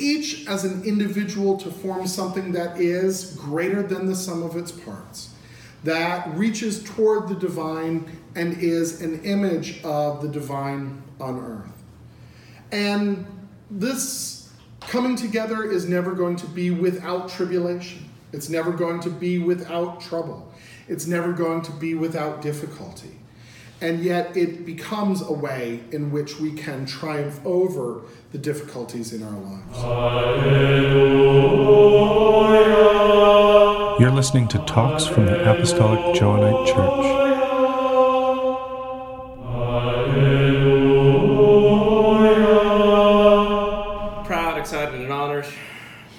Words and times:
each 0.00 0.46
as 0.46 0.64
an 0.64 0.82
individual 0.84 1.56
to 1.58 1.70
form 1.70 2.06
something 2.06 2.52
that 2.52 2.80
is 2.80 3.36
greater 3.36 3.82
than 3.82 4.06
the 4.06 4.16
sum 4.16 4.42
of 4.42 4.56
its 4.56 4.72
parts, 4.72 5.30
that 5.84 6.28
reaches 6.36 6.82
toward 6.82 7.28
the 7.28 7.34
divine 7.34 8.18
and 8.34 8.58
is 8.58 9.00
an 9.00 9.22
image 9.24 9.82
of 9.84 10.22
the 10.22 10.28
divine 10.28 11.02
on 11.20 11.38
earth. 11.38 11.82
And 12.72 13.26
this 13.70 14.52
coming 14.80 15.16
together 15.16 15.70
is 15.70 15.88
never 15.88 16.12
going 16.12 16.36
to 16.36 16.46
be 16.46 16.70
without 16.70 17.28
tribulation. 17.28 18.08
It's 18.32 18.48
never 18.48 18.72
going 18.72 19.00
to 19.00 19.10
be 19.10 19.38
without 19.38 20.00
trouble. 20.00 20.52
It's 20.88 21.06
never 21.06 21.32
going 21.32 21.62
to 21.62 21.72
be 21.72 21.94
without 21.94 22.42
difficulty. 22.42 23.19
And 23.82 24.04
yet 24.04 24.36
it 24.36 24.66
becomes 24.66 25.22
a 25.22 25.32
way 25.32 25.80
in 25.90 26.12
which 26.12 26.38
we 26.38 26.52
can 26.52 26.84
triumph 26.84 27.40
over 27.46 28.02
the 28.30 28.38
difficulties 28.38 29.14
in 29.14 29.22
our 29.22 29.30
lives. 29.30 29.78
You're 34.00 34.10
listening 34.10 34.48
to 34.48 34.58
Talks 34.66 35.06
from 35.06 35.26
the 35.26 35.50
Apostolic 35.50 36.14
Johannite 36.14 36.66
Church. 36.66 37.30
proud, 44.24 44.58
excited, 44.58 45.00
and 45.00 45.12
honored 45.12 45.46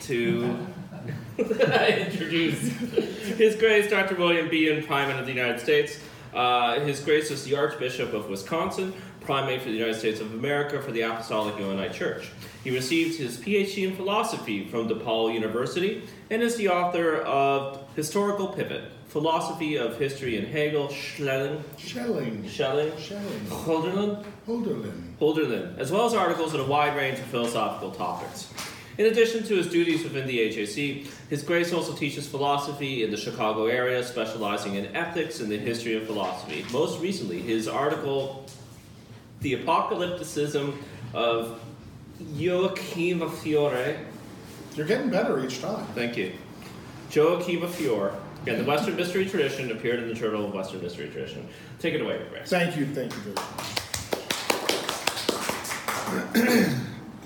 to 0.01 0.67
introduce 1.37 2.59
His 2.59 3.55
Grace 3.55 3.89
Dr. 3.89 4.15
William 4.15 4.49
Behun, 4.49 4.85
Primate 4.85 5.19
of 5.19 5.25
the 5.25 5.31
United 5.31 5.59
States. 5.59 5.99
Uh, 6.33 6.79
His 6.81 6.99
Grace 7.01 7.31
is 7.31 7.43
the 7.43 7.55
Archbishop 7.55 8.13
of 8.13 8.29
Wisconsin, 8.29 8.93
Primate 9.19 9.61
for 9.61 9.69
the 9.69 9.75
United 9.75 9.99
States 9.99 10.19
of 10.19 10.33
America 10.33 10.81
for 10.81 10.91
the 10.91 11.01
Apostolic 11.01 11.55
Johannite 11.55 11.93
Church. 11.93 12.31
He 12.63 12.71
received 12.71 13.17
his 13.17 13.37
PhD 13.37 13.87
in 13.87 13.95
philosophy 13.95 14.65
from 14.67 14.89
DePaul 14.89 15.33
University 15.33 16.03
and 16.29 16.41
is 16.41 16.55
the 16.55 16.69
author 16.69 17.17
of 17.17 17.83
Historical 17.95 18.47
Pivot, 18.47 18.83
Philosophy 19.09 19.77
of 19.77 19.99
History 19.99 20.37
in 20.37 20.45
Hegel, 20.45 20.89
Schelling, 20.89 21.63
Schelling, 21.77 22.47
Schelling, 22.47 22.91
Schelling, 22.97 23.45
Holderlin, 23.49 24.25
Holderlin. 24.47 25.15
Holderlin, 25.19 25.77
as 25.77 25.91
well 25.91 26.05
as 26.05 26.13
articles 26.13 26.53
on 26.55 26.61
a 26.61 26.65
wide 26.65 26.95
range 26.95 27.19
of 27.19 27.25
philosophical 27.25 27.91
topics. 27.91 28.51
In 29.01 29.07
addition 29.07 29.41
to 29.45 29.55
his 29.55 29.65
duties 29.65 30.03
within 30.03 30.27
the 30.27 30.37
HAC, 30.53 31.07
His 31.27 31.41
Grace 31.41 31.73
also 31.73 31.91
teaches 31.91 32.27
philosophy 32.27 33.03
in 33.03 33.09
the 33.09 33.17
Chicago 33.17 33.65
area, 33.65 34.03
specializing 34.03 34.75
in 34.75 34.95
ethics 34.95 35.39
and 35.39 35.51
the 35.51 35.57
history 35.57 35.95
of 35.95 36.05
philosophy. 36.05 36.63
Most 36.71 37.01
recently, 37.01 37.41
his 37.41 37.67
article, 37.67 38.45
The 39.39 39.55
Apocalypticism 39.55 40.75
of 41.15 41.59
Joachim 42.35 43.27
Fiore, 43.27 43.97
You're 44.75 44.85
getting 44.85 45.09
better 45.09 45.43
each 45.43 45.61
time. 45.61 45.83
thank 45.95 46.15
you, 46.15 46.33
Joachim 47.09 47.67
Fiore, 47.69 48.13
again, 48.43 48.59
the 48.59 48.65
Western 48.65 48.95
Mystery 48.95 49.25
Tradition, 49.25 49.71
appeared 49.71 50.03
in 50.03 50.09
the 50.09 50.13
Journal 50.13 50.45
of 50.45 50.53
Western 50.53 50.79
Mystery 50.83 51.09
Tradition. 51.09 51.47
Take 51.79 51.95
it 51.95 52.01
away, 52.01 52.21
Grace. 52.29 52.51
Thank 52.51 52.77
you, 52.77 52.85
thank 52.85 53.11
you 53.15 53.19
very 53.21 53.35
much. 56.53 56.75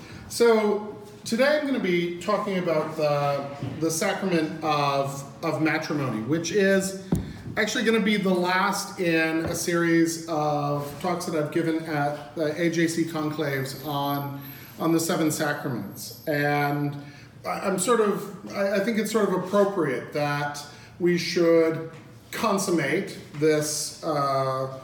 so 0.30 0.95
today 1.26 1.58
I'm 1.58 1.62
going 1.62 1.74
to 1.74 1.80
be 1.80 2.20
talking 2.20 2.58
about 2.58 2.96
the, 2.96 3.44
the 3.80 3.90
sacrament 3.90 4.62
of, 4.62 5.24
of 5.44 5.60
matrimony, 5.60 6.22
which 6.22 6.52
is 6.52 7.04
actually 7.56 7.82
going 7.82 7.98
to 7.98 8.04
be 8.04 8.16
the 8.16 8.32
last 8.32 9.00
in 9.00 9.44
a 9.46 9.54
series 9.54 10.28
of 10.28 10.88
talks 11.00 11.26
that 11.26 11.34
I've 11.34 11.50
given 11.50 11.84
at 11.86 12.36
the 12.36 12.50
AJC 12.50 13.10
conclaves 13.10 13.84
on, 13.84 14.40
on 14.78 14.92
the 14.92 15.00
seven 15.00 15.32
sacraments. 15.32 16.24
And 16.28 16.96
I'm 17.44 17.80
sort 17.80 18.00
of, 18.00 18.54
I 18.54 18.78
think 18.78 18.98
it's 18.98 19.10
sort 19.10 19.28
of 19.28 19.34
appropriate 19.34 20.12
that 20.12 20.64
we 21.00 21.18
should 21.18 21.90
consummate 22.30 23.18
this. 23.40 24.02
Uh, 24.04 24.78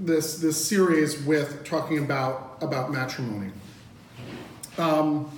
this 0.00 0.36
this 0.36 0.64
series 0.64 1.20
with 1.24 1.64
talking 1.64 1.98
about 1.98 2.56
about 2.62 2.92
matrimony. 2.92 3.50
Um, 4.78 5.28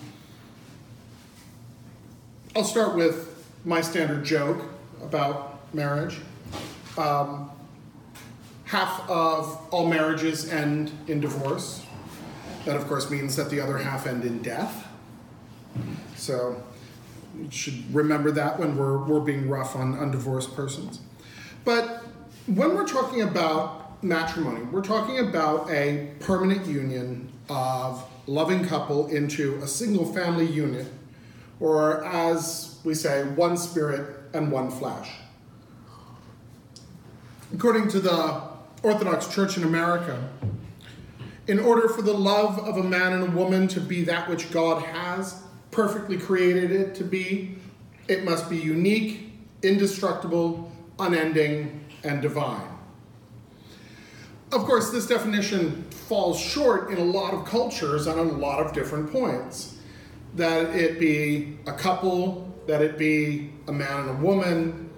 I'll 2.54 2.64
start 2.64 2.94
with 2.94 3.50
my 3.64 3.80
standard 3.80 4.22
joke 4.22 4.62
about 5.02 5.74
marriage. 5.74 6.18
Um, 6.98 7.50
half 8.64 9.08
of 9.08 9.58
all 9.70 9.88
marriages 9.88 10.52
end 10.52 10.92
in 11.06 11.20
divorce. 11.20 11.86
That, 12.66 12.76
of 12.76 12.86
course, 12.86 13.10
means 13.10 13.34
that 13.36 13.48
the 13.48 13.60
other 13.60 13.78
half 13.78 14.06
end 14.06 14.24
in 14.24 14.42
death. 14.42 14.86
So, 16.16 16.62
you 17.38 17.50
should 17.50 17.94
remember 17.94 18.30
that 18.32 18.58
when 18.58 18.76
we're, 18.76 18.98
we're 18.98 19.20
being 19.20 19.48
rough 19.48 19.74
on 19.74 19.94
undivorced 19.94 20.54
persons. 20.54 21.00
But 21.64 22.04
when 22.46 22.74
we're 22.74 22.86
talking 22.86 23.22
about 23.22 24.02
matrimony, 24.04 24.62
we're 24.64 24.82
talking 24.82 25.18
about 25.20 25.70
a 25.70 26.10
permanent 26.20 26.66
union 26.66 27.32
of 27.48 28.04
loving 28.30 28.64
couple 28.64 29.08
into 29.08 29.56
a 29.56 29.66
single 29.66 30.04
family 30.04 30.46
unit, 30.46 30.86
or 31.58 32.04
as 32.04 32.78
we 32.84 32.94
say, 32.94 33.24
one 33.24 33.56
spirit 33.56 34.16
and 34.32 34.52
one 34.52 34.70
flesh. 34.70 35.10
According 37.52 37.88
to 37.88 37.98
the 37.98 38.40
Orthodox 38.84 39.26
Church 39.26 39.56
in 39.56 39.64
America, 39.64 40.30
in 41.48 41.58
order 41.58 41.88
for 41.88 42.02
the 42.02 42.12
love 42.12 42.60
of 42.60 42.76
a 42.76 42.82
man 42.84 43.14
and 43.14 43.24
a 43.24 43.30
woman 43.32 43.66
to 43.66 43.80
be 43.80 44.04
that 44.04 44.28
which 44.28 44.52
God 44.52 44.80
has 44.84 45.42
perfectly 45.72 46.16
created 46.16 46.70
it 46.70 46.94
to 46.94 47.04
be, 47.04 47.56
it 48.06 48.22
must 48.22 48.48
be 48.48 48.56
unique, 48.56 49.32
indestructible, 49.62 50.70
unending, 51.00 51.84
and 52.04 52.22
divine. 52.22 52.68
Of 54.52 54.64
course, 54.66 54.90
this 54.90 55.08
definition 55.08 55.84
falls 56.10 56.40
short 56.40 56.90
in 56.90 56.98
a 56.98 57.04
lot 57.04 57.32
of 57.32 57.44
cultures 57.44 58.08
on 58.08 58.18
a 58.18 58.22
lot 58.22 58.58
of 58.58 58.72
different 58.72 59.12
points. 59.12 59.78
That 60.34 60.74
it 60.74 60.98
be 60.98 61.56
a 61.68 61.72
couple, 61.72 62.52
that 62.66 62.82
it 62.82 62.98
be 62.98 63.52
a 63.68 63.72
man 63.72 64.00
and 64.00 64.10
a 64.10 64.14
woman, 64.14 64.90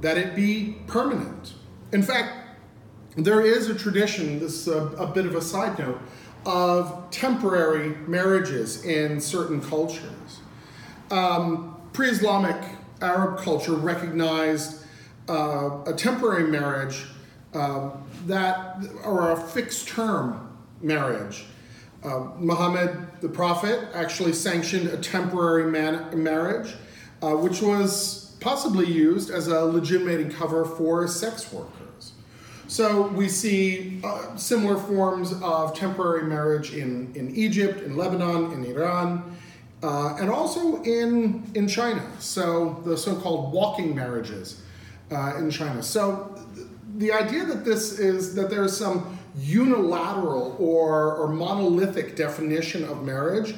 that 0.00 0.16
it 0.16 0.36
be 0.36 0.76
permanent. 0.86 1.54
In 1.90 2.04
fact, 2.04 2.56
there 3.16 3.40
is 3.44 3.68
a 3.68 3.74
tradition, 3.74 4.38
this 4.38 4.68
is 4.68 4.68
a, 4.68 4.82
a 5.06 5.08
bit 5.08 5.26
of 5.26 5.34
a 5.34 5.42
side 5.42 5.76
note, 5.76 5.98
of 6.46 7.10
temporary 7.10 7.96
marriages 8.06 8.84
in 8.84 9.20
certain 9.20 9.60
cultures. 9.60 10.38
Um, 11.10 11.76
Pre 11.92 12.06
Islamic 12.06 12.62
Arab 13.02 13.40
culture 13.40 13.74
recognized 13.74 14.84
uh, 15.28 15.82
a 15.84 15.94
temporary 15.94 16.44
marriage 16.44 17.06
uh, 17.54 17.90
that, 18.26 18.76
or 19.04 19.32
a 19.32 19.36
fixed 19.36 19.88
term 19.88 20.46
marriage. 20.80 21.44
Uh, 22.02 22.30
Muhammad, 22.38 23.06
the 23.20 23.28
Prophet, 23.28 23.88
actually 23.94 24.32
sanctioned 24.32 24.88
a 24.88 24.96
temporary 24.96 25.70
man- 25.70 26.22
marriage, 26.22 26.74
uh, 27.22 27.32
which 27.32 27.60
was 27.60 28.34
possibly 28.40 28.86
used 28.86 29.30
as 29.30 29.48
a 29.48 29.60
legitimating 29.60 30.30
cover 30.30 30.64
for 30.64 31.06
sex 31.06 31.52
workers. 31.52 32.12
So 32.68 33.08
we 33.08 33.28
see 33.28 34.00
uh, 34.04 34.36
similar 34.36 34.78
forms 34.78 35.34
of 35.42 35.74
temporary 35.74 36.22
marriage 36.22 36.72
in, 36.72 37.12
in 37.14 37.34
Egypt, 37.34 37.82
in 37.82 37.96
Lebanon, 37.96 38.52
in 38.52 38.64
Iran, 38.64 39.36
uh, 39.82 40.16
and 40.20 40.30
also 40.30 40.82
in, 40.84 41.50
in 41.54 41.66
China. 41.68 42.06
So 42.18 42.80
the 42.84 42.96
so 42.96 43.16
called 43.16 43.52
walking 43.52 43.94
marriages 43.94 44.62
uh, 45.10 45.36
in 45.36 45.50
China. 45.50 45.82
So 45.82 46.34
th- 46.54 46.66
the 46.96 47.12
idea 47.12 47.44
that 47.44 47.64
this 47.64 47.98
is 47.98 48.34
that 48.36 48.50
there's 48.50 48.76
some 48.76 49.18
unilateral 49.40 50.56
or, 50.58 51.14
or 51.16 51.28
monolithic 51.28 52.16
definition 52.16 52.84
of 52.84 53.02
marriage, 53.02 53.54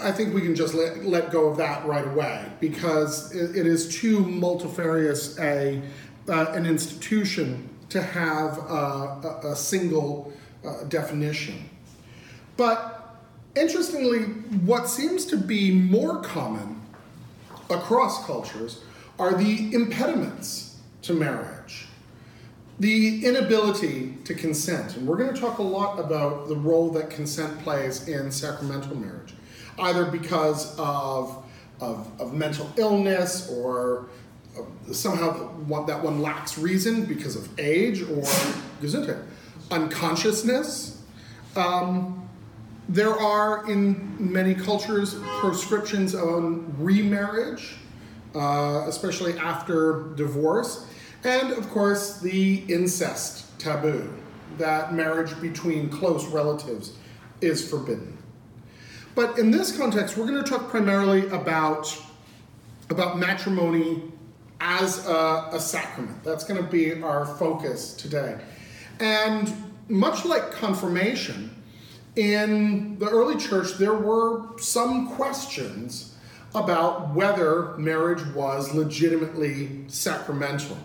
I 0.00 0.10
think 0.10 0.34
we 0.34 0.40
can 0.40 0.54
just 0.54 0.74
let, 0.74 1.04
let 1.04 1.30
go 1.30 1.46
of 1.48 1.56
that 1.58 1.86
right 1.86 2.06
away 2.06 2.44
because 2.60 3.34
it, 3.34 3.56
it 3.56 3.66
is 3.66 3.94
too 4.00 4.20
multifarious 4.20 5.38
a, 5.38 5.80
uh, 6.28 6.46
an 6.52 6.66
institution 6.66 7.68
to 7.90 8.02
have 8.02 8.58
a, 8.58 9.40
a 9.44 9.56
single 9.56 10.32
uh, 10.64 10.84
definition. 10.84 11.68
But 12.56 13.16
interestingly, 13.54 14.24
what 14.64 14.88
seems 14.88 15.24
to 15.26 15.36
be 15.36 15.70
more 15.70 16.20
common 16.22 16.80
across 17.70 18.24
cultures 18.26 18.82
are 19.18 19.34
the 19.34 19.72
impediments 19.72 20.78
to 21.02 21.14
marriage, 21.14 21.86
the 22.78 23.24
inability 23.24 24.16
to 24.24 24.34
consent. 24.34 24.96
And 24.96 25.06
we're 25.06 25.16
going 25.16 25.32
to 25.32 25.40
talk 25.40 25.58
a 25.58 25.62
lot 25.62 25.98
about 25.98 26.48
the 26.48 26.56
role 26.56 26.90
that 26.90 27.10
consent 27.10 27.58
plays 27.60 28.06
in 28.06 28.30
sacramental 28.30 28.96
marriage, 28.96 29.34
either 29.78 30.04
because 30.04 30.78
of, 30.78 31.44
of, 31.80 32.08
of 32.20 32.34
mental 32.34 32.70
illness 32.76 33.50
or 33.50 34.08
somehow 34.92 35.32
that 35.86 36.02
one 36.02 36.22
lacks 36.22 36.58
reason 36.58 37.04
because 37.04 37.36
of 37.36 37.48
age 37.58 38.02
or 38.02 38.22
Gesundheit, 38.80 39.22
unconsciousness. 39.70 41.02
Um, 41.54 42.28
there 42.88 43.12
are 43.12 43.70
in 43.70 44.16
many 44.32 44.54
cultures 44.54 45.16
prescriptions 45.40 46.14
on 46.14 46.72
remarriage, 46.78 47.76
uh, 48.34 48.84
especially 48.86 49.36
after 49.38 50.12
divorce, 50.14 50.86
and 51.24 51.52
of 51.52 51.68
course 51.70 52.20
the 52.20 52.64
incest 52.68 53.58
taboo 53.58 54.12
that 54.58 54.94
marriage 54.94 55.38
between 55.40 55.88
close 55.88 56.26
relatives 56.26 56.92
is 57.40 57.68
forbidden. 57.68 58.16
But 59.14 59.38
in 59.38 59.50
this 59.50 59.76
context, 59.76 60.16
we're 60.16 60.26
going 60.26 60.42
to 60.42 60.48
talk 60.48 60.68
primarily 60.68 61.26
about, 61.28 61.96
about 62.90 63.18
matrimony 63.18 64.02
as 64.60 65.06
a, 65.06 65.48
a 65.52 65.60
sacrament. 65.60 66.22
That's 66.22 66.44
going 66.44 66.62
to 66.62 66.70
be 66.70 67.02
our 67.02 67.26
focus 67.26 67.94
today. 67.94 68.38
And 69.00 69.52
much 69.88 70.24
like 70.24 70.50
confirmation, 70.52 71.54
in 72.16 72.98
the 72.98 73.08
early 73.08 73.36
church, 73.36 73.74
there 73.74 73.94
were 73.94 74.58
some 74.58 75.14
questions 75.14 76.14
about 76.54 77.14
whether 77.14 77.76
marriage 77.76 78.24
was 78.34 78.74
legitimately 78.74 79.84
sacramental. 79.88 80.78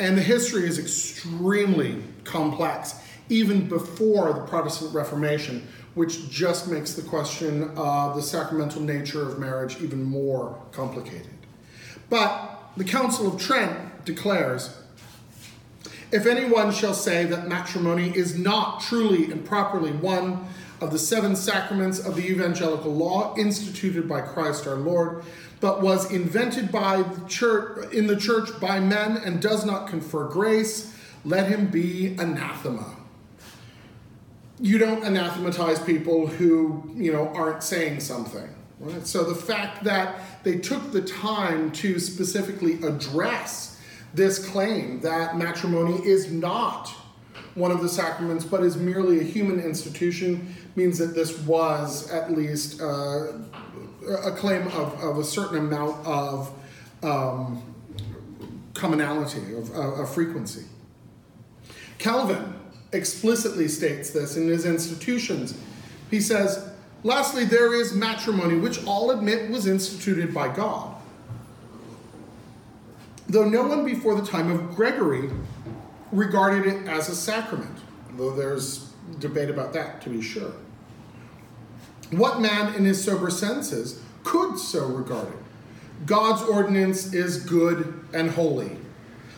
And 0.00 0.16
the 0.16 0.22
history 0.22 0.66
is 0.66 0.78
extremely 0.78 2.02
complex, 2.24 2.94
even 3.28 3.68
before 3.68 4.32
the 4.32 4.40
Protestant 4.40 4.94
Reformation, 4.94 5.68
which 5.94 6.30
just 6.30 6.68
makes 6.68 6.94
the 6.94 7.02
question 7.02 7.70
of 7.76 8.16
the 8.16 8.22
sacramental 8.22 8.80
nature 8.80 9.28
of 9.28 9.38
marriage 9.38 9.80
even 9.82 10.02
more 10.02 10.58
complicated. 10.72 11.28
But 12.08 12.58
the 12.78 12.84
Council 12.84 13.28
of 13.28 13.38
Trent 13.38 14.06
declares 14.06 14.74
if 16.12 16.26
anyone 16.26 16.72
shall 16.72 16.94
say 16.94 17.24
that 17.26 17.46
matrimony 17.46 18.10
is 18.16 18.36
not 18.36 18.80
truly 18.80 19.30
and 19.30 19.44
properly 19.44 19.92
one 19.92 20.48
of 20.80 20.90
the 20.90 20.98
seven 20.98 21.36
sacraments 21.36 22.00
of 22.00 22.16
the 22.16 22.26
evangelical 22.26 22.92
law 22.92 23.34
instituted 23.36 24.08
by 24.08 24.22
Christ 24.22 24.66
our 24.66 24.76
Lord, 24.76 25.24
but 25.60 25.82
was 25.82 26.10
invented 26.10 26.72
by 26.72 27.02
the 27.02 27.28
church 27.28 27.92
in 27.92 28.06
the 28.06 28.16
church 28.16 28.48
by 28.60 28.80
men 28.80 29.18
and 29.18 29.40
does 29.42 29.64
not 29.64 29.88
confer 29.88 30.24
grace, 30.24 30.96
let 31.24 31.48
him 31.48 31.66
be 31.66 32.16
anathema. 32.18 32.96
You 34.58 34.78
don't 34.78 35.04
anathematize 35.04 35.80
people 35.80 36.26
who, 36.26 36.90
you 36.94 37.12
know, 37.12 37.28
aren't 37.28 37.62
saying 37.62 38.00
something. 38.00 38.48
Right? 38.78 39.06
So 39.06 39.24
the 39.24 39.34
fact 39.34 39.84
that 39.84 40.20
they 40.42 40.58
took 40.58 40.92
the 40.92 41.02
time 41.02 41.70
to 41.72 41.98
specifically 41.98 42.82
address 42.82 43.78
this 44.14 44.44
claim 44.44 45.00
that 45.02 45.36
matrimony 45.36 46.04
is 46.04 46.32
not 46.32 46.88
one 47.54 47.70
of 47.70 47.80
the 47.80 47.88
sacraments 47.88 48.44
but 48.44 48.62
is 48.62 48.76
merely 48.76 49.20
a 49.20 49.22
human 49.22 49.60
institution 49.60 50.54
means 50.76 50.98
that 50.98 51.14
this 51.14 51.38
was 51.40 52.10
at 52.10 52.32
least 52.32 52.80
uh, 52.80 53.32
a 54.06 54.32
claim 54.32 54.66
of, 54.68 55.02
of 55.02 55.18
a 55.18 55.24
certain 55.24 55.58
amount 55.58 56.06
of 56.06 56.52
um, 57.02 57.62
commonality, 58.74 59.54
of, 59.54 59.70
of 59.74 60.12
frequency. 60.12 60.64
Calvin 61.98 62.54
explicitly 62.92 63.68
states 63.68 64.10
this 64.10 64.36
in 64.36 64.48
his 64.48 64.64
institutions. 64.64 65.56
He 66.10 66.20
says, 66.20 66.70
Lastly, 67.02 67.44
there 67.44 67.74
is 67.74 67.94
matrimony, 67.94 68.56
which 68.56 68.84
all 68.84 69.10
admit 69.10 69.50
was 69.50 69.66
instituted 69.66 70.34
by 70.34 70.54
God. 70.54 70.94
Though 73.28 73.48
no 73.48 73.62
one 73.62 73.84
before 73.84 74.14
the 74.14 74.26
time 74.26 74.50
of 74.50 74.74
Gregory 74.74 75.30
regarded 76.12 76.66
it 76.66 76.88
as 76.88 77.08
a 77.08 77.14
sacrament, 77.14 77.78
though 78.16 78.32
there's 78.32 78.92
debate 79.18 79.48
about 79.48 79.72
that 79.72 80.02
to 80.02 80.10
be 80.10 80.20
sure. 80.20 80.52
What 82.10 82.40
man 82.40 82.74
in 82.74 82.84
his 82.84 83.02
sober 83.02 83.30
senses 83.30 84.00
could 84.24 84.58
so 84.58 84.86
regard 84.86 85.28
it? 85.28 86.06
God's 86.06 86.42
ordinance 86.42 87.12
is 87.12 87.44
good 87.44 88.02
and 88.12 88.30
holy. 88.30 88.76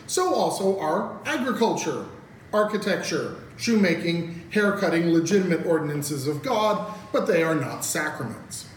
So 0.07 0.33
also 0.33 0.79
are 0.79 1.19
agriculture, 1.25 2.05
architecture, 2.51 3.35
shoemaking, 3.57 4.43
haircutting, 4.51 5.13
legitimate 5.13 5.65
ordinances 5.65 6.27
of 6.27 6.41
God, 6.41 6.93
but 7.11 7.27
they 7.27 7.43
are 7.43 7.55
not 7.55 7.85
sacraments. 7.85 8.67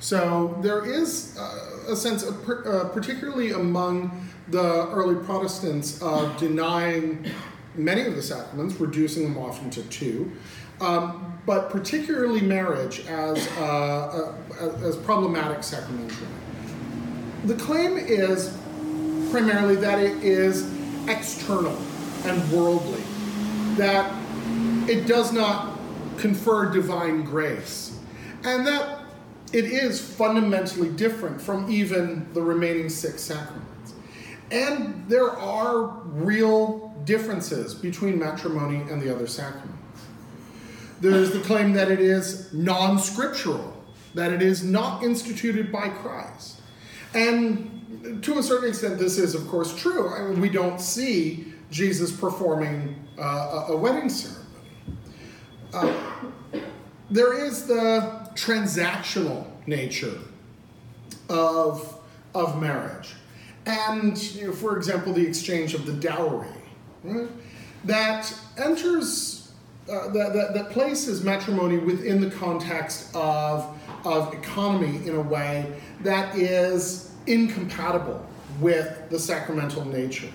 So 0.00 0.58
there 0.62 0.84
is 0.84 1.38
a 1.88 1.94
sense, 1.94 2.22
of, 2.22 2.48
uh, 2.48 2.88
particularly 2.88 3.52
among 3.52 4.28
the 4.48 4.88
early 4.88 5.22
Protestants, 5.24 6.02
of 6.02 6.36
denying 6.38 7.26
many 7.76 8.02
of 8.02 8.16
the 8.16 8.22
sacraments, 8.22 8.78
reducing 8.80 9.24
them 9.24 9.38
often 9.38 9.70
to 9.70 9.82
two, 9.84 10.32
um, 10.80 11.31
but 11.46 11.70
particularly 11.70 12.40
marriage 12.40 13.06
as, 13.06 13.46
uh, 13.58 14.34
as 14.82 14.96
problematic 14.98 15.62
sacramentally. 15.62 16.28
The 17.44 17.54
claim 17.54 17.98
is 17.98 18.56
primarily 19.30 19.76
that 19.76 19.98
it 19.98 20.22
is 20.22 20.70
external 21.08 21.76
and 22.24 22.52
worldly, 22.52 23.02
that 23.76 24.14
it 24.88 25.06
does 25.06 25.32
not 25.32 25.78
confer 26.18 26.70
divine 26.70 27.24
grace, 27.24 27.98
and 28.44 28.66
that 28.66 29.00
it 29.52 29.64
is 29.64 30.00
fundamentally 30.00 30.90
different 30.90 31.40
from 31.40 31.70
even 31.70 32.32
the 32.32 32.42
remaining 32.42 32.88
six 32.88 33.20
sacraments. 33.22 33.94
And 34.50 35.04
there 35.08 35.30
are 35.30 35.86
real 36.04 36.94
differences 37.04 37.74
between 37.74 38.18
matrimony 38.18 38.88
and 38.90 39.02
the 39.02 39.12
other 39.12 39.26
sacraments. 39.26 39.81
There's 41.02 41.32
the 41.32 41.40
claim 41.40 41.72
that 41.72 41.90
it 41.90 42.00
is 42.00 42.52
non 42.52 42.98
scriptural, 42.98 43.76
that 44.14 44.32
it 44.32 44.40
is 44.40 44.62
not 44.62 45.02
instituted 45.02 45.72
by 45.72 45.88
Christ. 45.88 46.60
And 47.12 48.22
to 48.22 48.38
a 48.38 48.42
certain 48.42 48.68
extent, 48.68 48.98
this 48.98 49.18
is, 49.18 49.34
of 49.34 49.46
course, 49.48 49.74
true. 49.76 50.14
I 50.14 50.28
mean, 50.28 50.40
we 50.40 50.48
don't 50.48 50.80
see 50.80 51.52
Jesus 51.70 52.12
performing 52.12 52.94
uh, 53.18 53.66
a 53.68 53.76
wedding 53.76 54.08
ceremony. 54.08 54.46
Uh, 55.74 55.92
there 57.10 57.44
is 57.44 57.66
the 57.66 58.30
transactional 58.34 59.46
nature 59.66 60.18
of, 61.28 61.98
of 62.34 62.60
marriage. 62.60 63.14
And, 63.66 64.20
you 64.34 64.48
know, 64.48 64.52
for 64.52 64.76
example, 64.76 65.12
the 65.12 65.26
exchange 65.26 65.74
of 65.74 65.84
the 65.86 65.92
dowry, 65.92 66.48
right? 67.04 67.28
that 67.84 68.32
enters, 68.56 69.41
uh, 69.90 70.08
that, 70.08 70.32
that, 70.32 70.54
that 70.54 70.70
places 70.70 71.24
matrimony 71.24 71.78
within 71.78 72.20
the 72.20 72.30
context 72.30 73.14
of, 73.14 73.76
of 74.04 74.32
economy 74.32 75.04
in 75.06 75.16
a 75.16 75.20
way 75.20 75.72
that 76.02 76.36
is 76.36 77.12
incompatible 77.26 78.24
with 78.60 79.08
the 79.10 79.18
sacramental 79.18 79.84
nature. 79.84 80.30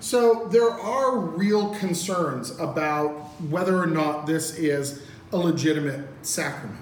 So 0.00 0.48
there 0.50 0.70
are 0.70 1.18
real 1.18 1.74
concerns 1.74 2.58
about 2.58 3.10
whether 3.50 3.76
or 3.76 3.86
not 3.86 4.26
this 4.26 4.56
is 4.56 5.02
a 5.32 5.36
legitimate 5.36 6.08
sacrament. 6.22 6.80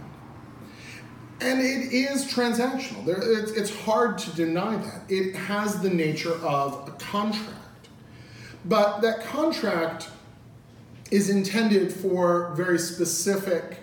And 1.40 1.61
it 1.61 1.92
is 1.92 2.25
transactional. 2.25 3.04
There, 3.04 3.21
it's, 3.21 3.50
it's 3.52 3.85
hard 3.85 4.16
to 4.19 4.30
deny 4.37 4.76
that. 4.76 5.02
It 5.09 5.35
has 5.35 5.80
the 5.80 5.90
nature 5.90 6.35
of 6.37 6.88
a 6.88 6.92
contract. 6.92 7.52
But 8.64 9.00
that 9.00 9.23
contract 9.25 10.09
is 11.10 11.30
intended 11.30 11.92
for 11.92 12.52
very 12.56 12.78
specific, 12.78 13.78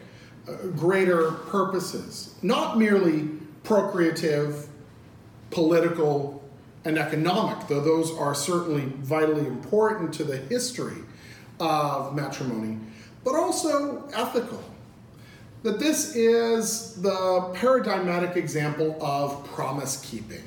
uh, 0.47 0.67
greater 0.75 1.31
purposes, 1.31 2.35
not 2.41 2.77
merely 2.77 3.29
procreative, 3.63 4.67
political, 5.49 6.43
and 6.85 6.97
economic, 6.97 7.67
though 7.67 7.79
those 7.79 8.11
are 8.17 8.35
certainly 8.35 8.85
vitally 8.97 9.47
important 9.47 10.13
to 10.13 10.23
the 10.23 10.37
history 10.37 10.97
of 11.59 12.15
matrimony, 12.15 12.77
but 13.23 13.35
also 13.35 14.07
ethical. 14.13 14.61
That 15.63 15.79
this 15.79 16.13
is 16.13 17.01
the 17.01 17.51
paradigmatic 17.53 18.35
example 18.35 18.97
of 19.01 19.45
promise 19.45 20.01
keeping. 20.03 20.43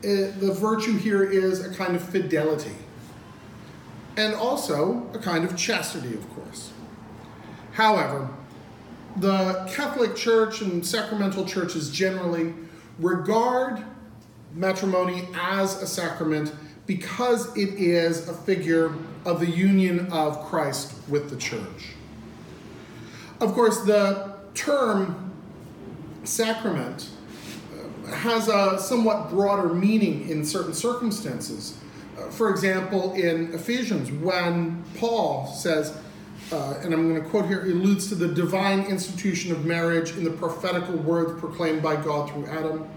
the 0.00 0.56
virtue 0.58 0.98
here 0.98 1.22
is 1.22 1.64
a 1.64 1.72
kind 1.72 1.94
of 1.94 2.02
fidelity, 2.02 2.74
and 4.16 4.34
also 4.34 5.08
a 5.14 5.18
kind 5.18 5.44
of 5.44 5.56
chastity, 5.56 6.14
of 6.14 6.28
course. 6.34 6.72
However, 7.72 8.28
the 9.16 9.70
Catholic 9.72 10.16
Church 10.16 10.60
and 10.60 10.86
sacramental 10.86 11.44
churches 11.44 11.90
generally 11.90 12.54
regard 12.98 13.82
matrimony 14.54 15.28
as 15.34 15.80
a 15.82 15.86
sacrament 15.86 16.52
because 16.86 17.56
it 17.56 17.74
is 17.74 18.28
a 18.28 18.34
figure 18.34 18.92
of 19.24 19.40
the 19.40 19.50
union 19.50 20.10
of 20.12 20.44
Christ 20.46 20.94
with 21.08 21.30
the 21.30 21.36
church. 21.36 21.94
Of 23.40 23.52
course, 23.54 23.82
the 23.84 24.34
term 24.54 25.32
sacrament 26.24 27.08
uh, 28.06 28.12
has 28.12 28.48
a 28.48 28.78
somewhat 28.78 29.30
broader 29.30 29.72
meaning 29.72 30.28
in 30.28 30.44
certain 30.44 30.74
circumstances. 30.74 31.78
Uh, 32.18 32.28
for 32.30 32.50
example, 32.50 33.14
in 33.14 33.54
Ephesians, 33.54 34.10
when 34.10 34.84
Paul 34.98 35.46
says, 35.46 35.96
uh, 36.52 36.74
and 36.82 36.92
I'm 36.92 37.08
going 37.08 37.22
to 37.22 37.28
quote 37.28 37.46
here, 37.46 37.64
he 37.64 37.72
alludes 37.72 38.08
to 38.08 38.14
the 38.14 38.28
divine 38.28 38.80
institution 38.82 39.52
of 39.52 39.64
marriage 39.64 40.10
in 40.12 40.24
the 40.24 40.30
prophetical 40.30 40.96
words 40.96 41.40
proclaimed 41.40 41.82
by 41.82 41.96
God 41.96 42.30
through 42.30 42.46
Adam. 42.46 42.88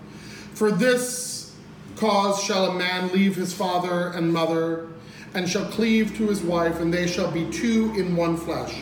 For 0.54 0.72
this 0.72 1.56
cause 1.96 2.44
shall 2.44 2.72
a 2.72 2.74
man 2.74 3.12
leave 3.14 3.36
his 3.36 3.54
father 3.54 4.10
and 4.10 4.32
mother, 4.32 4.90
and 5.34 5.50
shall 5.50 5.66
cleave 5.66 6.16
to 6.18 6.28
his 6.28 6.42
wife, 6.42 6.80
and 6.80 6.94
they 6.94 7.08
shall 7.08 7.32
be 7.32 7.50
two 7.52 7.94
in 7.96 8.16
one 8.16 8.36
flesh. 8.36 8.76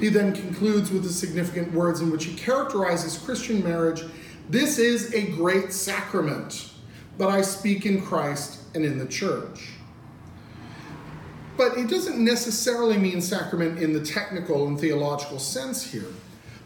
He 0.00 0.08
then 0.08 0.34
concludes 0.34 0.90
with 0.90 1.02
the 1.02 1.08
significant 1.08 1.72
words 1.72 2.00
in 2.00 2.10
which 2.10 2.24
he 2.24 2.34
characterizes 2.34 3.18
Christian 3.18 3.62
marriage 3.64 4.04
This 4.48 4.78
is 4.78 5.12
a 5.12 5.30
great 5.32 5.72
sacrament, 5.72 6.70
but 7.18 7.28
I 7.28 7.42
speak 7.42 7.84
in 7.84 8.00
Christ 8.00 8.57
and 8.78 8.86
in 8.86 8.98
the 8.98 9.06
church. 9.06 9.70
But 11.56 11.76
it 11.76 11.90
doesn't 11.90 12.22
necessarily 12.24 12.96
mean 12.96 13.20
sacrament 13.20 13.80
in 13.80 13.92
the 13.92 14.00
technical 14.00 14.68
and 14.68 14.78
theological 14.78 15.40
sense 15.40 15.82
here. 15.82 16.06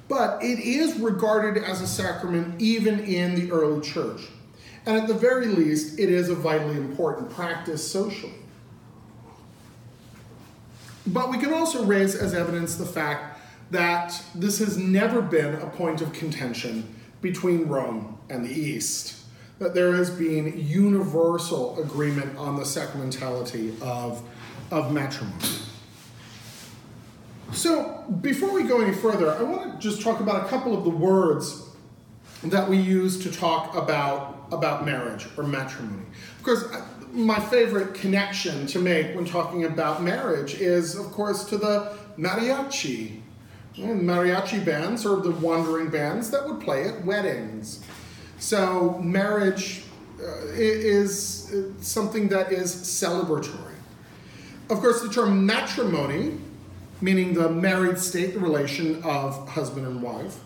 But 0.08 0.42
it 0.42 0.58
is 0.58 0.98
regarded 0.98 1.64
as 1.64 1.80
a 1.80 1.86
sacrament 1.86 2.60
even 2.60 3.00
in 3.00 3.34
the 3.34 3.50
early 3.50 3.80
church. 3.80 4.20
And 4.84 4.96
at 4.96 5.08
the 5.08 5.14
very 5.14 5.46
least, 5.46 5.98
it 5.98 6.10
is 6.10 6.28
a 6.28 6.34
vitally 6.34 6.76
important 6.76 7.30
practice 7.30 7.90
socially. 7.90 8.34
But 11.06 11.30
we 11.30 11.38
can 11.38 11.54
also 11.54 11.84
raise 11.84 12.14
as 12.14 12.34
evidence 12.34 12.76
the 12.76 12.86
fact 12.86 13.40
that 13.70 14.22
this 14.34 14.58
has 14.58 14.76
never 14.76 15.22
been 15.22 15.54
a 15.54 15.66
point 15.66 16.02
of 16.02 16.12
contention 16.12 16.94
between 17.22 17.68
Rome 17.68 18.18
and 18.28 18.44
the 18.44 18.52
East. 18.52 19.21
That 19.62 19.74
there 19.74 19.92
has 19.94 20.10
been 20.10 20.58
universal 20.58 21.80
agreement 21.80 22.36
on 22.36 22.56
the 22.56 22.64
sacramentality 22.64 23.80
of 23.80 24.20
of 24.72 24.92
matrimony. 24.92 25.46
So, 27.52 28.04
before 28.22 28.52
we 28.52 28.64
go 28.64 28.80
any 28.80 28.92
further, 28.92 29.32
I 29.32 29.42
want 29.42 29.74
to 29.74 29.78
just 29.78 30.02
talk 30.02 30.18
about 30.18 30.46
a 30.46 30.48
couple 30.48 30.76
of 30.76 30.82
the 30.82 30.90
words 30.90 31.68
that 32.42 32.68
we 32.68 32.76
use 32.76 33.22
to 33.22 33.30
talk 33.30 33.76
about, 33.76 34.48
about 34.50 34.84
marriage 34.84 35.28
or 35.36 35.44
matrimony. 35.44 36.06
Of 36.38 36.42
course, 36.42 36.64
my 37.12 37.38
favorite 37.38 37.94
connection 37.94 38.66
to 38.66 38.80
make 38.80 39.14
when 39.14 39.24
talking 39.24 39.62
about 39.62 40.02
marriage 40.02 40.54
is, 40.54 40.96
of 40.96 41.12
course, 41.12 41.44
to 41.44 41.56
the 41.56 41.96
mariachi. 42.18 43.20
Mariachi 43.76 44.64
bands 44.64 45.06
are 45.06 45.20
the 45.20 45.30
wandering 45.30 45.88
bands 45.88 46.32
that 46.32 46.48
would 46.48 46.60
play 46.60 46.88
at 46.88 47.04
weddings. 47.04 47.84
So, 48.42 48.98
marriage 48.98 49.82
uh, 50.20 50.46
is 50.48 51.54
something 51.80 52.26
that 52.30 52.50
is 52.50 52.74
celebratory. 52.74 53.76
Of 54.68 54.80
course, 54.80 55.00
the 55.00 55.08
term 55.08 55.46
matrimony, 55.46 56.38
meaning 57.00 57.34
the 57.34 57.48
married 57.48 57.98
state, 57.98 58.34
the 58.34 58.40
relation 58.40 59.00
of 59.04 59.48
husband 59.48 59.86
and 59.86 60.02
wife, 60.02 60.40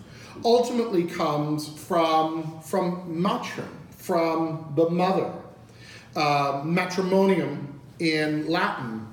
ultimately 0.45 1.05
comes 1.05 1.71
from, 1.71 2.61
from 2.61 3.07
matrim, 3.09 3.71
from 3.97 4.75
the 4.77 4.91
mother. 4.91 5.33
Uh, 6.15 6.61
matrimonium 6.67 7.81
in 7.99 8.47
Latin 8.47 9.09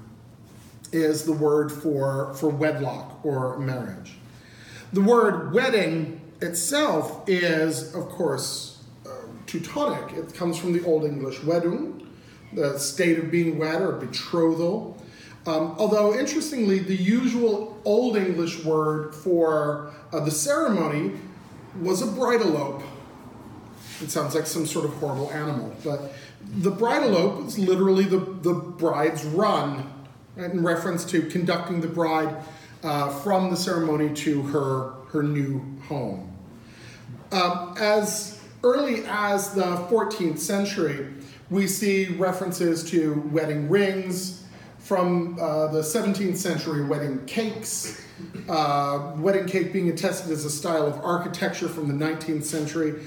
is 0.92 1.24
the 1.24 1.32
word 1.32 1.72
for, 1.72 2.34
for 2.34 2.50
wedlock 2.50 3.24
or 3.24 3.58
marriage. 3.60 4.16
The 4.92 5.02
word 5.02 5.54
wedding 5.54 6.20
itself 6.42 7.24
is, 7.30 7.96
of 7.96 8.10
course, 8.10 8.72
uh, 8.72 8.73
Teutonic. 9.53 10.17
It 10.17 10.33
comes 10.33 10.57
from 10.57 10.74
the 10.74 10.83
Old 10.83 11.03
English 11.03 11.38
weddung, 11.41 12.07
the 12.53 12.79
state 12.79 13.19
of 13.19 13.29
being 13.29 13.60
wed 13.60 13.83
or 13.83 13.91
betrothal. 13.91 14.98
Um, 15.45 15.75
although, 15.77 16.17
interestingly, 16.17 16.79
the 16.79 16.95
usual 16.95 17.79
Old 17.86 18.17
English 18.17 18.63
word 18.65 19.13
for 19.13 19.91
uh, 20.12 20.22
the 20.22 20.31
ceremony 20.31 21.12
was 21.81 22.01
a 22.01 22.07
bridalope. 22.07 22.81
It 24.01 24.10
sounds 24.10 24.33
like 24.33 24.48
some 24.48 24.65
sort 24.65 24.86
of 24.86 24.93
horrible 24.95 25.29
animal, 25.31 25.75
but 25.83 26.13
the 26.57 26.72
bridalope 26.72 27.45
is 27.45 27.60
literally 27.60 28.05
the, 28.05 28.17
the 28.17 28.53
bride's 28.53 29.24
run, 29.24 29.88
right, 30.36 30.50
in 30.50 30.63
reference 30.63 31.05
to 31.05 31.22
conducting 31.29 31.79
the 31.79 31.88
bride 31.88 32.36
uh, 32.81 33.10
from 33.19 33.51
the 33.51 33.55
ceremony 33.55 34.13
to 34.15 34.41
her, 34.41 34.93
her 35.12 35.22
new 35.22 35.63
home. 35.88 36.36
Um, 37.31 37.75
as 37.79 38.42
early 38.63 39.03
as 39.08 39.53
the 39.53 39.62
14th 39.62 40.39
century, 40.39 41.13
we 41.50 41.67
see 41.67 42.08
references 42.15 42.84
to 42.91 43.22
wedding 43.32 43.70
rings, 43.70 44.43
from 44.84 45.39
uh, 45.39 45.67
the 45.67 45.79
17th 45.79 46.36
century 46.36 46.84
wedding 46.84 47.25
cakes, 47.25 48.01
uh, 48.50 49.13
wedding 49.15 49.46
cake 49.46 49.72
being 49.72 49.89
attested 49.89 50.29
as 50.29 50.43
a 50.43 50.50
style 50.50 50.86
of 50.86 50.96
architecture 51.00 51.70
from 51.70 51.88
the 51.88 52.05
19th 52.05 52.43
century, 52.43 53.01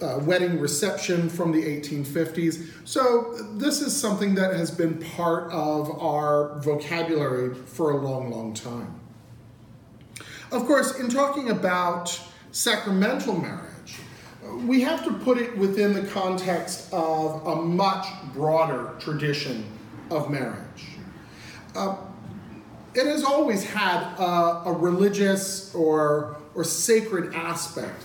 uh, 0.00 0.18
wedding 0.22 0.58
reception 0.58 1.28
from 1.28 1.52
the 1.52 1.62
1850s. 1.62 2.66
So, 2.86 3.34
this 3.56 3.82
is 3.82 3.94
something 3.94 4.34
that 4.36 4.54
has 4.54 4.70
been 4.70 4.98
part 5.16 5.52
of 5.52 5.90
our 6.00 6.58
vocabulary 6.60 7.54
for 7.54 7.90
a 7.90 7.96
long, 7.98 8.30
long 8.30 8.54
time. 8.54 8.98
Of 10.50 10.64
course, 10.64 10.98
in 10.98 11.10
talking 11.10 11.50
about 11.50 12.18
sacramental 12.52 13.38
marriage, 13.38 13.67
we 14.66 14.80
have 14.82 15.04
to 15.04 15.12
put 15.12 15.38
it 15.38 15.56
within 15.56 15.92
the 15.92 16.02
context 16.02 16.92
of 16.92 17.46
a 17.46 17.56
much 17.56 18.06
broader 18.34 18.94
tradition 18.98 19.64
of 20.10 20.30
marriage. 20.30 20.86
Uh, 21.74 21.96
it 22.94 23.06
has 23.06 23.22
always 23.22 23.64
had 23.64 24.02
a, 24.18 24.62
a 24.66 24.72
religious 24.72 25.74
or, 25.74 26.36
or 26.54 26.64
sacred 26.64 27.34
aspect, 27.34 28.04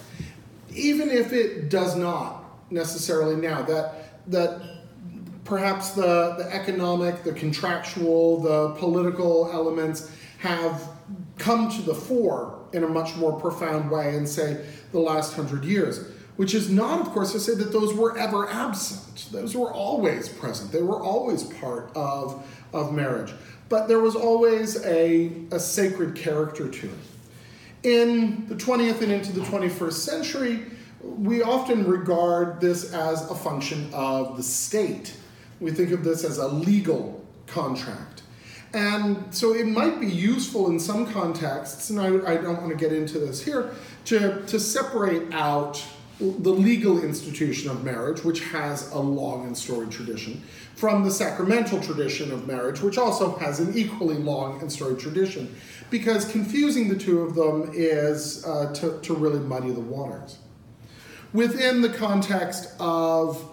even 0.73 1.09
if 1.09 1.33
it 1.33 1.69
does 1.69 1.95
not 1.95 2.43
necessarily 2.69 3.35
now. 3.35 3.61
That, 3.63 4.29
that 4.29 4.61
perhaps 5.45 5.91
the, 5.91 6.35
the 6.37 6.53
economic, 6.53 7.23
the 7.23 7.33
contractual, 7.33 8.41
the 8.41 8.75
political 8.75 9.49
elements 9.51 10.11
have 10.39 10.89
come 11.37 11.71
to 11.71 11.81
the 11.81 11.95
fore 11.95 12.59
in 12.73 12.83
a 12.83 12.87
much 12.87 13.15
more 13.15 13.39
profound 13.39 13.89
way 13.89 14.15
in, 14.15 14.27
say, 14.27 14.65
the 14.91 14.99
last 14.99 15.33
hundred 15.33 15.63
years. 15.63 16.12
Which 16.35 16.53
is 16.53 16.69
not, 16.69 16.99
of 17.01 17.09
course, 17.09 17.31
to 17.33 17.39
say 17.39 17.53
that 17.55 17.71
those 17.71 17.93
were 17.93 18.17
ever 18.17 18.49
absent. 18.49 19.27
Those 19.31 19.55
were 19.55 19.71
always 19.71 20.27
present. 20.27 20.71
They 20.71 20.81
were 20.81 20.99
always 20.99 21.43
part 21.43 21.91
of, 21.95 22.43
of 22.73 22.91
marriage 22.91 23.33
but 23.73 23.87
there 23.87 23.99
was 23.99 24.15
always 24.15 24.85
a, 24.85 25.31
a 25.51 25.59
sacred 25.59 26.15
character 26.15 26.69
to 26.69 26.85
it. 26.85 26.93
In 27.81 28.47
the 28.47 28.53
20th 28.53 29.01
and 29.01 29.11
into 29.11 29.31
the 29.31 29.41
21st 29.41 29.93
century, 29.93 30.65
we 31.01 31.41
often 31.41 31.83
regard 31.87 32.61
this 32.61 32.93
as 32.93 33.27
a 33.31 33.33
function 33.33 33.89
of 33.91 34.37
the 34.37 34.43
state. 34.43 35.17
We 35.59 35.71
think 35.71 35.89
of 35.89 36.03
this 36.03 36.23
as 36.23 36.37
a 36.37 36.47
legal 36.47 37.25
contract. 37.47 38.21
And 38.75 39.33
so 39.33 39.55
it 39.55 39.65
might 39.65 39.99
be 39.99 40.07
useful 40.07 40.69
in 40.69 40.79
some 40.79 41.11
contexts, 41.11 41.89
and 41.89 41.99
I, 41.99 42.33
I 42.33 42.37
don't 42.37 42.61
want 42.61 42.69
to 42.69 42.77
get 42.77 42.93
into 42.93 43.17
this 43.17 43.43
here, 43.43 43.73
to, 44.05 44.45
to 44.45 44.59
separate 44.59 45.33
out 45.33 45.83
the 46.19 46.51
legal 46.51 47.03
institution 47.03 47.69
of 47.69 47.83
marriage, 47.83 48.23
which 48.23 48.41
has 48.45 48.91
a 48.91 48.99
long 48.99 49.47
and 49.47 49.57
storied 49.57 49.91
tradition, 49.91 50.41
from 50.75 51.03
the 51.03 51.11
sacramental 51.11 51.79
tradition 51.81 52.31
of 52.31 52.47
marriage, 52.47 52.81
which 52.81 52.97
also 52.97 53.35
has 53.37 53.59
an 53.59 53.75
equally 53.75 54.15
long 54.15 54.61
and 54.61 54.71
storied 54.71 54.99
tradition, 54.99 55.53
because 55.89 56.29
confusing 56.31 56.87
the 56.87 56.95
two 56.95 57.21
of 57.21 57.35
them 57.35 57.71
is 57.73 58.45
uh, 58.45 58.73
to, 58.73 58.99
to 59.01 59.13
really 59.13 59.39
muddy 59.39 59.71
the 59.71 59.79
waters. 59.79 60.37
Within 61.33 61.81
the 61.81 61.89
context 61.89 62.73
of 62.79 63.43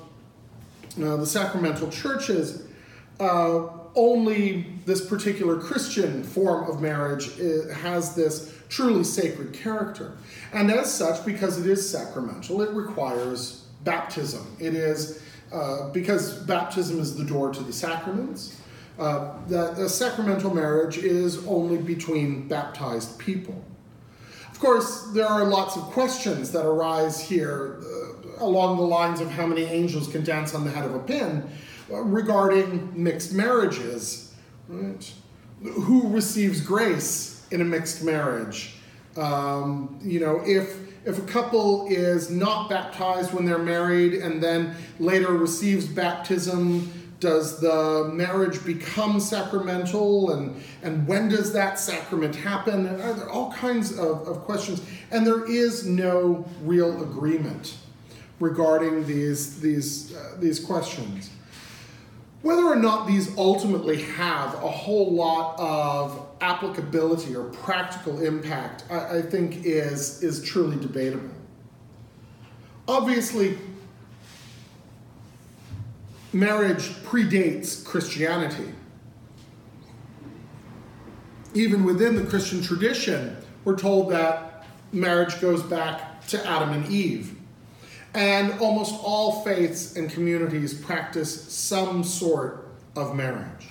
uh, 1.03 1.17
the 1.17 1.27
sacramental 1.27 1.89
churches, 1.89 2.67
uh, 3.21 3.69
only 3.97 4.67
this 4.85 5.07
particular 5.07 5.59
Christian 5.59 6.23
form 6.23 6.71
of 6.71 6.81
marriage 6.81 7.31
uh, 7.41 7.73
has 7.75 8.15
this 8.15 8.60
truly 8.71 9.05
sacred 9.05 9.53
character. 9.53 10.13
And 10.53 10.71
as 10.71 10.93
such, 10.93 11.27
because 11.27 11.61
it 11.61 11.71
is 11.71 11.89
sacramental, 11.89 12.63
it 12.63 12.71
requires 12.71 13.67
baptism. 13.85 14.57
It 14.59 14.75
is 14.75 15.23
uh, 15.53 15.91
because 15.91 16.35
baptism 16.45 17.01
is 17.01 17.17
the 17.17 17.25
door 17.25 17.53
to 17.53 17.63
the 17.63 17.73
sacraments. 17.73 18.57
Uh, 18.99 19.33
that 19.49 19.79
a 19.79 19.89
sacramental 19.89 20.55
marriage 20.55 20.99
is 20.99 21.47
only 21.47 21.79
between 21.79 22.47
baptized 22.47 23.19
people. 23.19 23.65
Of 24.51 24.61
course, 24.61 25.11
there 25.15 25.27
are 25.27 25.45
lots 25.45 25.77
of 25.77 25.85
questions 25.85 26.53
that 26.53 26.67
arise 26.67 27.19
here 27.19 27.81
uh, 27.83 28.45
along 28.45 28.77
the 28.77 28.83
lines 28.83 29.21
of 29.21 29.31
how 29.31 29.47
many 29.47 29.63
angels 29.63 30.07
can 30.07 30.23
dance 30.23 30.55
on 30.55 30.65
the 30.65 30.71
head 30.71 30.85
of 30.85 30.95
a 30.95 30.99
pin 30.99 31.49
uh, 31.91 32.01
regarding 32.03 32.93
mixed 32.95 33.33
marriages. 33.33 34.35
Right? 34.69 35.13
Who 35.63 36.09
receives 36.09 36.61
grace 36.61 37.40
in 37.51 37.61
a 37.61 37.65
mixed 37.65 38.05
marriage? 38.05 38.75
Um, 39.17 39.99
you 40.03 40.21
know, 40.21 40.43
if 40.47 40.77
if 41.05 41.19
a 41.19 41.23
couple 41.23 41.87
is 41.89 42.31
not 42.31 42.69
baptized 42.69 43.33
when 43.33 43.47
they're 43.47 43.59
married 43.59 44.15
and 44.15 44.43
then 44.43 44.75
later 44.99 45.33
receives 45.33 45.87
baptism 45.87 46.93
does 47.21 47.61
the 47.61 48.11
marriage 48.15 48.65
become 48.65 49.21
sacramental 49.21 50.33
and, 50.33 50.63
and 50.83 51.07
when 51.07 51.29
does 51.29 51.53
that 51.53 51.79
sacrament 51.79 52.35
happen? 52.35 52.87
And 52.87 53.01
are 53.01 53.13
there 53.13 53.29
all 53.29 53.53
kinds 53.53 53.93
of, 53.93 54.27
of 54.27 54.41
questions? 54.41 54.83
And 55.11 55.27
there 55.27 55.49
is 55.51 55.87
no 55.87 56.47
real 56.63 57.03
agreement 57.03 57.77
regarding 58.41 59.07
these, 59.07 59.61
these, 59.61 60.17
uh, 60.17 60.37
these 60.39 60.59
questions. 60.59 61.31
Whether 62.43 62.65
or 62.65 62.77
not 62.77 63.07
these 63.07 63.37
ultimately 63.37 64.01
have 64.03 64.55
a 64.55 64.71
whole 64.71 65.13
lot 65.13 65.59
of 65.59 66.27
applicability 66.41 67.37
or 67.37 67.45
practical 67.45 68.23
impact, 68.23 68.85
I, 68.91 69.19
I 69.19 69.23
think 69.23 69.67
is, 69.67 70.23
is 70.23 70.43
truly 70.43 70.77
debatable. 70.77 71.29
Obviously, 72.89 73.59
marriage 76.33 76.89
predates 77.05 77.85
Christianity. 77.85 78.73
Even 81.53 81.85
within 81.85 82.17
the 82.17 82.25
Christian 82.25 82.63
tradition, 82.63 83.37
we're 83.65 83.77
told 83.77 84.11
that 84.13 84.67
marriage 84.93 85.41
goes 85.41 85.63
back 85.63 86.27
to 86.29 86.45
Adam 86.47 86.71
and 86.71 86.91
Eve. 86.91 87.37
And 88.15 88.59
almost 88.61 88.95
all 89.03 89.45
faiths 89.45 89.97
and 89.97 90.11
communities 90.11 90.75
practice 90.75 91.53
some 91.53 92.03
sort 92.03 92.69
of 92.97 93.15
marriage. 93.15 93.69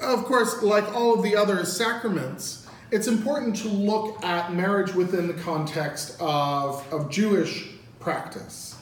Of 0.00 0.24
course, 0.24 0.62
like 0.62 0.92
all 0.94 1.14
of 1.14 1.22
the 1.22 1.36
other 1.36 1.64
sacraments, 1.64 2.66
it's 2.90 3.06
important 3.06 3.56
to 3.56 3.68
look 3.68 4.22
at 4.24 4.52
marriage 4.52 4.94
within 4.94 5.26
the 5.26 5.34
context 5.34 6.16
of, 6.20 6.84
of 6.92 7.10
Jewish 7.10 7.68
practice. 8.00 8.76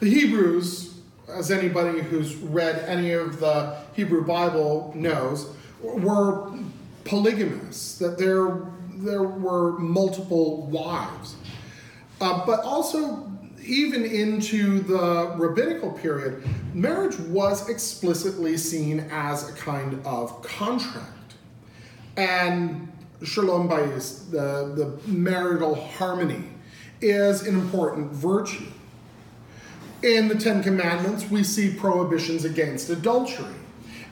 The 0.00 0.10
Hebrews 0.10 0.92
as 1.28 1.50
anybody 1.50 2.00
who's 2.00 2.36
read 2.36 2.84
any 2.86 3.12
of 3.12 3.40
the 3.40 3.76
Hebrew 3.94 4.24
Bible 4.24 4.92
knows, 4.94 5.54
were 5.80 6.52
polygamous, 7.04 7.98
that 7.98 8.18
there, 8.18 8.62
there 8.94 9.22
were 9.22 9.78
multiple 9.78 10.66
wives. 10.66 11.36
Uh, 12.22 12.46
but 12.46 12.60
also, 12.60 13.28
even 13.66 14.04
into 14.04 14.78
the 14.78 15.34
rabbinical 15.36 15.90
period, 15.90 16.44
marriage 16.72 17.18
was 17.18 17.68
explicitly 17.68 18.56
seen 18.56 19.00
as 19.10 19.50
a 19.50 19.52
kind 19.54 20.00
of 20.06 20.40
contract. 20.44 21.34
And 22.16 22.92
shalom 23.24 23.68
bayis, 23.68 24.30
the, 24.30 24.72
the 24.76 25.10
marital 25.10 25.74
harmony, 25.74 26.44
is 27.00 27.44
an 27.44 27.56
important 27.56 28.12
virtue. 28.12 28.66
In 30.04 30.28
the 30.28 30.36
Ten 30.36 30.62
Commandments, 30.62 31.28
we 31.28 31.42
see 31.42 31.74
prohibitions 31.74 32.44
against 32.44 32.88
adultery. 32.88 33.52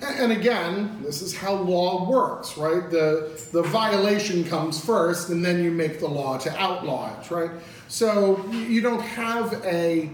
And 0.02 0.32
again, 0.32 1.02
this 1.02 1.20
is 1.20 1.36
how 1.36 1.54
law 1.54 2.08
works, 2.08 2.56
right? 2.56 2.90
The, 2.90 3.38
the 3.52 3.62
violation 3.62 4.44
comes 4.44 4.82
first, 4.82 5.28
and 5.28 5.44
then 5.44 5.62
you 5.62 5.70
make 5.70 6.00
the 6.00 6.08
law 6.08 6.38
to 6.38 6.58
outlaw 6.58 7.20
it, 7.20 7.30
right? 7.30 7.50
So 7.88 8.46
you 8.50 8.80
don't 8.80 9.02
have 9.02 9.62
a 9.64 10.10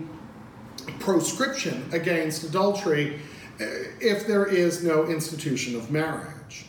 proscription 0.98 1.88
against 1.92 2.42
adultery 2.44 3.20
uh, 3.60 3.64
if 4.00 4.26
there 4.26 4.46
is 4.46 4.82
no 4.82 5.06
institution 5.06 5.76
of 5.76 5.90
marriage. 5.90 6.66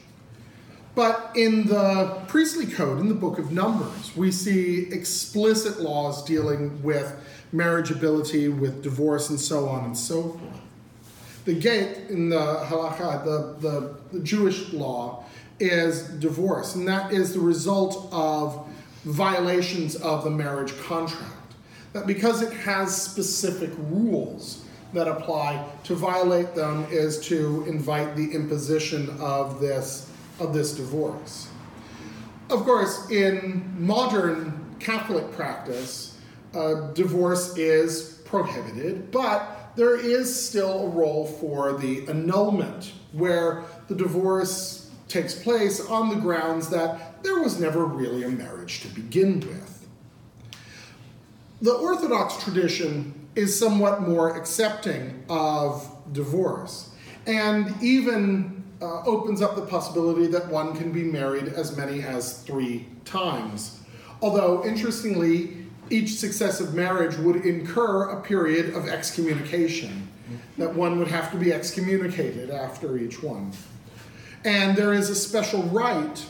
But 0.94 1.32
in 1.36 1.68
the 1.68 2.22
priestly 2.28 2.66
code, 2.66 3.00
in 3.00 3.08
the 3.08 3.16
book 3.16 3.40
of 3.40 3.52
Numbers, 3.52 4.16
we 4.16 4.32
see 4.32 4.88
explicit 4.92 5.80
laws 5.80 6.24
dealing 6.24 6.82
with 6.82 7.16
marriageability, 7.54 8.56
with 8.58 8.82
divorce, 8.82 9.30
and 9.30 9.40
so 9.40 9.68
on 9.68 9.86
and 9.86 9.98
so 9.98 10.24
forth. 10.24 10.67
The 11.48 11.54
get 11.54 12.10
in 12.10 12.28
the 12.28 12.66
halakha, 12.66 13.24
the, 13.24 13.56
the, 13.62 13.96
the 14.12 14.20
Jewish 14.20 14.74
law, 14.74 15.24
is 15.62 16.10
divorce, 16.20 16.76
and 16.76 16.86
that 16.90 17.14
is 17.14 17.34
the 17.34 17.40
result 17.40 18.10
of 18.12 18.68
violations 19.06 19.96
of 19.96 20.26
the 20.26 20.30
marriage 20.30 20.78
contract. 20.82 21.54
That 21.94 22.06
because 22.06 22.42
it 22.42 22.52
has 22.52 23.02
specific 23.02 23.70
rules 23.78 24.66
that 24.92 25.08
apply, 25.08 25.66
to 25.86 25.96
violate 25.96 26.54
them 26.54 26.86
is 26.92 27.18
to 27.28 27.64
invite 27.66 28.18
the 28.18 28.30
imposition 28.34 29.10
of 29.18 29.62
this, 29.62 30.12
of 30.42 30.54
this 30.54 30.74
divorce. 30.74 31.48
Of 32.50 32.66
course, 32.66 33.10
in 33.10 33.74
modern 33.80 34.76
Catholic 34.80 35.32
practice, 35.32 36.18
uh, 36.54 36.92
divorce 36.92 37.56
is 37.56 38.22
prohibited, 38.26 39.12
but 39.12 39.57
there 39.78 39.96
is 39.96 40.48
still 40.48 40.88
a 40.88 40.90
role 40.90 41.26
for 41.26 41.74
the 41.74 42.08
annulment, 42.10 42.94
where 43.14 43.64
the 43.88 43.96
divorce 43.96 44.92
takes 45.08 45.34
place 45.36 45.86
on 45.86 46.10
the 46.10 46.16
grounds 46.16 46.70
that 46.70 47.24
there 47.24 47.40
was 47.40 47.60
never 47.60 47.86
really 47.86 48.24
a 48.24 48.30
marriage 48.30 48.82
to 48.82 48.88
begin 48.90 49.40
with. 49.40 49.88
The 51.62 51.74
Orthodox 51.74 52.44
tradition 52.44 53.28
is 53.36 53.58
somewhat 53.58 54.02
more 54.02 54.36
accepting 54.36 55.24
of 55.30 55.90
divorce 56.12 56.90
and 57.26 57.74
even 57.82 58.64
uh, 58.82 59.04
opens 59.04 59.42
up 59.42 59.56
the 59.56 59.66
possibility 59.66 60.28
that 60.28 60.48
one 60.48 60.76
can 60.76 60.92
be 60.92 61.04
married 61.04 61.48
as 61.48 61.76
many 61.76 62.02
as 62.02 62.42
three 62.44 62.88
times. 63.06 63.80
Although, 64.22 64.66
interestingly, 64.66 65.67
each 65.90 66.16
successive 66.16 66.74
marriage 66.74 67.16
would 67.18 67.46
incur 67.46 68.10
a 68.10 68.22
period 68.22 68.74
of 68.74 68.88
excommunication, 68.88 70.08
that 70.58 70.74
one 70.74 71.00
would 71.00 71.08
have 71.08 71.32
to 71.32 71.38
be 71.38 71.54
excommunicated 71.54 72.50
after 72.50 72.98
each 72.98 73.24
one. 73.24 73.52
And 74.44 74.76
there 74.78 74.94
is 74.94 75.10
a 75.10 75.16
special 75.16 75.64
rite 75.64 76.26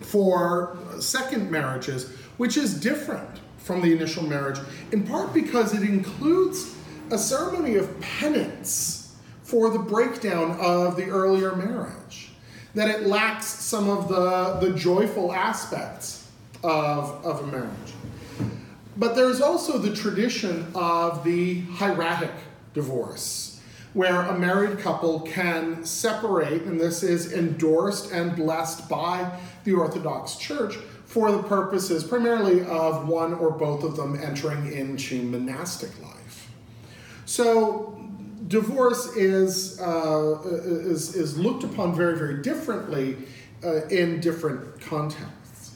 for 0.00 0.76
second 1.00 1.50
marriages, 1.50 2.10
which 2.36 2.56
is 2.56 2.78
different 2.78 3.40
from 3.58 3.82
the 3.82 3.92
initial 3.92 4.22
marriage, 4.22 4.58
in 4.92 5.06
part 5.06 5.32
because 5.32 5.74
it 5.74 5.82
includes 5.82 6.74
a 7.10 7.18
ceremony 7.18 7.76
of 7.76 8.00
penance 8.00 9.16
for 9.42 9.70
the 9.70 9.78
breakdown 9.78 10.56
of 10.60 10.96
the 10.96 11.06
earlier 11.06 11.54
marriage, 11.54 12.30
that 12.74 12.88
it 12.88 13.06
lacks 13.06 13.46
some 13.46 13.88
of 13.88 14.08
the, 14.08 14.58
the 14.60 14.76
joyful 14.76 15.32
aspects 15.32 16.28
of, 16.62 17.24
of 17.24 17.40
a 17.40 17.46
marriage. 17.46 17.70
But 18.96 19.14
there's 19.14 19.40
also 19.40 19.78
the 19.78 19.94
tradition 19.94 20.66
of 20.74 21.22
the 21.22 21.60
hieratic 21.62 22.32
divorce, 22.72 23.60
where 23.92 24.22
a 24.22 24.38
married 24.38 24.78
couple 24.78 25.20
can 25.20 25.84
separate, 25.84 26.62
and 26.62 26.80
this 26.80 27.02
is 27.02 27.32
endorsed 27.32 28.12
and 28.12 28.34
blessed 28.34 28.88
by 28.88 29.38
the 29.64 29.74
Orthodox 29.74 30.36
Church 30.36 30.76
for 31.04 31.30
the 31.30 31.42
purposes 31.42 32.04
primarily 32.04 32.64
of 32.64 33.06
one 33.06 33.34
or 33.34 33.50
both 33.50 33.84
of 33.84 33.96
them 33.96 34.18
entering 34.22 34.72
into 34.72 35.22
monastic 35.22 35.90
life. 36.02 36.50
So, 37.26 37.98
divorce 38.48 39.16
is, 39.16 39.80
uh, 39.80 40.40
is, 40.44 41.14
is 41.14 41.38
looked 41.38 41.64
upon 41.64 41.94
very, 41.94 42.18
very 42.18 42.42
differently 42.42 43.16
uh, 43.64 43.86
in 43.86 44.20
different 44.20 44.80
contexts. 44.80 45.74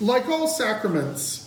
Like 0.00 0.28
all 0.28 0.48
sacraments, 0.48 1.45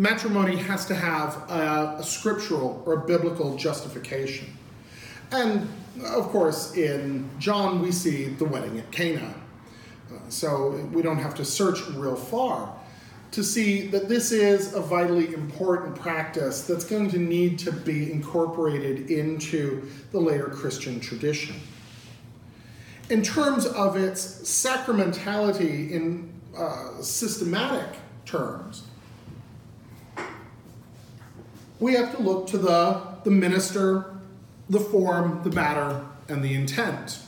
matrimony 0.00 0.56
has 0.56 0.86
to 0.86 0.94
have 0.94 1.36
a, 1.50 1.96
a 1.98 2.02
scriptural 2.02 2.82
or 2.86 2.96
biblical 2.96 3.54
justification. 3.56 4.48
And 5.30 5.68
of 6.06 6.28
course, 6.28 6.74
in 6.74 7.28
John, 7.38 7.82
we 7.82 7.92
see 7.92 8.24
the 8.24 8.46
wedding 8.46 8.78
at 8.78 8.90
Cana. 8.90 9.34
Uh, 10.10 10.16
so 10.30 10.70
we 10.90 11.02
don't 11.02 11.18
have 11.18 11.34
to 11.34 11.44
search 11.44 11.86
real 11.90 12.16
far 12.16 12.74
to 13.32 13.44
see 13.44 13.88
that 13.88 14.08
this 14.08 14.32
is 14.32 14.72
a 14.72 14.80
vitally 14.80 15.34
important 15.34 15.94
practice 15.94 16.62
that's 16.62 16.84
going 16.84 17.10
to 17.10 17.18
need 17.18 17.58
to 17.58 17.70
be 17.70 18.10
incorporated 18.10 19.10
into 19.10 19.86
the 20.12 20.18
later 20.18 20.48
Christian 20.48 20.98
tradition. 20.98 21.56
In 23.10 23.22
terms 23.22 23.66
of 23.66 23.96
its 23.96 24.24
sacramentality 24.42 25.90
in 25.90 26.32
uh, 26.56 27.02
systematic 27.02 27.98
terms, 28.24 28.84
we 31.80 31.94
have 31.94 32.14
to 32.14 32.22
look 32.22 32.46
to 32.48 32.58
the, 32.58 33.00
the 33.24 33.30
minister, 33.30 34.14
the 34.68 34.78
form, 34.78 35.42
the 35.42 35.50
matter, 35.50 36.04
and 36.28 36.44
the 36.44 36.54
intent. 36.54 37.20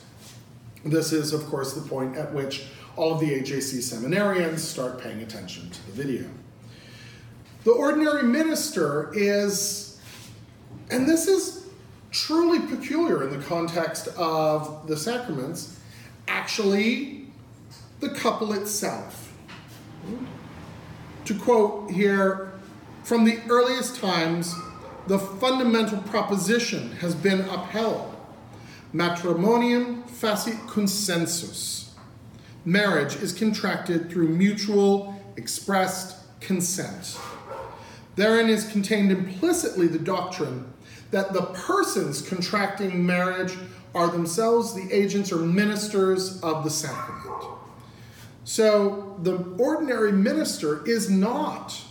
This 0.85 1.11
is, 1.11 1.33
of 1.33 1.45
course, 1.47 1.73
the 1.73 1.81
point 1.81 2.15
at 2.15 2.31
which 2.33 2.67
all 2.95 3.13
of 3.13 3.19
the 3.19 3.31
AJC 3.31 3.79
seminarians 3.79 4.59
start 4.59 5.01
paying 5.01 5.21
attention 5.21 5.69
to 5.71 5.85
the 5.87 5.91
video. 5.91 6.29
The 7.63 7.71
ordinary 7.71 8.23
minister 8.23 9.11
is, 9.13 9.99
and 10.91 11.07
this 11.07 11.27
is 11.27 11.65
truly 12.11 12.59
peculiar 12.59 13.23
in 13.23 13.37
the 13.37 13.43
context 13.45 14.07
of 14.09 14.87
the 14.87 14.95
sacraments, 14.95 15.79
actually 16.27 17.27
the 18.01 18.09
couple 18.09 18.53
itself. 18.53 19.33
To 21.25 21.33
quote 21.39 21.89
here 21.89 22.52
from 23.03 23.25
the 23.25 23.39
earliest 23.49 23.99
times, 23.99 24.55
the 25.07 25.19
fundamental 25.19 25.99
proposition 26.03 26.91
has 26.93 27.13
been 27.13 27.41
upheld 27.41 28.15
matrimonium 28.93 30.03
facit 30.03 30.55
consensus. 30.67 31.95
Marriage 32.63 33.15
is 33.15 33.33
contracted 33.33 34.09
through 34.09 34.29
mutual 34.29 35.19
expressed 35.35 36.17
consent. 36.39 37.19
Therein 38.15 38.49
is 38.49 38.71
contained 38.71 39.11
implicitly 39.11 39.87
the 39.87 39.99
doctrine 39.99 40.71
that 41.11 41.33
the 41.33 41.41
persons 41.41 42.21
contracting 42.21 43.05
marriage 43.05 43.55
are 43.95 44.07
themselves 44.07 44.73
the 44.73 44.91
agents 44.91 45.31
or 45.31 45.37
ministers 45.37 46.41
of 46.41 46.63
the 46.63 46.69
sacrament. 46.69 47.43
So 48.43 49.19
the 49.23 49.37
ordinary 49.57 50.11
minister 50.11 50.85
is 50.87 51.09
not 51.09 51.81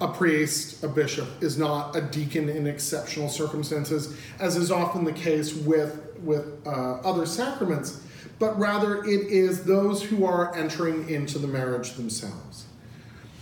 a 0.00 0.08
priest, 0.08 0.82
a 0.82 0.88
bishop, 0.88 1.28
is 1.42 1.58
not 1.58 1.94
a 1.94 2.00
deacon 2.00 2.48
in 2.48 2.66
exceptional 2.66 3.28
circumstances, 3.28 4.16
as 4.38 4.56
is 4.56 4.70
often 4.70 5.04
the 5.04 5.12
case 5.12 5.54
with, 5.54 6.18
with 6.22 6.66
uh, 6.66 7.00
other 7.00 7.26
sacraments, 7.26 8.02
but 8.38 8.58
rather 8.58 9.04
it 9.04 9.26
is 9.28 9.64
those 9.64 10.02
who 10.02 10.24
are 10.24 10.54
entering 10.56 11.08
into 11.10 11.38
the 11.38 11.46
marriage 11.46 11.92
themselves. 11.92 12.64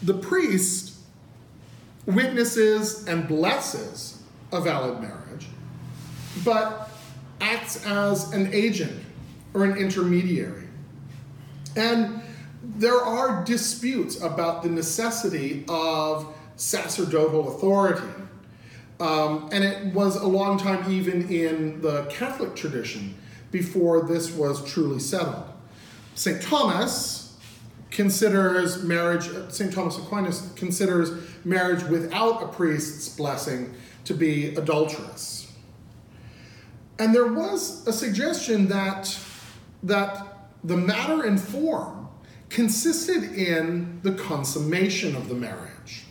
The 0.03 0.14
priest 0.14 0.97
witnesses 2.07 3.07
and 3.07 3.29
blesses 3.29 4.23
a 4.53 4.61
valid 4.61 5.01
marriage, 5.01 5.47
but 6.44 6.90
acts 7.40 7.87
as 7.87 8.33
an 8.33 8.53
agent 8.53 9.05
or 9.55 9.64
an 9.64 9.77
intermediary. 9.77 10.66
And 11.77 12.23
there 12.62 13.01
are 13.01 13.44
disputes 13.44 14.21
about 14.21 14.62
the 14.62 14.68
necessity 14.68 15.64
of 15.68 16.35
sacerdotal 16.59 17.55
authority. 17.55 18.07
Um, 19.01 19.49
and 19.53 19.64
it 19.64 19.94
was 19.94 20.16
a 20.16 20.27
long 20.27 20.59
time, 20.59 20.90
even 20.90 21.31
in 21.31 21.81
the 21.81 22.05
Catholic 22.11 22.55
tradition, 22.55 23.14
before 23.51 24.03
this 24.03 24.33
was 24.33 24.71
truly 24.71 24.99
settled. 24.99 25.44
St. 26.14 26.42
Thomas 26.42 27.37
considers 27.90 28.83
marriage, 28.83 29.31
St. 29.51 29.73
Thomas 29.73 29.97
Aquinas 29.99 30.53
considers 30.57 31.12
marriage 31.44 31.85
without 31.85 32.42
a 32.42 32.49
priest's 32.49 33.09
blessing 33.09 33.73
to 34.05 34.14
be 34.14 34.55
adulterous. 34.57 35.51
And 36.99 37.14
there 37.14 37.33
was 37.33 37.87
a 37.87 37.92
suggestion 37.92 38.68
that, 38.68 39.16
that 39.85 40.51
the 40.64 40.77
matter 40.77 41.23
and 41.23 41.40
form 41.40 42.09
consisted 42.49 43.23
in 43.35 44.01
the 44.03 44.12
consummation 44.12 45.14
of 45.14 45.29
the 45.29 45.35
marriage. 45.35 46.05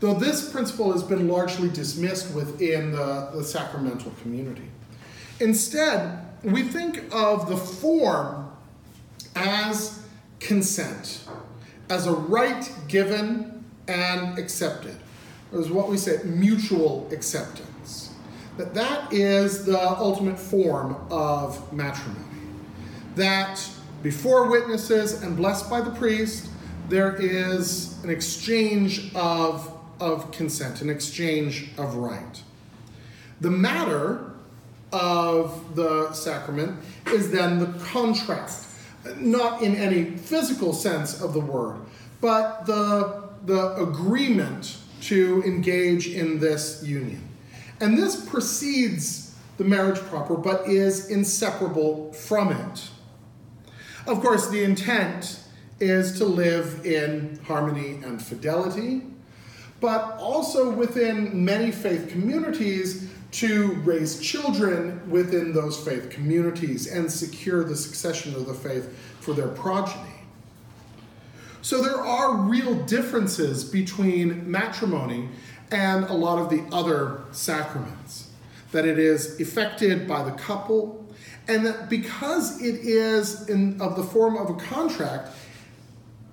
Though 0.00 0.14
this 0.14 0.50
principle 0.50 0.92
has 0.92 1.02
been 1.02 1.28
largely 1.28 1.68
dismissed 1.70 2.34
within 2.34 2.92
the, 2.92 3.30
the 3.34 3.42
sacramental 3.42 4.12
community. 4.22 4.68
Instead, 5.40 6.18
we 6.42 6.62
think 6.62 7.04
of 7.12 7.48
the 7.48 7.56
form 7.56 8.50
as 9.34 10.02
consent, 10.40 11.24
as 11.88 12.06
a 12.06 12.12
right 12.12 12.70
given 12.88 13.64
and 13.88 14.38
accepted. 14.38 14.96
As 15.52 15.70
what 15.70 15.88
we 15.88 15.96
say, 15.96 16.20
mutual 16.24 17.08
acceptance. 17.12 18.12
That 18.56 18.74
that 18.74 19.12
is 19.12 19.64
the 19.64 19.80
ultimate 19.80 20.38
form 20.38 20.96
of 21.10 21.72
matrimony. 21.72 22.24
That 23.14 23.60
before 24.02 24.50
witnesses 24.50 25.22
and 25.22 25.36
blessed 25.36 25.68
by 25.70 25.80
the 25.80 25.90
priest, 25.90 26.48
there 26.88 27.16
is 27.16 28.02
an 28.04 28.10
exchange 28.10 29.14
of, 29.14 29.72
of 30.00 30.30
consent, 30.30 30.82
an 30.82 30.90
exchange 30.90 31.70
of 31.78 31.96
right. 31.96 32.42
The 33.40 33.50
matter 33.50 34.32
of 34.92 35.74
the 35.76 36.12
sacrament 36.12 36.80
is 37.08 37.30
then 37.30 37.58
the 37.58 37.78
contract, 37.84 38.52
not 39.16 39.62
in 39.62 39.76
any 39.76 40.04
physical 40.16 40.72
sense 40.72 41.20
of 41.20 41.32
the 41.32 41.40
word, 41.40 41.76
but 42.20 42.66
the, 42.66 43.24
the 43.44 43.74
agreement 43.76 44.78
to 45.02 45.42
engage 45.44 46.08
in 46.08 46.38
this 46.38 46.82
union. 46.82 47.22
And 47.80 47.98
this 47.98 48.24
precedes 48.28 49.36
the 49.58 49.64
marriage 49.64 50.00
proper, 50.00 50.36
but 50.36 50.66
is 50.66 51.10
inseparable 51.10 52.12
from 52.12 52.52
it. 52.52 52.88
Of 54.06 54.20
course, 54.20 54.48
the 54.48 54.62
intent 54.62 55.40
is 55.80 56.16
to 56.18 56.24
live 56.24 56.86
in 56.86 57.38
harmony 57.44 58.00
and 58.02 58.22
fidelity, 58.22 59.02
but 59.80 60.16
also 60.18 60.70
within 60.70 61.44
many 61.44 61.70
faith 61.70 62.08
communities 62.08 63.10
to 63.32 63.72
raise 63.84 64.20
children 64.20 65.08
within 65.10 65.52
those 65.52 65.78
faith 65.82 66.08
communities 66.08 66.86
and 66.86 67.10
secure 67.10 67.64
the 67.64 67.76
succession 67.76 68.34
of 68.34 68.46
the 68.46 68.54
faith 68.54 68.96
for 69.20 69.34
their 69.34 69.48
progeny. 69.48 70.16
So 71.60 71.82
there 71.82 72.00
are 72.00 72.36
real 72.36 72.74
differences 72.84 73.64
between 73.64 74.48
matrimony 74.48 75.28
and 75.70 76.04
a 76.04 76.12
lot 76.12 76.38
of 76.38 76.48
the 76.48 76.64
other 76.74 77.22
sacraments. 77.32 78.30
That 78.72 78.86
it 78.86 78.98
is 78.98 79.40
effected 79.40 80.06
by 80.06 80.22
the 80.22 80.32
couple, 80.32 81.04
and 81.48 81.66
that 81.66 81.88
because 81.88 82.62
it 82.62 82.76
is 82.76 83.48
in 83.48 83.80
of 83.80 83.96
the 83.96 84.02
form 84.02 84.36
of 84.36 84.50
a 84.50 84.54
contract, 84.54 85.30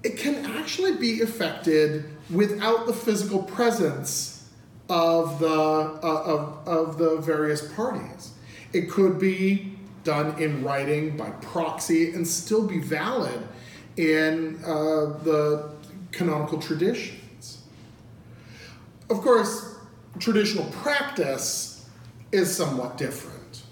it 0.03 0.17
can 0.17 0.45
actually 0.57 0.97
be 0.97 1.13
effected 1.13 2.05
without 2.29 2.85
the 2.85 2.93
physical 2.93 3.43
presence 3.43 4.49
of 4.89 5.39
the 5.39 5.47
uh, 5.47 6.23
of, 6.25 6.67
of 6.67 6.97
the 6.97 7.17
various 7.17 7.73
parties. 7.73 8.31
It 8.73 8.89
could 8.89 9.19
be 9.19 9.77
done 10.03 10.41
in 10.41 10.63
writing 10.63 11.15
by 11.15 11.29
proxy 11.29 12.11
and 12.11 12.27
still 12.27 12.67
be 12.67 12.79
valid 12.79 13.47
in 13.97 14.59
uh, 14.65 15.17
the 15.23 15.71
canonical 16.11 16.59
traditions. 16.59 17.63
Of 19.09 19.21
course, 19.21 19.75
traditional 20.19 20.65
practice 20.71 21.89
is 22.31 22.53
somewhat 22.53 22.97
different. 22.97 23.63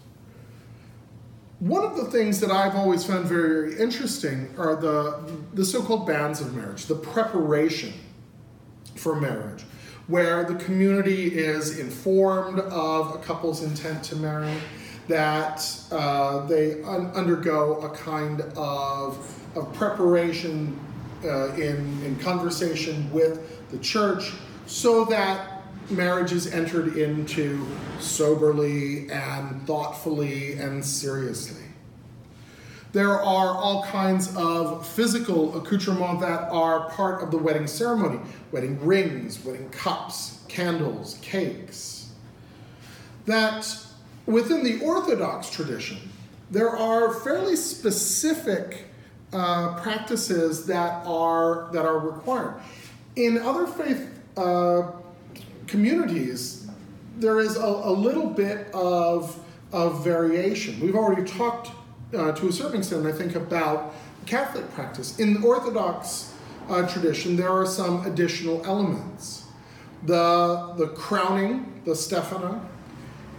One 1.60 1.84
of 1.84 1.96
the 1.96 2.06
things 2.06 2.40
that 2.40 2.50
I've 2.50 2.76
always 2.76 3.04
found 3.04 3.26
very, 3.26 3.70
very 3.70 3.80
interesting 3.82 4.54
are 4.58 4.76
the, 4.76 5.22
the 5.54 5.64
so 5.64 5.82
called 5.82 6.08
banns 6.08 6.42
of 6.42 6.56
marriage, 6.56 6.86
the 6.86 6.96
preparation 6.96 7.94
for 8.96 9.20
marriage, 9.20 9.64
where 10.08 10.44
the 10.44 10.56
community 10.56 11.38
is 11.38 11.80
informed 11.80 12.60
of 12.60 13.16
a 13.16 13.18
couple's 13.20 13.64
intent 13.64 14.04
to 14.06 14.16
marry, 14.16 14.54
that 15.08 15.66
uh, 15.92 16.46
they 16.46 16.82
un- 16.84 17.12
undergo 17.14 17.80
a 17.82 17.90
kind 17.90 18.42
of, 18.56 19.18
of 19.56 19.74
preparation 19.74 20.80
uh, 21.24 21.54
in, 21.54 22.02
in 22.04 22.18
conversation 22.20 23.12
with 23.12 23.70
the 23.72 23.78
church 23.80 24.34
so 24.66 25.06
that 25.06 25.64
marriage 25.90 26.32
is 26.32 26.48
entered 26.54 26.98
into 26.98 27.68
soberly 28.00 29.10
and 29.10 29.66
thoughtfully 29.68 30.54
and 30.54 30.84
seriously. 30.84 31.62
There 32.94 33.14
are 33.14 33.56
all 33.56 33.84
kinds 33.86 34.36
of 34.36 34.86
physical 34.86 35.58
accoutrements 35.58 36.22
that 36.22 36.50
are 36.52 36.90
part 36.90 37.24
of 37.24 37.32
the 37.32 37.38
wedding 37.38 37.68
ceremony 37.68 38.20
wedding 38.52 38.86
rings, 38.86 39.44
wedding 39.46 39.70
cups, 39.70 40.42
candles, 40.50 41.18
cakes. 41.22 42.12
That 43.26 43.78
within 44.26 44.64
the 44.64 44.84
Orthodox 44.84 45.50
tradition, 45.50 45.98
there 46.50 46.70
are 46.70 47.14
fairly 47.14 47.56
specific 47.56 48.88
uh, 49.32 49.80
practices 49.82 50.66
that 50.66 51.06
are, 51.06 51.70
that 51.72 51.86
are 51.86 51.98
required. 51.98 52.56
In 53.16 53.38
other 53.38 53.66
faith 53.68 54.20
uh, 54.36 54.92
communities, 55.68 56.70
there 57.18 57.40
is 57.40 57.56
a, 57.56 57.62
a, 57.62 57.92
little 57.92 58.28
bit 58.28 58.68
of, 58.74 59.42
of 59.72 60.04
variation. 60.04 60.80
We've 60.82 60.96
already 60.96 61.24
talked 61.24 61.72
uh, 62.16 62.32
to 62.34 62.48
a 62.48 62.52
certain 62.52 62.80
extent, 62.80 63.06
I 63.06 63.12
think, 63.12 63.36
about 63.36 63.94
Catholic 64.26 64.70
practice. 64.74 65.20
In 65.20 65.34
the 65.34 65.48
Orthodox 65.48 66.34
uh, 66.70 66.88
tradition, 66.88 67.36
there 67.36 67.50
are 67.50 67.66
some 67.66 68.06
additional 68.06 68.64
elements. 68.66 69.46
The, 70.06 70.74
the 70.78 70.88
crowning, 70.88 71.82
the 71.86 71.96
stephana, 71.96 72.62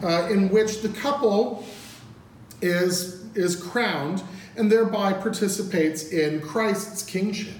uh, 0.02 0.28
in 0.30 0.48
which 0.48 0.82
the 0.82 0.88
couple 0.88 1.64
is, 2.61 3.24
is 3.35 3.56
crowned 3.56 4.22
and 4.56 4.70
thereby 4.70 5.12
participates 5.12 6.11
in 6.11 6.40
Christ's 6.40 7.02
kingship. 7.02 7.54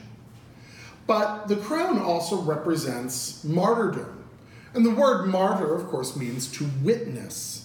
But 1.07 1.48
the 1.48 1.57
crown 1.57 1.98
also 1.98 2.40
represents 2.42 3.42
martyrdom. 3.44 4.25
And 4.75 4.87
the 4.87 4.94
word 4.94 5.27
martyr, 5.27 5.75
of 5.75 5.87
course, 5.88 6.16
means 6.16 6.48
to 6.53 6.68
witness. 6.83 7.62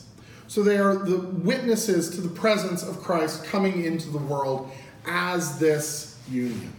So 0.47 0.63
they 0.63 0.77
are 0.77 0.95
the 0.95 1.17
witnesses 1.17 2.09
to 2.11 2.21
the 2.21 2.29
presence 2.29 2.83
of 2.83 3.01
Christ 3.01 3.43
coming 3.43 3.83
into 3.83 4.09
the 4.09 4.17
world 4.17 4.71
as 5.05 5.59
this 5.59 6.17
union. 6.29 6.73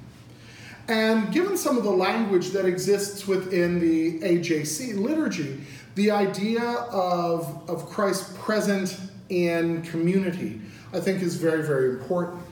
And 0.89 1.31
given 1.33 1.59
some 1.59 1.77
of 1.77 1.85
the 1.85 1.91
language 1.91 2.51
that 2.51 2.65
exists 2.65 3.29
within 3.29 3.79
the 3.79 4.21
AJC 4.21 4.97
liturgy, 4.99 5.61
the 5.97 6.11
idea 6.11 6.63
of, 6.63 7.69
of 7.69 7.91
Christ 7.91 8.35
present 8.39 8.99
in 9.29 9.83
community, 9.83 10.61
I 10.95 11.01
think, 11.01 11.23
is 11.23 11.37
very, 11.37 11.63
very 11.63 11.91
important. 11.91 12.43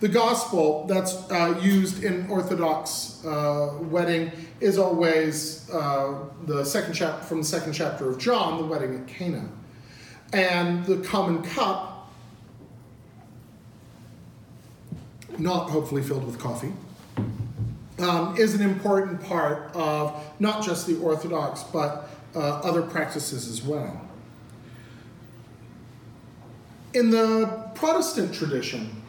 The 0.00 0.08
gospel 0.08 0.86
that's 0.86 1.14
uh, 1.30 1.58
used 1.62 2.02
in 2.02 2.28
Orthodox 2.28 3.24
uh, 3.24 3.78
wedding 3.82 4.32
is 4.60 4.76
always 4.76 5.70
uh, 5.70 6.24
the 6.46 6.64
second 6.64 6.94
chapter 6.94 7.24
from 7.24 7.38
the 7.38 7.46
second 7.46 7.74
chapter 7.74 8.10
of 8.10 8.18
John, 8.18 8.58
the 8.58 8.66
wedding 8.66 8.96
at 8.96 9.06
Cana, 9.06 9.48
and 10.34 10.84
the 10.84 10.96
common 10.96 11.42
cup, 11.42 12.10
not 15.38 15.70
hopefully 15.70 16.02
filled 16.02 16.26
with 16.26 16.38
coffee, 16.40 16.72
um, 18.00 18.36
is 18.36 18.54
an 18.54 18.60
important 18.60 19.22
part 19.22 19.70
of 19.74 20.20
not 20.40 20.64
just 20.64 20.88
the 20.88 20.98
Orthodox 20.98 21.62
but 21.62 22.10
uh, 22.34 22.40
other 22.40 22.82
practices 22.82 23.48
as 23.48 23.62
well. 23.62 24.00
In 26.94 27.10
the 27.10 27.70
Protestant 27.76 28.34
tradition, 28.34 29.02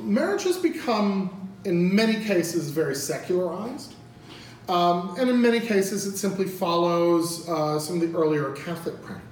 marriage 0.00 0.42
has 0.42 0.56
become, 0.56 1.48
in 1.64 1.94
many 1.94 2.24
cases, 2.24 2.70
very 2.70 2.96
secularized. 2.96 3.94
Um, 4.68 5.16
and 5.18 5.28
in 5.30 5.40
many 5.40 5.60
cases, 5.60 6.06
it 6.06 6.16
simply 6.16 6.46
follows 6.46 7.48
uh, 7.48 7.78
some 7.78 8.00
of 8.00 8.12
the 8.12 8.16
earlier 8.16 8.52
Catholic 8.52 9.00
practice. 9.02 9.29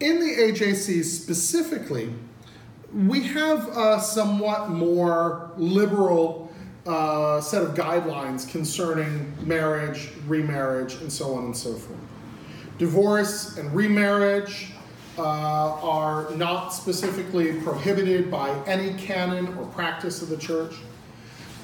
In 0.00 0.18
the 0.18 0.26
AJC 0.26 1.04
specifically, 1.04 2.12
we 2.92 3.22
have 3.22 3.68
a 3.76 4.00
somewhat 4.00 4.70
more 4.70 5.52
liberal 5.56 6.52
uh, 6.84 7.40
set 7.40 7.62
of 7.62 7.74
guidelines 7.74 8.48
concerning 8.48 9.32
marriage, 9.46 10.10
remarriage, 10.26 10.94
and 10.94 11.12
so 11.12 11.34
on 11.34 11.44
and 11.44 11.56
so 11.56 11.74
forth. 11.74 11.98
Divorce 12.76 13.56
and 13.56 13.72
remarriage 13.74 14.72
uh, 15.16 15.22
are 15.22 16.28
not 16.34 16.70
specifically 16.70 17.60
prohibited 17.60 18.32
by 18.32 18.50
any 18.66 18.94
canon 18.94 19.46
or 19.56 19.66
practice 19.66 20.22
of 20.22 20.28
the 20.28 20.36
church. 20.36 20.74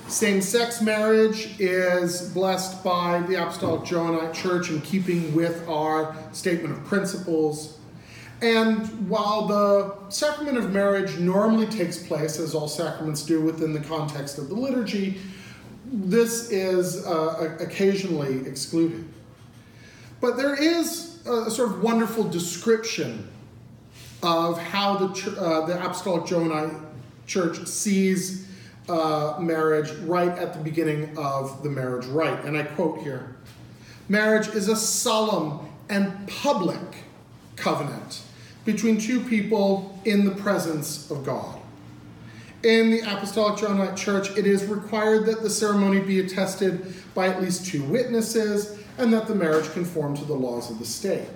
Same 0.07 0.41
sex 0.41 0.81
marriage 0.81 1.59
is 1.61 2.31
blessed 2.31 2.83
by 2.85 3.21
the 3.23 3.43
Apostolic 3.43 3.83
Johannite 3.83 4.35
Church 4.35 4.71
in 4.71 4.81
keeping 4.83 5.35
with 5.35 5.69
our 5.69 6.17
statement 6.33 6.77
of 6.77 6.85
principles. 6.85 7.80
And 8.43 9.09
while 9.09 9.47
the 9.47 9.95
sacrament 10.09 10.57
of 10.57 10.73
marriage 10.73 11.19
normally 11.19 11.67
takes 11.67 11.99
place, 11.99 12.39
as 12.39 12.55
all 12.55 12.69
sacraments 12.69 13.23
do 13.23 13.41
within 13.41 13.73
the 13.73 13.81
context 13.81 14.39
of 14.39 14.49
the 14.49 14.55
liturgy, 14.55 15.21
this 15.85 16.51
is 16.51 17.05
uh, 17.07 17.57
occasionally 17.61 18.47
excluded. 18.47 19.07
But 20.21 20.37
there 20.37 20.55
is 20.55 21.27
a 21.27 21.51
sort 21.51 21.71
of 21.71 21.83
wonderful 21.83 22.25
description 22.25 23.29
of 24.23 24.59
how 24.59 24.97
the, 24.97 25.41
uh, 25.41 25.67
the 25.67 25.79
Apostolic 25.85 26.25
Johannite 26.25 26.79
Church 27.27 27.67
sees 27.67 28.47
uh, 28.89 29.37
marriage 29.39 29.91
right 30.01 30.31
at 30.31 30.53
the 30.53 30.61
beginning 30.61 31.17
of 31.17 31.63
the 31.63 31.69
marriage 31.69 32.07
rite. 32.07 32.45
And 32.45 32.57
I 32.57 32.63
quote 32.63 33.01
here 33.03 33.37
Marriage 34.09 34.49
is 34.49 34.69
a 34.69 34.77
solemn 34.77 35.69
and 35.89 36.27
public 36.29 37.05
covenant 37.57 38.23
between 38.73 38.99
two 38.99 39.21
people 39.21 39.99
in 40.05 40.25
the 40.25 40.31
presence 40.31 41.11
of 41.11 41.25
God. 41.25 41.59
In 42.63 42.91
the 42.91 43.01
Apostolic 43.01 43.59
Johannite 43.59 43.97
Church, 43.97 44.37
it 44.37 44.47
is 44.47 44.65
required 44.67 45.27
that 45.27 45.43
the 45.43 45.51
ceremony 45.51 46.01
be 46.01 46.21
attested 46.21 46.95
by 47.15 47.29
at 47.29 47.41
least 47.41 47.67
two 47.67 47.83
witnesses 47.85 48.79
and 48.99 49.13
that 49.13 49.27
the 49.27 49.35
marriage 49.35 49.71
conform 49.73 50.17
to 50.17 50.25
the 50.25 50.35
laws 50.35 50.71
of 50.71 50.79
the 50.79 50.85
state. 50.85 51.29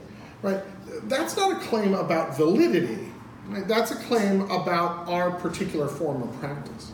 Right? 0.42 0.60
that's 1.08 1.36
not 1.36 1.52
a 1.52 1.66
claim 1.66 1.94
about 1.94 2.36
validity. 2.36 3.08
Right? 3.48 3.66
That's 3.66 3.90
a 3.90 3.96
claim 3.96 4.42
about 4.42 5.08
our 5.08 5.30
particular 5.32 5.88
form 5.88 6.22
of 6.22 6.40
practice. 6.40 6.92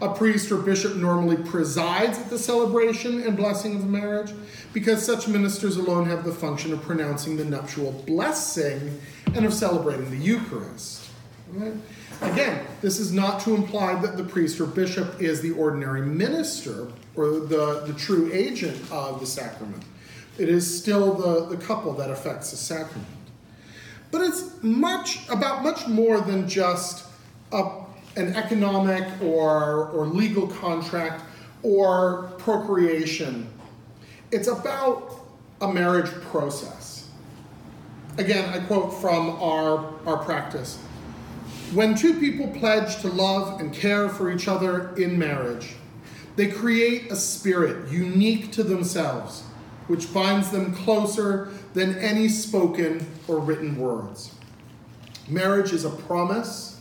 A 0.00 0.14
priest 0.14 0.52
or 0.52 0.58
bishop 0.58 0.94
normally 0.94 1.36
presides 1.36 2.18
at 2.18 2.30
the 2.30 2.38
celebration 2.38 3.22
and 3.22 3.36
blessing 3.36 3.74
of 3.74 3.88
marriage 3.88 4.32
because 4.72 5.04
such 5.04 5.26
ministers 5.26 5.76
alone 5.76 6.06
have 6.06 6.24
the 6.24 6.32
function 6.32 6.72
of 6.72 6.80
pronouncing 6.82 7.36
the 7.36 7.44
nuptial 7.44 7.92
blessing 8.06 9.00
and 9.34 9.44
of 9.44 9.52
celebrating 9.52 10.08
the 10.10 10.16
Eucharist. 10.16 11.10
Right? 11.50 11.72
Again, 12.20 12.64
this 12.80 12.98
is 12.98 13.12
not 13.12 13.40
to 13.40 13.54
imply 13.54 14.00
that 14.00 14.16
the 14.16 14.24
priest 14.24 14.60
or 14.60 14.66
bishop 14.66 15.20
is 15.20 15.40
the 15.40 15.52
ordinary 15.52 16.02
minister 16.02 16.88
or 17.16 17.40
the, 17.40 17.84
the 17.86 17.94
true 17.94 18.30
agent 18.32 18.80
of 18.92 19.18
the 19.18 19.26
sacrament. 19.26 19.82
It 20.38 20.48
is 20.48 20.78
still 20.78 21.14
the, 21.14 21.56
the 21.56 21.56
couple 21.56 21.92
that 21.94 22.10
affects 22.10 22.52
the 22.52 22.56
sacrament. 22.56 23.06
But 24.10 24.22
it's 24.22 24.62
much 24.62 25.28
about 25.28 25.62
much 25.62 25.86
more 25.86 26.20
than 26.20 26.48
just 26.48 27.06
a, 27.52 27.82
an 28.18 28.34
economic 28.34 29.04
or, 29.22 29.88
or 29.88 30.06
legal 30.06 30.46
contract 30.46 31.24
or 31.62 32.30
procreation. 32.38 33.48
It's 34.30 34.48
about 34.48 35.14
a 35.60 35.72
marriage 35.72 36.10
process. 36.30 37.08
Again, 38.18 38.48
I 38.52 38.58
quote 38.66 38.92
from 38.92 39.30
our, 39.40 39.92
our 40.06 40.18
practice. 40.24 40.78
When 41.72 41.94
two 41.94 42.18
people 42.18 42.48
pledge 42.48 43.00
to 43.02 43.08
love 43.08 43.60
and 43.60 43.72
care 43.72 44.08
for 44.08 44.30
each 44.30 44.48
other 44.48 44.94
in 44.96 45.18
marriage, 45.18 45.74
they 46.36 46.48
create 46.48 47.10
a 47.10 47.16
spirit 47.16 47.90
unique 47.90 48.52
to 48.52 48.62
themselves 48.62 49.44
which 49.88 50.12
binds 50.12 50.50
them 50.50 50.74
closer 50.74 51.48
than 51.74 51.96
any 51.98 52.28
spoken 52.28 53.04
or 53.26 53.38
written 53.38 53.76
words. 53.76 54.34
Marriage 55.26 55.72
is 55.72 55.84
a 55.84 55.90
promise, 55.90 56.77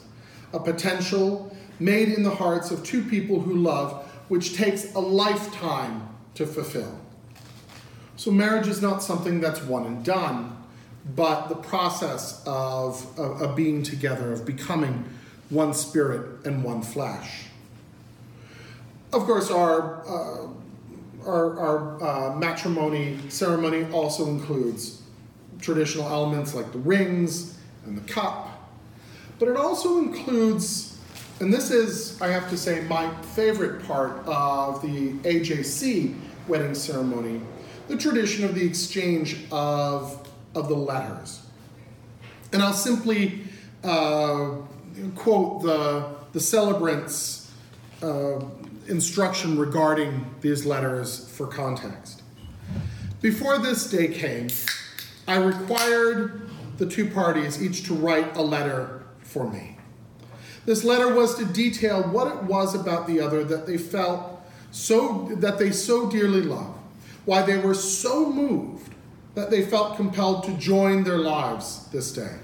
a 0.53 0.59
potential 0.59 1.55
made 1.79 2.09
in 2.09 2.23
the 2.23 2.35
hearts 2.35 2.71
of 2.71 2.83
two 2.83 3.03
people 3.03 3.39
who 3.39 3.55
love, 3.55 4.05
which 4.27 4.55
takes 4.55 4.93
a 4.95 4.99
lifetime 4.99 6.07
to 6.35 6.45
fulfill. 6.45 6.99
So, 8.15 8.31
marriage 8.31 8.67
is 8.67 8.81
not 8.81 9.03
something 9.03 9.39
that's 9.39 9.61
one 9.61 9.85
and 9.85 10.03
done, 10.03 10.57
but 11.15 11.47
the 11.47 11.55
process 11.55 12.41
of, 12.45 13.17
of, 13.19 13.41
of 13.41 13.55
being 13.55 13.83
together, 13.83 14.33
of 14.33 14.45
becoming 14.45 15.05
one 15.49 15.73
spirit 15.73 16.45
and 16.45 16.63
one 16.63 16.81
flesh. 16.81 17.45
Of 19.13 19.23
course, 19.23 19.49
our 19.49 20.01
uh, 20.07 20.47
our, 21.27 21.59
our 21.59 22.03
uh, 22.03 22.35
matrimony 22.35 23.17
ceremony 23.29 23.85
also 23.91 24.27
includes 24.27 25.01
traditional 25.59 26.07
elements 26.07 26.55
like 26.55 26.71
the 26.71 26.79
rings 26.79 27.57
and 27.85 27.97
the 27.97 28.13
cup, 28.13 28.46
but 29.39 29.47
it 29.47 29.55
also 29.55 29.99
includes, 29.99 30.97
and 31.39 31.53
this 31.53 31.71
is, 31.71 32.19
I 32.21 32.27
have 32.27 32.49
to 32.49 32.57
say, 32.57 32.81
my 32.81 33.13
favorite 33.21 33.85
part 33.85 34.25
of 34.25 34.81
the 34.81 35.13
AJC 35.13 36.17
wedding 36.47 36.73
ceremony, 36.73 37.41
the 37.87 37.97
tradition 37.97 38.45
of 38.45 38.55
the 38.55 38.65
exchange 38.65 39.45
of, 39.51 40.27
of 40.55 40.67
the 40.67 40.75
letters. 40.75 41.41
And 42.51 42.61
I'll 42.61 42.73
simply 42.73 43.43
uh, 43.83 44.55
quote 45.15 45.61
the, 45.61 46.15
the 46.33 46.39
celebrant's 46.39 47.51
uh, 48.01 48.39
instruction 48.87 49.57
regarding 49.57 50.25
these 50.41 50.65
letters 50.65 51.29
for 51.29 51.47
context. 51.47 52.23
Before 53.21 53.57
this 53.57 53.89
day 53.89 54.07
came, 54.07 54.47
I 55.27 55.35
required 55.37 56.49
the 56.77 56.85
two 56.85 57.09
parties 57.09 57.61
each 57.61 57.83
to 57.87 57.93
write 57.93 58.37
a 58.37 58.41
letter 58.41 58.96
for 59.27 59.49
me. 59.49 59.77
This 60.65 60.83
letter 60.83 61.13
was 61.13 61.35
to 61.35 61.45
detail 61.45 62.03
what 62.03 62.35
it 62.35 62.43
was 62.43 62.75
about 62.75 63.07
the 63.07 63.19
other 63.19 63.43
that 63.43 63.67
they 63.67 63.77
felt 63.77 64.41
so 64.71 65.29
that 65.35 65.57
they 65.57 65.71
so 65.71 66.09
dearly 66.09 66.41
loved, 66.41 66.77
why 67.25 67.41
they 67.41 67.57
were 67.57 67.73
so 67.73 68.31
moved 68.31 68.93
that 69.35 69.49
they 69.49 69.65
felt 69.65 69.95
compelled 69.95 70.43
to 70.43 70.53
join 70.57 71.03
their 71.03 71.19
lives 71.19 71.87
this 71.91 72.11
day. 72.11 72.35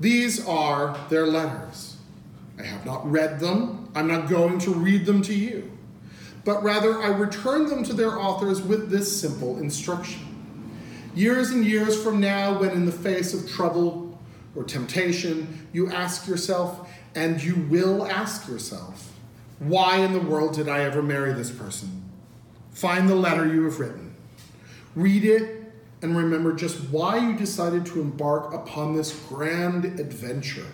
These 0.00 0.46
are 0.46 0.96
their 1.08 1.26
letters. 1.26 1.96
I 2.58 2.64
have 2.64 2.84
not 2.84 3.08
read 3.10 3.40
them. 3.40 3.88
I'm 3.94 4.08
not 4.08 4.28
going 4.28 4.58
to 4.60 4.72
read 4.72 5.06
them 5.06 5.22
to 5.22 5.34
you. 5.34 5.70
But 6.44 6.62
rather, 6.62 7.00
I 7.02 7.08
return 7.08 7.68
them 7.68 7.84
to 7.84 7.92
their 7.92 8.18
authors 8.18 8.60
with 8.62 8.90
this 8.90 9.20
simple 9.20 9.58
instruction. 9.58 10.22
Years 11.14 11.50
and 11.50 11.64
years 11.64 12.00
from 12.02 12.20
now, 12.20 12.58
when 12.58 12.70
in 12.70 12.86
the 12.86 12.92
face 12.92 13.34
of 13.34 13.48
trouble 13.48 14.07
or 14.54 14.64
temptation, 14.64 15.68
you 15.72 15.90
ask 15.90 16.26
yourself, 16.26 16.90
and 17.14 17.42
you 17.42 17.54
will 17.54 18.06
ask 18.06 18.48
yourself, 18.48 19.12
why 19.58 19.98
in 19.98 20.12
the 20.12 20.20
world 20.20 20.54
did 20.54 20.68
I 20.68 20.80
ever 20.80 21.02
marry 21.02 21.32
this 21.32 21.50
person? 21.50 22.04
Find 22.72 23.08
the 23.08 23.14
letter 23.14 23.46
you 23.46 23.64
have 23.64 23.80
written. 23.80 24.14
Read 24.94 25.24
it 25.24 25.72
and 26.00 26.16
remember 26.16 26.52
just 26.52 26.78
why 26.90 27.18
you 27.18 27.36
decided 27.36 27.84
to 27.86 28.00
embark 28.00 28.54
upon 28.54 28.94
this 28.94 29.12
grand 29.28 29.84
adventure 29.84 30.66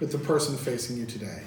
with 0.00 0.10
the 0.10 0.18
person 0.18 0.56
facing 0.56 0.96
you 0.96 1.06
today. 1.06 1.42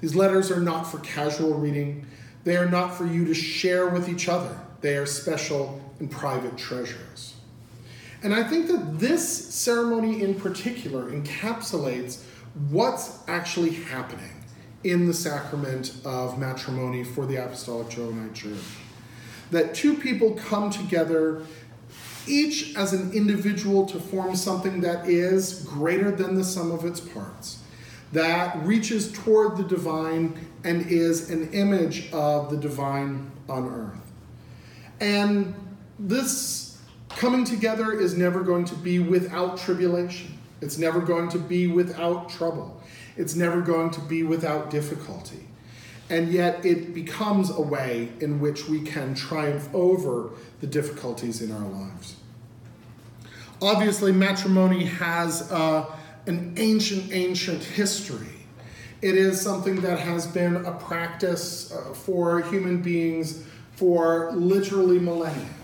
These 0.00 0.14
letters 0.14 0.50
are 0.50 0.60
not 0.60 0.84
for 0.84 0.98
casual 1.00 1.54
reading, 1.54 2.06
they 2.44 2.56
are 2.56 2.68
not 2.68 2.94
for 2.94 3.04
you 3.04 3.24
to 3.26 3.34
share 3.34 3.88
with 3.88 4.08
each 4.08 4.28
other. 4.28 4.58
They 4.80 4.96
are 4.96 5.06
special 5.06 5.80
and 5.98 6.10
private 6.10 6.56
treasures. 6.56 7.27
And 8.22 8.34
I 8.34 8.42
think 8.42 8.66
that 8.66 8.98
this 8.98 9.54
ceremony 9.54 10.22
in 10.22 10.34
particular 10.34 11.10
encapsulates 11.10 12.22
what's 12.70 13.18
actually 13.28 13.70
happening 13.70 14.44
in 14.84 15.06
the 15.06 15.14
sacrament 15.14 15.94
of 16.04 16.38
matrimony 16.38 17.04
for 17.04 17.26
the 17.26 17.36
Apostolic 17.36 17.88
Johannite 17.88 18.34
Church. 18.34 18.58
That 19.50 19.74
two 19.74 19.96
people 19.96 20.34
come 20.34 20.70
together, 20.70 21.42
each 22.26 22.76
as 22.76 22.92
an 22.92 23.12
individual, 23.12 23.86
to 23.86 23.98
form 23.98 24.36
something 24.36 24.80
that 24.82 25.08
is 25.08 25.62
greater 25.62 26.10
than 26.10 26.34
the 26.34 26.44
sum 26.44 26.70
of 26.70 26.84
its 26.84 27.00
parts, 27.00 27.62
that 28.12 28.58
reaches 28.64 29.12
toward 29.12 29.56
the 29.56 29.64
divine 29.64 30.48
and 30.64 30.86
is 30.86 31.30
an 31.30 31.52
image 31.52 32.10
of 32.12 32.50
the 32.50 32.56
divine 32.56 33.30
on 33.48 33.68
earth. 33.68 34.12
And 35.00 35.54
this 35.98 36.67
coming 37.18 37.44
together 37.44 37.92
is 37.92 38.16
never 38.16 38.44
going 38.44 38.64
to 38.64 38.76
be 38.76 39.00
without 39.00 39.58
tribulation. 39.58 40.38
It's 40.60 40.78
never 40.78 41.00
going 41.00 41.28
to 41.30 41.38
be 41.38 41.66
without 41.66 42.28
trouble. 42.28 42.80
It's 43.16 43.34
never 43.34 43.60
going 43.60 43.90
to 43.90 44.00
be 44.00 44.22
without 44.22 44.70
difficulty. 44.70 45.48
And 46.08 46.32
yet 46.32 46.64
it 46.64 46.94
becomes 46.94 47.50
a 47.50 47.60
way 47.60 48.10
in 48.20 48.38
which 48.38 48.68
we 48.68 48.82
can 48.82 49.16
triumph 49.16 49.68
over 49.74 50.30
the 50.60 50.68
difficulties 50.68 51.42
in 51.42 51.50
our 51.50 51.68
lives. 51.68 52.14
Obviously, 53.60 54.12
matrimony 54.12 54.84
has 54.84 55.50
uh, 55.50 55.86
an 56.26 56.54
ancient, 56.56 57.10
ancient 57.12 57.64
history. 57.64 58.46
It 59.02 59.16
is 59.16 59.40
something 59.40 59.80
that 59.80 59.98
has 59.98 60.28
been 60.28 60.64
a 60.64 60.72
practice 60.72 61.72
uh, 61.72 61.94
for 61.94 62.42
human 62.42 62.80
beings 62.80 63.44
for 63.72 64.30
literally 64.32 65.00
millennia. 65.00 65.57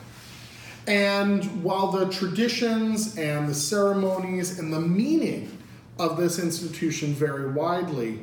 And 0.86 1.62
while 1.62 1.90
the 1.90 2.06
traditions 2.10 3.16
and 3.16 3.48
the 3.48 3.54
ceremonies 3.54 4.58
and 4.58 4.72
the 4.72 4.80
meaning 4.80 5.56
of 5.98 6.16
this 6.16 6.38
institution 6.38 7.14
vary 7.14 7.50
widely, 7.50 8.20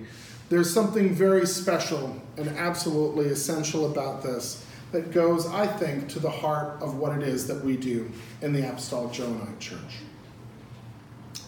there's 0.50 0.71
something 0.71 1.13
very 1.13 1.47
special 1.47 2.21
and 2.38 2.50
absolutely 2.50 3.28
essential 3.28 3.89
about 3.89 4.21
this 4.21 4.65
that 4.91 5.12
goes, 5.12 5.47
I 5.47 5.65
think, 5.65 6.10
to 6.10 6.19
the 6.19 6.30
heart 6.30 6.82
of 6.82 6.97
what 6.97 7.17
it 7.17 7.24
is 7.24 7.47
that 7.47 7.63
we 7.63 7.78
do 7.78 8.12
in 8.41 8.52
the 8.54 8.67
Apostolic 8.67 9.13
Johannite 9.13 9.60
Church. 9.60 10.00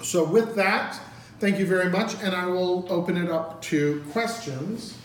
So, 0.02 0.24
with 0.24 0.56
that, 0.56 1.00
thank 1.40 1.60
you 1.60 1.66
very 1.66 1.90
much, 1.90 2.16
and 2.22 2.34
I 2.34 2.46
will 2.46 2.86
open 2.90 3.18
it 3.18 3.30
up 3.30 3.62
to 3.64 4.02
questions. 4.12 4.98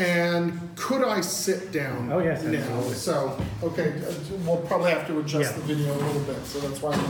And 0.00 0.74
could 0.76 1.04
I 1.04 1.20
sit 1.20 1.72
down 1.72 2.10
Oh, 2.10 2.20
yes, 2.20 2.42
now? 2.42 2.54
absolutely. 2.58 2.94
So, 2.94 3.38
okay, 3.62 4.00
uh, 4.02 4.12
we'll 4.46 4.56
probably 4.62 4.90
have 4.92 5.06
to 5.08 5.18
adjust 5.18 5.52
Yeah. 5.52 5.58
the 5.58 5.74
video 5.74 5.92
a 5.92 6.00
little 6.00 6.22
bit, 6.22 6.46
so 6.46 6.58
that's 6.60 6.80
why 6.80 6.94
I'm. 6.94 7.04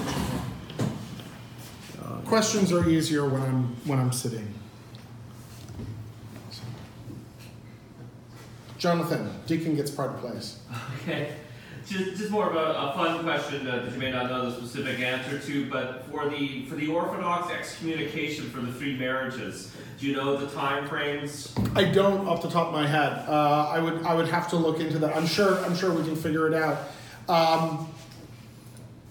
Questions 2.24 2.72
are 2.72 2.88
easier 2.88 3.28
when 3.28 3.42
I'm 3.42 3.76
when 3.84 3.98
I'm 4.00 4.12
sitting. 4.12 4.52
Jonathan, 8.78 9.30
Deacon 9.46 9.76
gets 9.76 9.90
pride 9.90 10.10
of 10.10 10.20
place. 10.20 10.58
Okay. 11.02 11.32
Just, 11.90 12.18
just 12.18 12.30
more 12.30 12.48
of 12.48 12.54
a, 12.54 12.90
a 12.90 12.92
fun 12.94 13.24
question 13.24 13.66
uh, 13.66 13.80
that 13.80 13.92
you 13.92 13.98
may 13.98 14.12
not 14.12 14.30
know 14.30 14.48
the 14.48 14.56
specific 14.56 15.00
answer 15.00 15.40
to, 15.40 15.68
but 15.68 16.06
for 16.06 16.28
the 16.28 16.64
for 16.66 16.76
the 16.76 16.86
Orthodox 16.86 17.50
excommunication 17.50 18.48
for 18.50 18.60
the 18.60 18.72
three 18.72 18.96
marriages, 18.96 19.74
do 19.98 20.06
you 20.06 20.14
know 20.14 20.36
the 20.36 20.46
time 20.54 20.86
frames? 20.86 21.52
I 21.74 21.82
don't 21.82 22.28
off 22.28 22.42
the 22.42 22.48
top 22.48 22.68
of 22.68 22.72
my 22.72 22.86
head. 22.86 23.24
Uh, 23.26 23.72
I 23.74 23.80
would 23.80 24.04
I 24.04 24.14
would 24.14 24.28
have 24.28 24.48
to 24.50 24.56
look 24.56 24.78
into 24.78 25.00
that. 25.00 25.16
I'm 25.16 25.26
sure 25.26 25.58
I'm 25.64 25.74
sure 25.74 25.92
we 25.92 26.04
can 26.04 26.14
figure 26.14 26.46
it 26.46 26.54
out. 26.54 26.78
Um, 27.28 27.92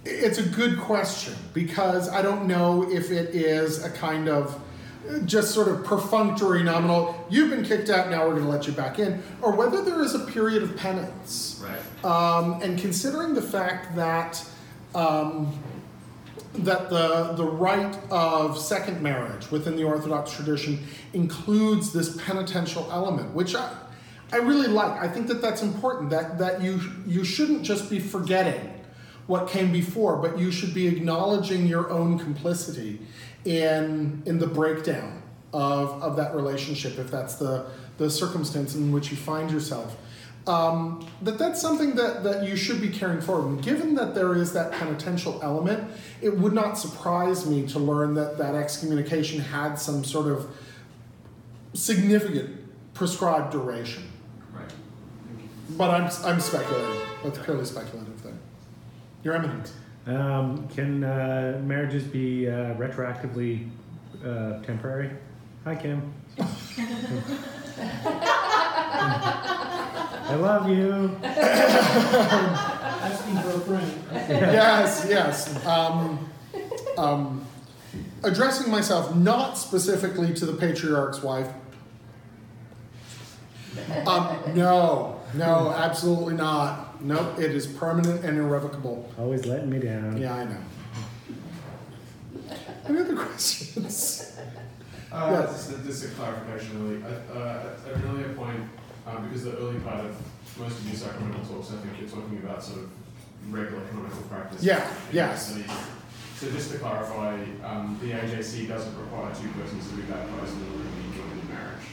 it's 0.06 0.38
a 0.38 0.44
good 0.44 0.80
question 0.80 1.36
because 1.54 2.08
I 2.08 2.22
don't 2.22 2.48
know 2.48 2.89
if 2.89 3.12
it 3.12 3.36
is 3.36 3.84
a 3.84 3.89
kind 3.89 4.30
of 4.30 4.58
just 5.26 5.54
sort 5.54 5.68
of 5.68 5.84
perfunctory 5.84 6.64
nominal. 6.64 7.26
You've 7.30 7.50
been 7.50 7.64
kicked 7.64 7.90
out. 7.90 8.10
Now 8.10 8.28
we're 8.28 8.34
going 8.34 8.46
to 8.46 8.50
let 8.50 8.68
you 8.68 8.74
back 8.74 9.00
in, 9.00 9.24
or 9.42 9.56
whether 9.56 9.82
there 9.82 10.02
is 10.02 10.16
a 10.16 10.20
period 10.20 10.64
of 10.64 10.76
penance. 10.78 11.64
Right. 11.64 12.06
Um, 12.06 12.62
and 12.62 12.78
considering 12.78 13.34
the 13.34 13.42
fact 13.42 13.96
that 13.96 14.46
um, 14.94 15.58
that 16.54 16.90
the 16.90 17.34
the 17.34 17.46
rite 17.46 17.98
of 18.12 18.58
second 18.58 19.02
marriage 19.02 19.50
within 19.52 19.76
the 19.76 19.84
Orthodox 19.84 20.32
tradition 20.32 20.86
includes 21.14 21.94
this 21.94 22.18
penitential 22.22 22.88
element, 22.92 23.34
which 23.34 23.56
I 23.56 23.74
I 24.32 24.38
really 24.38 24.68
like. 24.68 25.02
I 25.02 25.08
think 25.08 25.28
that 25.28 25.42
that's 25.42 25.62
important. 25.62 26.10
That 26.10 26.38
that 26.40 26.62
you 26.62 26.80
you 27.08 27.24
shouldn't 27.24 27.64
just 27.64 27.90
be 27.90 28.00
forgetting 28.00 28.76
what 29.28 29.48
came 29.48 29.72
before, 29.72 30.18
but 30.18 30.40
you 30.40 30.52
should 30.52 30.74
be 30.74 30.88
acknowledging 30.88 31.68
your 31.68 31.92
own 31.92 32.18
complicity 32.18 33.00
in 33.45 34.23
in 34.25 34.39
the 34.39 34.47
breakdown 34.47 35.21
of, 35.54 36.02
of 36.04 36.15
that 36.17 36.36
relationship, 36.36 36.97
if 36.97 37.10
that's 37.10 37.36
the 37.36 37.65
the 37.97 38.10
circumstance 38.10 38.75
in 38.75 38.91
which 38.91 39.12
you 39.12 39.17
find 39.17 39.52
yourself 39.52 39.97
um, 40.49 41.08
that 41.21 41.38
that's 41.38 41.62
something 41.62 41.95
that, 41.95 42.23
that 42.23 42.47
you 42.47 42.56
should 42.56 42.82
be 42.82 42.89
carrying 42.89 43.21
forward. 43.21 43.49
And 43.49 43.62
given 43.62 43.93
that 43.95 44.15
there 44.15 44.36
is 44.36 44.54
that 44.54 44.71
penitential 44.71 45.39
element, 45.43 45.91
it 46.21 46.36
would 46.38 46.54
not 46.54 46.78
surprise 46.78 47.45
me 47.45 47.67
to 47.67 47.80
learn 47.80 48.15
that 48.15 48.38
that 48.39 48.56
excommunication 48.56 49.39
had 49.39 49.75
some 49.75 50.04
sort 50.04 50.28
of 50.28 50.49
significant 51.73 52.58
prescribed 52.95 53.52
duration. 53.52 54.10
Right. 54.52 54.71
But 55.78 55.91
I'm, 55.91 56.10
I'm 56.25 56.39
speculating. 56.39 57.02
That's 57.23 57.38
purely 57.39 57.65
speculative 57.65 58.15
thing. 58.15 58.39
Your 59.23 59.36
Eminence. 59.36 59.73
Um, 60.08 60.68
can 60.70 61.04
uh, 61.04 61.62
marriages 61.64 62.04
be 62.04 62.48
uh, 62.48 62.74
retroactively 62.76 63.70
uh, 64.26 64.62
temporary? 64.64 65.12
Hi, 65.66 65.76
Kim. 65.76 66.14
I 70.30 70.36
love 70.36 70.70
you. 70.70 71.18
Asking 73.02 73.38
for 73.40 73.50
a 73.50 73.60
friend. 73.62 73.92
yes, 74.12 75.06
yes. 75.10 75.66
Um, 75.66 76.30
um, 76.98 77.46
addressing 78.24 78.72
myself 78.72 79.16
not 79.16 79.58
specifically 79.58 80.34
to 80.34 80.46
the 80.46 80.54
patriarch's 80.54 81.22
wife. 81.22 81.50
Um, 84.06 84.38
no, 84.56 85.20
no, 85.34 85.72
absolutely 85.76 86.36
not. 86.36 86.88
Nope, 87.02 87.40
it 87.40 87.52
is 87.52 87.66
permanent 87.68 88.24
and 88.26 88.38
irrevocable. 88.38 89.10
Always 89.18 89.46
letting 89.46 89.70
me 89.70 89.80
down. 89.80 90.18
Yeah, 90.18 90.34
I 90.36 90.44
know. 90.46 90.58
Any 92.88 93.00
other 93.00 93.16
questions? 93.16 94.38
Uh, 95.12 95.30
Yes. 95.32 95.70
just, 95.70 95.86
just 95.86 96.06
a 96.06 96.08
clarification, 96.10 96.84
really. 96.88 97.04
At, 97.04 97.36
uh, 97.36 97.64
at 97.88 97.96
an 97.96 98.04
earlier 98.10 98.34
point, 98.34 98.64
um, 99.08 99.24
because 99.28 99.44
the 99.44 99.58
early 99.58 99.80
part 99.80 100.06
of 100.06 100.16
most 100.60 100.78
of 100.80 100.86
your 100.86 100.96
sacramental 100.96 101.42
talks, 101.46 101.72
I 101.72 101.78
think 101.78 102.00
you're 102.00 102.10
talking 102.10 102.38
about 102.44 102.64
sort 102.64 102.80
of 102.80 102.90
regular 103.50 103.82
canonical 103.88 104.22
practice. 104.24 104.62
Yeah, 104.62 104.88
yes. 105.12 105.54
the. 105.54 105.64
So 106.36 106.50
just 106.52 106.72
to 106.72 106.78
clarify, 106.80 107.36
um, 107.66 107.98
the 108.02 108.12
AJC 108.12 108.68
doesn't 108.68 108.98
require 108.98 109.34
two 109.36 109.50
persons 109.60 109.90
to 109.90 109.96
be 109.96 110.04
baptized 110.04 110.54
in 110.56 110.64
order 110.72 110.84
to 110.84 110.96
be 110.96 111.18
joined 111.18 111.42
in 111.42 111.48
marriage. 111.50 111.86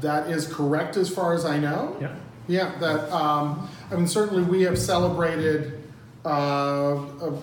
That 0.00 0.28
is 0.30 0.46
correct 0.52 0.96
as 0.96 1.08
far 1.08 1.34
as 1.34 1.44
I 1.44 1.58
know. 1.58 1.96
Yeah. 2.00 2.14
Yeah, 2.48 2.76
that, 2.78 3.12
um, 3.12 3.68
I 3.90 3.96
mean, 3.96 4.08
certainly 4.08 4.42
we 4.42 4.62
have 4.62 4.78
celebrated, 4.78 5.84
uh, 6.24 6.96
uh, 6.96 7.36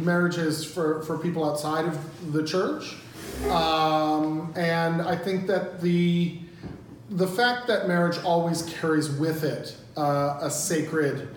marriages 0.00 0.64
for, 0.64 1.02
for 1.02 1.18
people 1.18 1.48
outside 1.48 1.86
of 1.86 2.32
the 2.32 2.44
church. 2.44 2.96
Um, 3.50 4.52
and 4.56 5.02
I 5.02 5.16
think 5.16 5.46
that 5.48 5.80
the, 5.80 6.38
the 7.10 7.26
fact 7.26 7.66
that 7.66 7.88
marriage 7.88 8.18
always 8.24 8.62
carries 8.62 9.10
with 9.10 9.42
it, 9.42 9.76
uh, 9.96 10.38
a 10.40 10.50
sacred, 10.50 11.28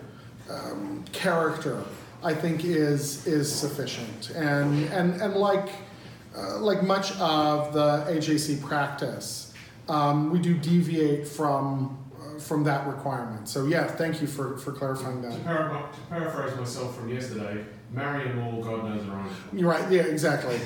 um, 0.48 1.04
character, 1.12 1.82
I 2.22 2.34
think 2.34 2.64
is, 2.64 3.26
is 3.26 3.52
sufficient. 3.52 4.30
And, 4.30 4.84
and, 4.92 5.20
and 5.20 5.34
like, 5.34 5.70
uh, 6.36 6.58
like 6.58 6.82
much 6.82 7.12
of 7.18 7.72
the 7.72 8.04
AJC 8.08 8.62
practice, 8.62 9.52
um, 9.88 10.30
we 10.30 10.38
do 10.38 10.54
deviate 10.54 11.26
from 11.26 11.98
from 12.42 12.64
that 12.64 12.86
requirement. 12.86 13.48
So 13.48 13.66
yeah, 13.66 13.86
thank 13.86 14.20
you 14.20 14.26
for, 14.26 14.56
for 14.58 14.72
clarifying 14.72 15.22
To, 15.22 15.28
that. 15.28 15.44
para- 15.44 15.88
to 15.92 16.00
paraphrase 16.08 16.56
myself 16.56 16.96
from 16.96 17.08
yesterday, 17.08 17.64
marry 17.92 18.24
them 18.28 18.40
all, 18.40 18.62
God 18.62 18.84
knows 18.84 19.04
their 19.04 19.14
own. 19.14 19.30
You're 19.52 19.70
right. 19.70 19.90
Yeah, 19.90 20.02
exactly. 20.02 20.58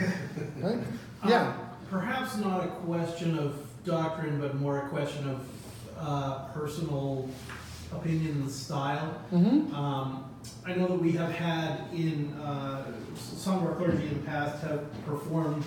right? 0.60 0.78
Yeah. 1.26 1.42
Uh, 1.42 1.54
Perhaps 1.90 2.38
not 2.38 2.64
a 2.64 2.68
question 2.68 3.38
of 3.38 3.56
doctrine, 3.84 4.40
but 4.40 4.56
more 4.56 4.86
a 4.86 4.88
question 4.88 5.28
of 5.28 5.48
uh, 5.98 6.46
personal 6.46 7.28
opinion 7.92 8.32
and 8.42 8.50
style. 8.50 9.14
Mm-hmm. 9.32 9.72
Um, 9.74 10.24
I 10.66 10.74
know 10.74 10.88
that 10.88 10.98
we 11.00 11.12
have 11.12 11.30
had 11.30 11.92
in, 11.92 12.32
uh, 12.34 12.86
some 13.14 13.58
of 13.58 13.64
our 13.64 13.74
clergy 13.76 14.08
in 14.08 14.14
the 14.14 14.26
past 14.26 14.62
have 14.64 14.90
performed 15.06 15.62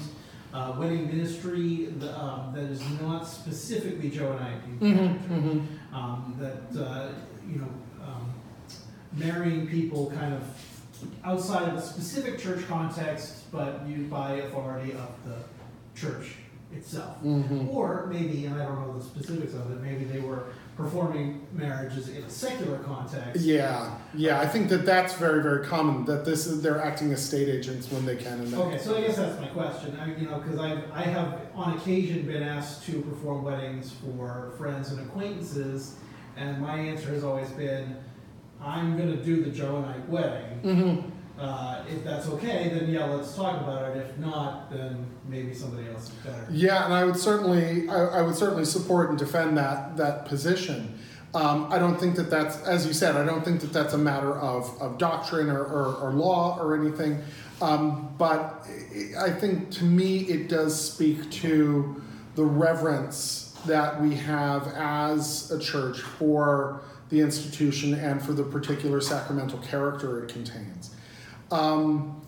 uh, 0.57 0.75
wedding 0.77 1.07
ministry 1.07 1.85
the, 1.99 2.19
um, 2.19 2.51
that 2.55 2.65
is 2.65 2.81
not 2.99 3.27
specifically 3.27 4.09
Johannite. 4.09 4.79
Mm-hmm, 4.79 5.33
mm-hmm. 5.33 5.95
Um, 5.95 6.35
that, 6.39 6.83
uh, 6.83 7.09
you 7.47 7.59
know, 7.59 7.69
um, 8.03 8.33
marrying 9.13 9.67
people 9.67 10.11
kind 10.11 10.33
of 10.33 10.43
outside 11.23 11.69
of 11.69 11.75
a 11.75 11.81
specific 11.81 12.39
church 12.39 12.67
context, 12.67 13.51
but 13.51 13.85
used 13.87 14.09
by 14.09 14.33
authority 14.33 14.93
of 14.93 15.11
the 15.25 15.37
church 15.99 16.35
itself. 16.73 17.17
Mm-hmm. 17.23 17.69
Or 17.69 18.07
maybe, 18.11 18.45
and 18.45 18.61
I 18.61 18.65
don't 18.65 18.79
know 18.81 18.97
the 18.97 19.03
specifics 19.03 19.53
of 19.53 19.71
it, 19.71 19.81
maybe 19.81 20.05
they 20.05 20.19
were 20.19 20.47
performing 20.75 21.45
marriages 21.53 22.09
in 22.09 22.23
a 22.23 22.29
secular 22.29 22.77
context. 22.79 23.41
Yeah, 23.41 23.97
yeah, 24.13 24.39
I 24.39 24.45
think 24.47 24.69
that 24.69 24.85
that's 24.85 25.15
very, 25.15 25.41
very 25.41 25.65
common. 25.65 26.05
That 26.05 26.23
this 26.25 26.45
is 26.45 26.61
they're 26.61 26.81
acting 26.81 27.11
as 27.13 27.25
state 27.25 27.49
agents 27.49 27.91
when 27.91 28.05
they 28.05 28.15
can. 28.15 28.41
And 28.41 28.53
Okay, 28.53 28.77
so 28.77 28.95
I 28.97 29.01
guess 29.01 29.15
that's 29.17 29.39
my 29.41 29.47
question. 29.47 29.97
I, 29.99 30.15
you 30.15 30.27
know, 30.29 30.39
because 30.39 30.59
I, 30.59 30.81
I 30.93 31.01
have 31.03 31.41
on 31.55 31.75
occasion 31.77 32.25
been 32.27 32.43
asked 32.43 32.85
to 32.85 33.01
perform 33.01 33.43
weddings 33.43 33.91
for 33.91 34.53
friends 34.57 34.91
and 34.91 34.99
acquaintances, 35.07 35.95
and 36.35 36.61
my 36.61 36.77
answer 36.77 37.07
has 37.09 37.23
always 37.23 37.49
been, 37.51 37.95
I'm 38.61 38.97
going 38.97 39.09
to 39.17 39.23
do 39.23 39.43
the 39.43 39.49
Johannite 39.49 40.07
wedding. 40.09 40.61
Mhm. 40.63 41.11
Uh, 41.39 41.83
if 41.87 42.03
that's 42.03 42.27
okay, 42.27 42.69
then 42.73 42.89
yeah, 42.89 43.05
let's 43.05 43.35
talk 43.35 43.61
about 43.61 43.95
it. 43.95 43.97
If 43.97 44.17
not, 44.17 44.71
then 44.71 45.05
maybe 45.27 45.53
somebody 45.53 45.87
else 45.87 46.05
is 46.09 46.15
better. 46.15 46.47
Yeah, 46.51 46.85
and 46.85 46.93
I 46.93 47.05
would 47.05 47.17
certainly, 47.17 47.87
I, 47.89 48.19
I 48.19 48.21
would 48.23 48.35
certainly 48.35 48.65
support 48.65 49.09
and 49.09 49.19
defend 49.19 49.57
that 49.57 49.97
that 49.97 50.25
position. 50.25 50.97
Um, 51.35 51.71
I 51.71 51.77
don't 51.77 51.99
think 51.99 52.15
that 52.15 52.29
that's, 52.31 52.57
as 52.63 52.87
you 52.87 52.93
said, 52.93 53.15
I 53.15 53.25
don't 53.25 53.43
think 53.45 53.61
that 53.61 53.73
that's 53.73 53.93
a 53.93 53.97
matter 53.97 54.33
of, 54.33 54.81
of 54.81 54.97
doctrine 54.97 55.49
or, 55.49 55.63
or, 55.63 55.95
or 55.95 56.11
law 56.11 56.57
or 56.59 56.75
anything. 56.75 57.21
Um, 57.61 58.15
but 58.17 58.65
I 59.17 59.27
I 59.27 59.31
think 59.31 59.69
to 59.71 59.83
me 59.83 60.19
it 60.35 60.47
does 60.47 60.73
speak 60.91 61.29
to 61.43 62.01
the 62.35 62.43
reverence 62.43 63.55
that 63.65 64.01
we 64.01 64.15
have 64.15 64.67
as 64.75 65.51
a 65.51 65.59
church 65.59 65.99
for 66.01 66.81
the 67.09 67.19
institution 67.19 67.93
and 67.93 68.21
for 68.21 68.33
the 68.33 68.43
particular 68.43 69.01
sacramental 69.01 69.59
character 69.59 70.23
it 70.23 70.29
contains. 70.29 70.76
Um, 71.51 72.21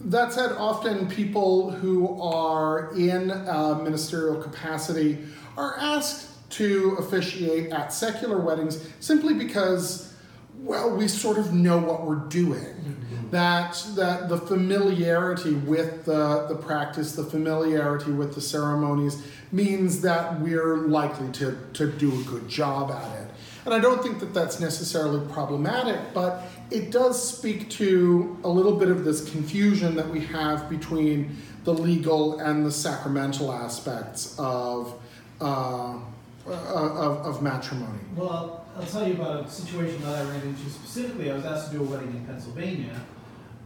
that 0.00 0.32
said, 0.32 0.52
often 0.52 1.08
people 1.08 1.70
who 1.70 2.20
are 2.20 2.92
in 2.94 3.30
a 3.30 3.80
ministerial 3.82 4.40
capacity 4.42 5.18
are 5.56 5.78
asked 5.78 6.50
to 6.50 6.96
officiate 6.98 7.72
at 7.72 7.92
secular 7.92 8.38
weddings 8.38 8.86
simply 9.00 9.34
because, 9.34 10.14
well, 10.58 10.94
we 10.94 11.08
sort 11.08 11.38
of 11.38 11.52
know 11.52 11.78
what 11.78 12.04
we're 12.04 12.16
doing. 12.28 12.96
That, 13.30 13.84
that 13.96 14.28
the 14.28 14.38
familiarity 14.38 15.54
with 15.54 16.04
the, 16.04 16.46
the 16.48 16.54
practice, 16.54 17.12
the 17.12 17.24
familiarity 17.24 18.12
with 18.12 18.34
the 18.34 18.40
ceremonies 18.40 19.26
means 19.50 20.02
that 20.02 20.40
we're 20.40 20.76
likely 20.76 21.32
to, 21.32 21.58
to 21.72 21.90
do 21.90 22.20
a 22.20 22.24
good 22.24 22.48
job 22.48 22.92
at 22.92 23.22
it. 23.22 23.30
And 23.64 23.72
I 23.72 23.78
don't 23.80 24.02
think 24.02 24.20
that 24.20 24.34
that's 24.34 24.60
necessarily 24.60 25.26
problematic, 25.32 26.12
but 26.12 26.44
it 26.70 26.90
does 26.90 27.38
speak 27.38 27.68
to 27.70 28.38
a 28.44 28.48
little 28.48 28.76
bit 28.76 28.88
of 28.88 29.04
this 29.04 29.30
confusion 29.30 29.94
that 29.96 30.08
we 30.08 30.20
have 30.20 30.68
between 30.68 31.36
the 31.64 31.72
legal 31.72 32.38
and 32.40 32.64
the 32.64 32.70
sacramental 32.70 33.52
aspects 33.52 34.36
of, 34.38 35.00
uh, 35.40 35.98
of, 36.46 37.26
of 37.26 37.42
matrimony. 37.42 37.98
Well, 38.16 38.66
I'll, 38.76 38.86
tell 38.86 39.06
you 39.06 39.14
about 39.14 39.46
a 39.46 39.50
situation 39.50 40.00
that 40.02 40.16
I 40.16 40.30
ran 40.30 40.42
into 40.42 40.68
specifically. 40.68 41.30
I 41.30 41.34
was 41.34 41.44
asked 41.44 41.70
to 41.70 41.78
do 41.78 41.84
a 41.84 41.86
wedding 41.86 42.08
in 42.08 42.26
Pennsylvania, 42.26 43.00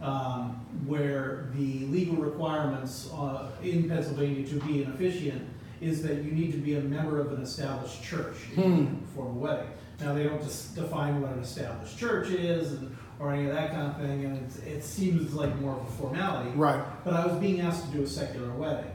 um, 0.01 0.65
where 0.85 1.49
the 1.55 1.85
legal 1.87 2.15
requirements 2.15 3.09
uh, 3.13 3.49
in 3.63 3.89
Pennsylvania 3.89 4.47
to 4.47 4.55
be 4.65 4.83
an 4.83 4.91
officiant 4.93 5.47
is 5.81 6.03
that 6.03 6.23
you 6.23 6.31
need 6.31 6.51
to 6.51 6.57
be 6.57 6.75
a 6.75 6.81
member 6.81 7.19
of 7.19 7.31
an 7.33 7.41
established 7.41 8.03
church 8.03 8.35
to 8.55 8.97
perform 9.01 9.27
a 9.27 9.39
wedding. 9.39 9.71
Now, 9.99 10.13
they 10.13 10.23
don't 10.23 10.41
just 10.41 10.75
define 10.75 11.21
what 11.21 11.31
an 11.31 11.39
established 11.39 11.97
church 11.97 12.29
is 12.29 12.71
and, 12.73 12.95
or 13.19 13.33
any 13.33 13.47
of 13.49 13.53
that 13.53 13.71
kind 13.71 13.87
of 13.91 13.97
thing, 13.97 14.23
and 14.23 14.37
it's, 14.45 14.57
it 14.59 14.81
seems 14.83 15.33
like 15.33 15.53
more 15.59 15.73
of 15.73 15.81
a 15.87 15.91
formality. 15.91 16.51
Right. 16.51 16.81
But 17.03 17.15
I 17.15 17.25
was 17.27 17.37
being 17.37 17.59
asked 17.59 17.85
to 17.91 17.97
do 17.97 18.03
a 18.03 18.07
secular 18.07 18.49
wedding, 18.53 18.91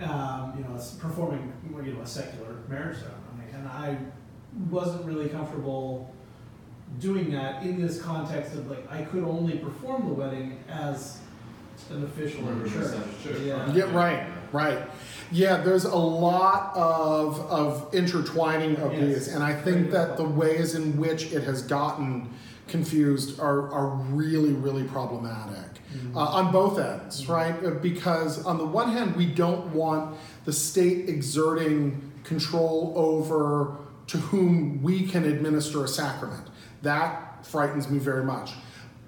um, 0.00 0.54
you 0.56 0.64
know, 0.64 0.74
s- 0.76 0.94
performing 0.94 1.52
you 1.86 1.92
know 1.92 2.00
a 2.00 2.06
secular 2.06 2.56
marriage 2.68 2.96
ceremony, 2.98 3.52
and 3.52 3.68
I 3.68 3.98
wasn't 4.70 5.04
really 5.04 5.28
comfortable 5.28 6.14
doing 6.98 7.30
that 7.32 7.62
in 7.62 7.80
this 7.80 8.00
context 8.00 8.54
of 8.54 8.70
like 8.70 8.90
I 8.90 9.02
could 9.02 9.24
only 9.24 9.58
perform 9.58 10.08
the 10.08 10.14
wedding 10.14 10.58
as 10.70 11.18
an 11.90 12.04
official 12.04 12.40
in 12.40 12.46
Member 12.46 12.68
the 12.68 12.70
of 12.70 12.74
an 12.76 12.80
church. 12.82 12.94
established 12.94 13.22
church, 13.24 13.40
Yeah. 13.42 13.72
Yeah, 13.74 13.94
right, 13.94 14.26
right. 14.52 14.78
Yeah, 15.32 15.56
there's 15.62 15.84
a 15.84 15.96
lot 15.96 16.76
of, 16.76 17.40
of 17.50 17.94
intertwining 17.94 18.76
of 18.76 18.92
Yes. 18.92 19.00
these, 19.00 19.28
and 19.28 19.42
I 19.42 19.54
think 19.54 19.90
that 19.90 20.16
the 20.16 20.24
ways 20.24 20.74
in 20.74 20.96
which 20.98 21.32
it 21.32 21.42
has 21.44 21.62
gotten 21.62 22.28
confused 22.68 23.40
are, 23.40 23.70
are 23.72 23.88
really, 24.12 24.52
really 24.52 24.84
problematic 24.84 25.80
uh, 26.14 26.18
on 26.18 26.52
both 26.52 26.78
ends, 26.78 27.28
right? 27.28 27.54
Uh, 27.64 27.70
Because 27.70 28.44
on 28.44 28.58
the 28.58 28.64
one 28.66 28.90
hand, 28.92 29.16
we 29.16 29.26
don't 29.26 29.66
want 29.74 30.16
the 30.44 30.52
state 30.52 31.08
exerting 31.08 32.12
control 32.24 32.92
over 32.96 33.76
to 34.08 34.18
whom 34.18 34.82
we 34.82 35.06
can 35.06 35.24
administer 35.24 35.84
a 35.84 35.88
sacrament. 35.88 36.46
That 36.82 37.44
frightens 37.46 37.88
me 37.90 37.98
very 37.98 38.24
much. 38.24 38.52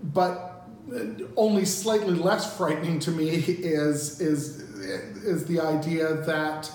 But 0.03 0.67
uh, 0.95 0.99
only 1.37 1.65
slightly 1.65 2.15
less 2.15 2.57
frightening 2.57 2.99
to 3.01 3.11
me 3.11 3.29
is 3.39 4.21
is 4.21 4.64
is 4.85 5.47
the 5.47 5.61
idea 5.61 6.15
that 6.15 6.71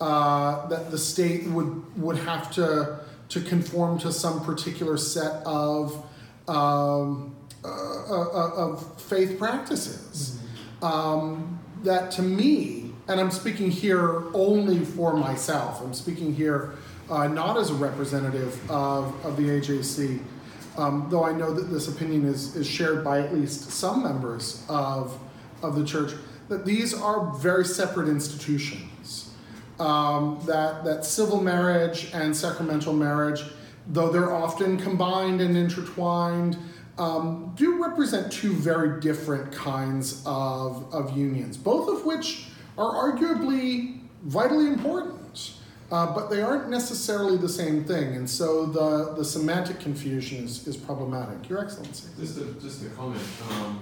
uh, 0.00 0.66
that 0.68 0.90
the 0.90 0.98
state 0.98 1.44
would 1.48 2.00
would 2.00 2.16
have 2.18 2.50
to 2.52 3.00
to 3.28 3.40
conform 3.40 3.98
to 3.98 4.12
some 4.12 4.44
particular 4.44 4.96
set 4.96 5.44
of 5.46 6.04
um, 6.48 7.34
uh, 7.64 7.68
uh, 7.68 8.50
of 8.56 9.00
faith 9.00 9.38
practices. 9.38 10.40
Um, 10.82 11.58
that 11.82 12.10
to 12.12 12.22
me, 12.22 12.92
and 13.08 13.20
I'm 13.20 13.30
speaking 13.30 13.70
here 13.70 14.24
only 14.34 14.84
for 14.84 15.14
myself. 15.14 15.80
I'm 15.82 15.94
speaking 15.94 16.34
here 16.34 16.74
uh, 17.10 17.26
not 17.26 17.56
as 17.56 17.70
a 17.70 17.74
representative 17.74 18.70
of, 18.70 19.26
of 19.26 19.36
the 19.36 19.42
AJC, 19.42 20.20
um, 20.78 21.08
though 21.10 21.24
I 21.24 21.32
know 21.32 21.52
that 21.52 21.64
this 21.64 21.88
opinion 21.88 22.24
is, 22.24 22.54
is 22.56 22.66
shared 22.66 23.04
by 23.04 23.20
at 23.20 23.34
least 23.34 23.70
some 23.70 24.04
members 24.04 24.64
of, 24.68 25.18
of 25.62 25.74
the 25.74 25.84
church, 25.84 26.12
that 26.50 26.66
these 26.66 26.92
are 26.92 27.32
very 27.38 27.64
separate 27.64 28.08
institutions. 28.08 29.30
Um, 29.78 30.42
that, 30.46 30.84
that 30.84 31.06
civil 31.06 31.40
marriage 31.40 32.10
and 32.12 32.36
sacramental 32.36 32.92
marriage, 32.92 33.44
though 33.86 34.10
they're 34.10 34.34
often 34.34 34.76
combined 34.76 35.40
and 35.40 35.56
intertwined, 35.56 36.58
um, 36.98 37.52
do 37.54 37.82
represent 37.82 38.30
two 38.30 38.52
very 38.52 39.00
different 39.00 39.50
kinds 39.52 40.22
of, 40.26 40.92
of 40.92 41.16
unions, 41.16 41.56
both 41.56 41.88
of 41.88 42.04
which 42.04 42.48
are 42.76 42.92
arguably 42.92 44.00
vitally 44.24 44.66
important, 44.66 45.54
uh, 45.90 46.14
but 46.14 46.28
they 46.28 46.42
aren't 46.42 46.68
necessarily 46.68 47.38
the 47.38 47.48
same 47.48 47.84
thing. 47.84 48.16
And 48.16 48.28
so 48.28 48.66
the, 48.66 49.14
the 49.14 49.24
semantic 49.24 49.80
confusion 49.80 50.44
is, 50.44 50.66
is 50.66 50.76
problematic. 50.76 51.48
Your 51.48 51.64
Excellency. 51.64 52.08
Just 52.18 52.38
a, 52.38 52.44
just 52.60 52.84
a 52.84 52.90
comment, 52.90 53.22
um, 53.50 53.80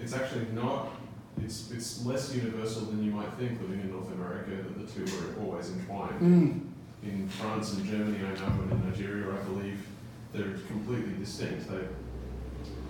it's 0.00 0.14
actually 0.14 0.46
not, 0.52 0.88
it's, 1.42 1.70
it's 1.70 2.04
less 2.06 2.34
universal 2.34 2.82
than 2.86 3.02
you 3.04 3.10
might 3.10 3.32
think 3.34 3.60
living 3.60 3.80
in 3.80 3.90
North 3.90 4.10
America 4.12 4.50
that 4.50 4.78
the 4.86 4.92
two 4.92 5.04
are 5.18 5.42
always 5.44 5.70
entwined. 5.70 6.20
Mm, 6.20 6.60
In 7.08 7.28
France 7.28 7.74
and 7.74 7.84
Germany, 7.84 8.18
I 8.18 8.34
know, 8.40 8.62
and 8.62 8.72
in 8.72 8.90
Nigeria, 8.90 9.32
I 9.32 9.42
believe, 9.44 9.86
they're 10.32 10.54
completely 10.68 11.12
distinct. 11.18 11.68
They, 11.68 11.84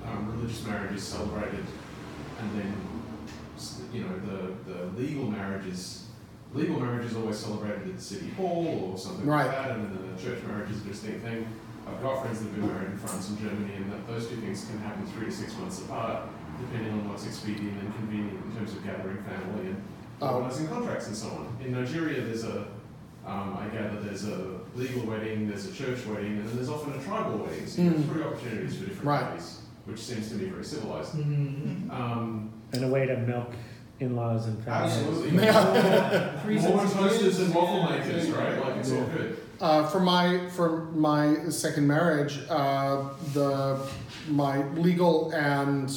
um, 0.07 0.31
religious 0.37 0.65
marriage 0.67 0.95
is 0.97 1.03
celebrated, 1.03 1.65
and 2.39 2.61
then, 2.61 2.75
you 3.93 4.03
know, 4.03 4.19
the, 4.27 4.73
the 4.73 4.87
legal 5.01 5.25
marriage 5.31 5.67
is, 5.67 6.07
legal 6.53 6.79
marriage 6.79 7.07
is 7.11 7.17
always 7.17 7.39
celebrated 7.39 7.89
at 7.89 7.97
the 7.97 8.03
city 8.03 8.31
hall 8.31 8.91
or 8.93 8.99
something 8.99 9.27
Right. 9.27 9.47
like 9.47 9.55
that, 9.57 9.71
and 9.73 9.85
then 9.87 10.15
the 10.17 10.23
church 10.23 10.43
marriage 10.45 10.71
is 10.71 10.81
a 10.83 10.89
distinct 10.89 11.25
thing. 11.25 11.47
I've 11.87 12.01
got 12.03 12.23
friends 12.23 12.39
that 12.41 12.47
have 12.47 12.55
been 12.57 12.67
married 12.69 12.91
in 12.93 12.99
France 12.99 13.29
and 13.31 13.39
Germany, 13.39 13.75
and 13.77 13.93
that 13.93 14.07
those 14.07 14.29
two 14.29 14.37
things 14.37 14.65
can 14.67 14.79
happen 14.79 15.07
three 15.09 15.27
to 15.27 15.33
six 15.33 15.57
months 15.59 15.81
apart, 15.83 16.23
depending 16.61 16.93
on 16.93 17.09
what's 17.09 17.27
expedient 17.27 17.79
and 17.81 17.95
convenient 17.95 18.39
in 18.45 18.57
terms 18.57 18.73
of 18.73 18.85
gathering 18.85 19.19
family 19.25 19.69
and 19.69 19.83
Oh. 20.23 20.37
organising 20.37 20.69
contracts 20.69 21.09
and 21.09 21.17
so 21.17 21.29
on. 21.29 21.49
In 21.65 21.73
Nigeria, 21.73 22.23
there's 22.23 22.45
a, 22.45 22.67
um, 23.27 23.57
I 23.59 23.67
gather 23.75 24.01
there's 24.01 24.27
a 24.29 24.59
legal 24.77 25.03
wedding, 25.07 25.49
there's 25.49 25.67
a 25.67 25.73
church 25.73 26.07
wedding, 26.07 26.39
and 26.39 26.49
then 26.49 26.57
there's 26.57 26.69
often 26.69 26.93
a 26.99 27.03
tribal 27.03 27.39
wedding. 27.39 27.67
So 27.67 27.83
you 27.83 27.91
have 27.91 27.99
Mm. 27.99 28.09
three 28.13 28.23
opportunities 28.23 28.77
for 28.77 28.85
different 28.87 29.05
Right. 29.05 29.23
parties, 29.25 29.59
which 29.87 30.01
seems 30.03 30.29
to 30.29 30.37
me 30.37 30.47
very 30.47 30.65
civilized. 30.65 31.15
Mhm. 31.15 31.91
Um, 31.93 32.51
And 32.73 32.85
a 32.85 32.89
way 32.89 33.07
to 33.07 33.17
milk 33.19 33.53
in-laws 34.01 34.47
and 34.47 34.63
family. 34.65 34.91
absolutely. 34.93 35.45
Yeah. 35.45 36.41
More 36.47 36.81
sets 36.81 36.93
toasters 36.95 37.41
and 37.41 37.55
waffle 37.55 37.79
yeah, 37.81 37.99
makers, 37.99 38.31
right? 38.31 38.65
Like 38.65 38.77
it's 38.77 38.93
all 38.93 39.05
good. 39.17 39.37
Uh, 39.61 39.87
for 39.87 40.01
my 40.01 40.49
for 40.51 40.87
my 40.95 41.49
second 41.49 41.87
marriage, 41.87 42.39
uh, 42.51 43.05
the 43.33 43.79
my 44.29 44.65
legal 44.75 45.31
and 45.33 45.91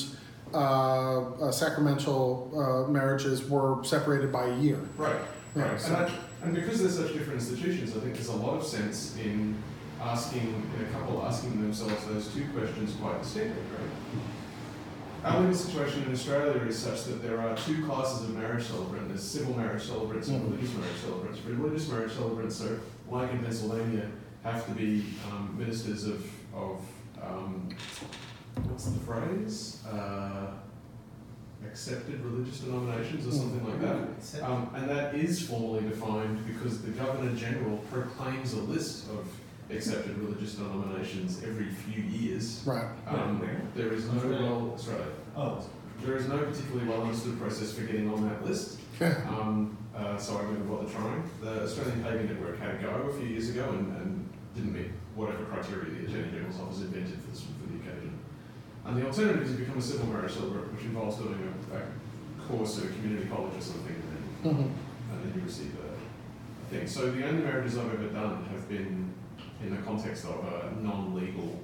uh, 0.53 1.21
uh, 1.47 1.51
sacramental 1.51 2.51
uh, 2.87 2.89
marriages 2.91 3.49
were 3.49 3.83
separated 3.83 4.31
by 4.31 4.45
a 4.47 4.55
year. 4.57 4.79
Right, 4.97 5.15
Yeah, 5.55 5.63
right. 5.71 5.79
so- 5.79 5.87
And, 5.87 5.97
I, 5.97 6.11
and 6.43 6.53
because 6.55 6.79
they're 6.81 6.89
such 7.05 7.13
different 7.13 7.39
institutions, 7.41 7.95
I 7.95 7.99
think 7.99 8.13
there's 8.13 8.27
a 8.29 8.35
lot 8.35 8.55
of 8.57 8.63
sense 8.65 9.15
in 9.17 9.55
asking, 10.01 10.63
in 10.77 10.85
a 10.85 10.89
couple 10.89 11.23
asking 11.25 11.61
themselves 11.61 12.05
those 12.05 12.27
two 12.33 12.45
questions 12.55 12.95
quite 13.01 13.21
distinctly, 13.21 13.61
right? 13.77 15.33
Our 15.33 15.41
legal 15.41 15.55
situation 15.55 16.03
in 16.03 16.11
Australia 16.13 16.61
is 16.61 16.77
such 16.77 17.05
that 17.05 17.23
there 17.23 17.41
are 17.41 17.55
two 17.57 17.83
classes 17.85 18.29
of 18.29 18.35
marriage 18.35 18.65
celebrant. 18.65 19.09
There's 19.09 19.23
civil 19.23 19.57
marriage 19.57 19.83
celebrants 19.83 20.27
and 20.27 20.41
Mhm. 20.41 20.51
religious 20.51 20.75
marriage 20.75 20.97
celebrants. 21.03 21.39
Religious 21.43 21.89
marriage 21.89 22.11
celebrants 22.13 22.61
are, 22.63 22.79
like 23.09 23.31
in 23.31 23.39
Pennsylvania, 23.39 24.07
have 24.43 24.65
to 24.67 24.71
be 24.73 25.03
um, 25.29 25.55
ministers 25.57 26.05
of, 26.05 26.23
of 26.53 26.79
um, 27.21 27.67
what's 28.65 28.85
the 28.85 28.99
phrase? 28.99 29.83
Uh, 29.89 30.47
accepted 31.65 32.23
religious 32.23 32.59
denominations 32.59 33.27
or 33.27 33.31
something 33.31 33.65
like 33.67 33.81
that. 33.81 34.43
Um, 34.43 34.69
and 34.75 34.89
that 34.89 35.15
is 35.15 35.47
formally 35.47 35.87
defined 35.87 36.45
because 36.47 36.81
the 36.81 36.91
Governor 36.91 37.35
General 37.35 37.77
proclaims 37.91 38.53
a 38.53 38.61
list 38.61 39.09
of 39.09 39.27
accepted 39.69 40.17
religious 40.17 40.55
denominations 40.55 41.43
every 41.43 41.65
few 41.67 42.01
years. 42.03 42.63
Right. 42.65 42.87
Um, 43.07 43.45
there 43.75 43.93
is 43.93 44.05
no 44.05 44.29
well, 44.29 44.73
Australia. 44.75 45.05
Oh, 45.35 45.63
There 46.03 46.15
is 46.15 46.27
no 46.27 46.37
particularly 46.37 46.87
well 46.87 47.03
understood 47.03 47.39
process 47.39 47.73
for 47.73 47.81
getting 47.81 48.11
on 48.11 48.27
that 48.27 48.45
list. 48.45 48.79
Um, 48.99 49.77
uh, 49.95 50.17
so 50.17 50.37
I 50.37 50.41
never 50.43 50.63
bothered 50.63 50.91
trying. 50.91 51.29
The 51.41 51.63
Australian 51.63 52.03
Pagan 52.03 52.27
Network 52.27 52.59
had 52.59 52.75
a 52.75 52.77
go 52.79 52.89
a 53.09 53.13
few 53.13 53.27
years 53.27 53.49
ago 53.49 53.67
and, 53.69 53.95
and 53.97 54.29
didn't 54.55 54.73
meet 54.73 54.91
whatever 55.15 55.43
criteria 55.45 55.89
the 55.89 56.05
Attorney 56.05 56.31
General's 56.31 56.59
office 56.59 56.81
invented 56.81 57.19
for, 57.21 57.29
this, 57.31 57.41
for 57.41 57.47
the 57.47 57.53
occasion. 57.53 57.56
And 58.87 58.97
the 58.97 59.05
alternative 59.05 59.43
is 59.43 59.51
to 59.51 59.57
become 59.57 59.77
a 59.77 59.81
civil 59.81 60.07
marriage 60.07 60.31
celebrant, 60.33 60.73
which 60.73 60.83
involves 60.85 61.17
doing 61.17 61.53
a, 61.73 61.77
a 61.77 62.47
course 62.47 62.77
at 62.79 62.85
a 62.85 62.87
community 62.87 63.27
college 63.27 63.53
or 63.57 63.61
something, 63.61 63.93
and 63.95 64.03
then 64.43 64.55
Mhm. 64.55 64.71
and 65.11 65.23
then 65.23 65.33
you 65.39 65.45
receive 65.45 65.73
a 65.75 66.69
thing. 66.73 66.87
So 66.87 67.11
the 67.11 67.27
only 67.27 67.43
marriages 67.43 67.77
I've 67.77 67.93
ever 67.93 68.07
done 68.07 68.45
have 68.45 68.67
been 68.69 69.13
in 69.61 69.75
the 69.75 69.81
context 69.81 70.25
of 70.25 70.39
a 70.45 70.81
non-legal, 70.81 71.61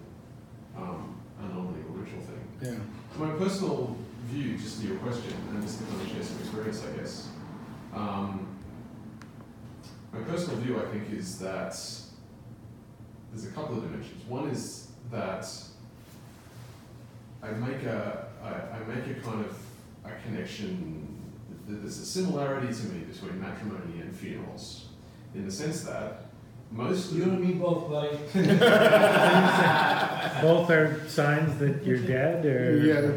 um, 0.78 1.16
a 1.40 1.48
non-legal 1.54 1.92
ritual 1.94 2.22
thing. 2.22 2.42
Yeah. 2.62 3.20
My 3.26 3.32
personal 3.36 3.96
view, 4.30 4.58
just 4.58 4.82
to 4.82 4.88
your 4.88 4.98
question, 4.98 5.34
and 5.52 5.62
just 5.62 5.80
to 5.80 5.86
kind 5.86 6.02
of 6.02 6.08
share 6.10 6.24
some 6.24 6.40
experience, 6.40 6.84
I 6.84 6.98
guess. 6.98 7.30
Um, 7.94 8.48
my 10.12 10.20
personal 10.22 10.58
view, 10.60 10.82
I 10.82 10.86
think, 10.92 11.12
is 11.12 11.38
that 11.40 11.76
there's 13.32 13.46
a 13.46 13.52
couple 13.52 13.78
of 13.78 13.84
dimensions. 13.84 14.24
One 14.28 14.50
is 14.50 14.88
that 15.12 15.46
I 17.44 17.52
make 17.52 17.84
a, 17.84 18.28
I, 18.42 18.78
I 18.78 18.96
make 18.96 19.18
a 19.18 19.20
kind 19.22 19.46
of 19.46 19.58
a 20.06 20.12
connection. 20.26 21.08
There's 21.68 21.98
a 22.00 22.06
similarity 22.06 22.74
to 22.74 22.84
me 22.86 23.00
between 23.02 23.40
matrimony 23.42 24.02
and 24.02 24.16
funerals, 24.16 24.86
in 25.36 25.46
the 25.46 25.52
sense 25.52 25.84
that 25.84 26.26
most 26.72 27.12
of 27.12 27.18
you 27.18 27.24
and 27.24 27.40
me 27.40 27.54
both, 27.54 27.90
buddy. 27.90 28.18
Both 30.42 30.70
are 30.72 31.08
signs 31.08 31.58
that 31.60 31.84
you're 31.86 32.00
dead, 32.00 32.46
or 32.46 32.78
Yeah. 32.78 33.12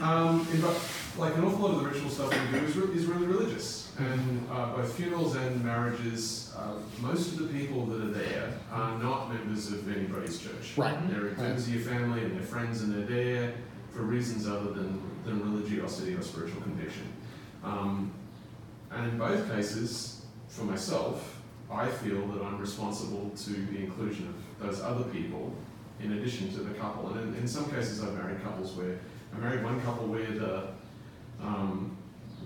Um, 0.00 0.40
in 0.52 0.60
fact, 0.60 0.80
like 1.16 1.36
an 1.36 1.44
awful 1.44 1.68
lot 1.68 1.74
of 1.76 1.82
the 1.84 1.88
ritual 1.88 2.10
stuff 2.10 2.30
we 2.52 2.58
do 2.58 2.66
is, 2.66 2.76
re- 2.76 2.94
is 2.96 3.06
really 3.06 3.26
religious, 3.26 3.85
and 3.98 4.46
uh, 4.50 4.72
both 4.74 4.94
funerals 4.94 5.36
and 5.36 5.64
marriages, 5.64 6.54
uh, 6.56 6.74
most 7.00 7.32
of 7.32 7.38
the 7.38 7.58
people 7.58 7.86
that 7.86 8.02
are 8.02 8.10
there 8.10 8.52
are 8.70 8.98
not 8.98 9.32
members 9.32 9.72
of 9.72 9.90
anybody's 9.94 10.38
church. 10.38 10.76
Right. 10.76 10.96
They're 11.10 11.30
members 11.32 11.66
of 11.66 11.74
your 11.74 11.82
family 11.82 12.22
and 12.22 12.36
they're 12.36 12.46
friends, 12.46 12.82
and 12.82 12.94
they're 12.94 13.16
there 13.16 13.54
for 13.90 14.02
reasons 14.02 14.46
other 14.46 14.72
than, 14.72 15.02
than 15.24 15.40
religiosity 15.40 16.14
or 16.14 16.22
spiritual 16.22 16.60
conviction. 16.62 17.12
Um, 17.64 18.12
and 18.90 19.12
in 19.12 19.18
both 19.18 19.50
cases, 19.50 20.24
for 20.48 20.64
myself, 20.64 21.40
I 21.70 21.88
feel 21.88 22.26
that 22.28 22.42
I'm 22.42 22.58
responsible 22.58 23.30
to 23.36 23.50
the 23.50 23.78
inclusion 23.78 24.28
of 24.28 24.66
those 24.66 24.80
other 24.80 25.04
people 25.04 25.52
in 26.00 26.12
addition 26.12 26.52
to 26.52 26.60
the 26.60 26.74
couple. 26.74 27.08
And 27.14 27.34
in, 27.34 27.42
in 27.42 27.48
some 27.48 27.70
cases, 27.70 28.02
I've 28.02 28.14
married 28.14 28.42
couples 28.42 28.72
where 28.72 28.98
I 29.34 29.38
married 29.38 29.64
one 29.64 29.80
couple 29.80 30.06
where 30.06 30.30
the 30.30 30.68
um, 31.42 31.96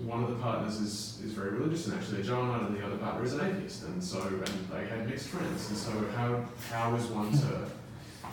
one 0.05 0.23
of 0.23 0.29
the 0.29 0.35
partners 0.37 0.77
is, 0.77 1.21
is 1.23 1.33
very 1.33 1.51
religious 1.51 1.87
and 1.87 1.95
actually 1.95 2.21
a 2.21 2.23
Johannite, 2.23 2.67
and 2.67 2.77
the 2.77 2.85
other 2.85 2.97
partner 2.97 3.23
is 3.23 3.33
an 3.33 3.41
atheist, 3.41 3.83
and 3.83 4.03
so 4.03 4.21
and 4.21 4.67
they 4.71 4.87
had 4.87 5.07
mixed 5.07 5.27
friends. 5.27 5.69
And 5.69 5.77
so 5.77 5.91
how 6.15 6.43
how 6.71 6.95
is 6.95 7.05
one 7.05 7.31
to 7.31 7.65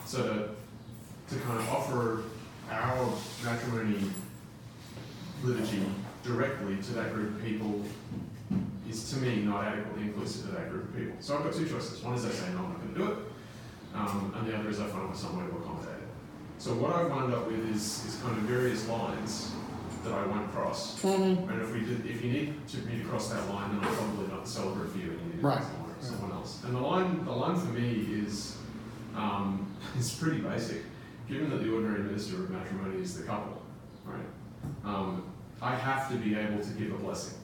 so 0.06 0.22
to 0.22 1.34
to 1.34 1.40
kind 1.42 1.58
of 1.58 1.68
offer 1.68 2.22
our 2.70 3.12
matrimony 3.44 3.98
liturgy 5.42 5.82
directly 6.22 6.76
to 6.76 6.92
that 6.92 7.12
group 7.12 7.36
of 7.36 7.44
people 7.44 7.82
is 8.88 9.10
to 9.10 9.18
me 9.18 9.42
not 9.42 9.64
adequately 9.64 10.04
inclusive 10.04 10.46
to 10.46 10.52
that 10.56 10.70
group 10.70 10.84
of 10.84 10.96
people. 10.96 11.16
So 11.20 11.36
I've 11.36 11.44
got 11.44 11.52
two 11.52 11.68
choices. 11.68 12.02
One 12.02 12.14
is 12.14 12.24
I 12.24 12.30
say 12.30 12.50
no, 12.52 12.60
I'm 12.60 12.70
not 12.70 12.80
going 12.80 12.94
to 12.94 12.98
do 12.98 13.06
it, 13.12 13.18
um, 13.94 14.34
and 14.36 14.48
the 14.48 14.56
other 14.56 14.70
is 14.70 14.80
I 14.80 14.86
find 14.86 15.14
some 15.14 15.38
way 15.38 15.46
to 15.46 15.56
accommodate 15.58 15.90
it. 15.90 16.08
So 16.58 16.72
what 16.74 16.96
I've 16.96 17.10
wound 17.10 17.32
up 17.34 17.46
with 17.46 17.70
is, 17.70 18.04
is 18.06 18.20
kind 18.22 18.36
of 18.36 18.42
various 18.44 18.88
lines 18.88 19.52
that 20.04 20.12
I 20.12 20.26
won't 20.26 20.50
cross. 20.52 21.00
Mhm. 21.02 21.48
And 21.50 21.62
if 21.62 21.72
we 21.72 21.80
did, 21.80 22.06
if 22.06 22.24
you 22.24 22.32
need 22.32 22.68
to 22.68 22.78
me 22.86 22.98
to 23.02 23.04
cross 23.08 23.28
that 23.30 23.48
line, 23.50 23.70
then 23.70 23.80
I'm 23.88 23.94
probably 23.94 24.26
not 24.28 24.44
the 24.44 24.50
celebrant 24.50 24.92
for 24.92 24.98
you, 24.98 25.10
and 25.10 25.20
you 25.20 25.26
need 25.34 25.40
to 25.40 25.46
Right. 25.46 25.58
find 25.62 25.66
someone, 25.72 25.94
someone 26.00 26.32
else. 26.32 26.62
And 26.64 26.74
the 26.74 26.80
line, 26.80 27.24
the 27.24 27.32
line 27.32 27.56
for 27.56 27.72
me 27.72 28.08
is, 28.24 28.56
um, 29.16 29.66
is 29.98 30.10
pretty 30.14 30.40
basic. 30.40 30.82
Given 31.28 31.50
that 31.50 31.62
the 31.62 31.72
ordinary 31.72 32.02
minister 32.04 32.36
of 32.36 32.50
matrimony 32.50 33.02
is 33.02 33.16
the 33.18 33.24
couple, 33.24 33.60
right? 34.06 34.16
Um, 34.84 35.22
I 35.60 35.74
have 35.74 36.08
to 36.10 36.16
be 36.16 36.34
able 36.36 36.62
to 36.62 36.70
give 36.70 36.92
a 36.92 36.98
blessing 36.98 37.34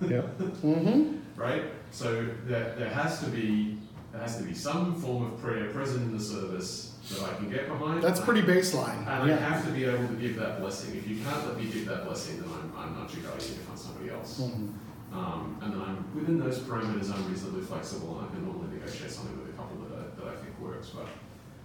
Yep. 0.00 0.38
Mm-hmm. 0.62 1.40
right? 1.40 1.64
So 1.92 2.26
there, 2.46 2.74
there 2.76 2.88
has 2.90 3.20
to 3.20 3.26
be 3.30 3.78
there 4.12 4.20
has 4.20 4.36
to 4.38 4.42
be 4.42 4.54
some 4.54 4.96
form 4.96 5.24
of 5.32 5.40
prayer 5.40 5.70
present 5.70 6.02
in 6.02 6.16
the 6.16 6.22
service 6.22 6.89
that 7.10 7.30
I 7.30 7.34
can 7.34 7.50
get 7.50 7.68
behind. 7.68 8.02
That's 8.02 8.20
pretty 8.20 8.42
baseline. 8.42 8.98
and 9.00 9.32
I 9.32 9.36
have 9.36 9.64
to 9.66 9.72
be 9.72 9.84
able 9.84 10.06
to 10.08 10.14
give 10.14 10.36
that 10.36 10.60
blessing. 10.60 10.96
If 10.96 11.08
you 11.08 11.16
can't 11.22 11.46
let 11.46 11.56
me 11.56 11.66
give 11.66 11.86
that 11.86 12.04
blessing, 12.04 12.40
then 12.40 12.50
I'm, 12.50 12.72
I'm 12.76 12.94
not 12.98 13.12
your 13.14 13.22
guy. 13.24 13.30
You 13.42 13.48
need 13.50 13.58
to 13.58 13.66
find 13.66 13.78
somebody 13.78 14.10
else. 14.10 14.40
Mhm. 14.40 14.74
Um, 15.12 15.58
and 15.60 15.72
then 15.72 15.80
I'm 15.80 16.14
within 16.14 16.38
those 16.38 16.60
parameters. 16.60 17.12
I'm 17.12 17.28
reasonably 17.28 17.62
flexible, 17.62 18.18
and 18.20 18.28
I 18.28 18.30
can 18.32 18.44
normally 18.46 18.72
negotiate 18.78 19.10
something 19.10 19.36
with 19.40 19.48
a 19.50 19.56
couple 19.58 19.76
that 19.88 19.98
I, 19.98 20.02
that 20.20 20.32
I 20.34 20.36
think 20.40 20.58
works. 20.60 20.90
But 20.90 21.06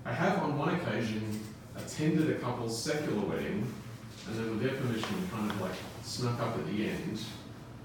I 0.04 0.14
have 0.14 0.41
on 0.41 0.58
one 0.58 0.74
occasion 0.76 1.39
attended 1.76 2.30
a 2.32 2.36
couple's 2.39 2.82
secular 2.82 3.22
wedding, 3.28 3.72
and 4.28 4.36
then 4.39 4.50
with 4.50 4.62
their 4.64 4.74
permission, 4.82 5.30
kind 5.32 5.52
of 5.52 5.62
like 5.62 5.74
snuck 6.04 6.39
up 6.39 6.58
at 6.58 6.66
the 6.66 6.89
end 6.89 7.20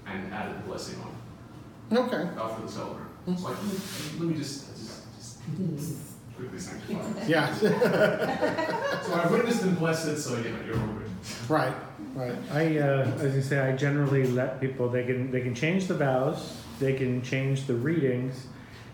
and 0.07 0.33
added 0.33 0.57
the 0.57 0.67
blessing 0.67 0.99
on 1.01 1.97
Okay. 1.97 2.23
after 2.39 2.65
the 2.65 2.71
celebrant. 2.71 3.09
It's 3.27 3.43
like, 3.43 3.55
let 3.55 3.65
me, 3.65 3.79
let 4.19 4.27
me 4.29 4.33
just, 4.35 4.67
just, 4.69 5.37
just 5.75 6.10
quickly 6.41 6.59
sanctify. 6.59 7.25
Yeah. 7.27 7.53
So 9.01 9.15
I've 9.15 9.31
witnessed 9.31 9.63
and 9.63 9.77
blessed 9.77 10.07
it, 10.09 10.17
so 10.17 10.37
you 10.37 10.51
know, 10.51 10.59
you're 10.65 10.79
all 10.79 10.87
good. 10.87 11.09
right. 11.49 11.73
Right. 12.13 12.35
I, 12.51 12.77
uh, 12.77 13.11
as 13.19 13.35
you 13.35 13.41
say, 13.41 13.59
I 13.59 13.75
generally 13.75 14.27
let 14.27 14.61
people. 14.61 14.89
They 14.89 15.03
can 15.03 15.31
they 15.31 15.41
can 15.41 15.55
change 15.55 15.87
the 15.87 15.95
vows, 15.95 16.57
they 16.79 16.93
can 16.93 17.21
change 17.23 17.65
the 17.67 17.73
readings, 17.73 18.45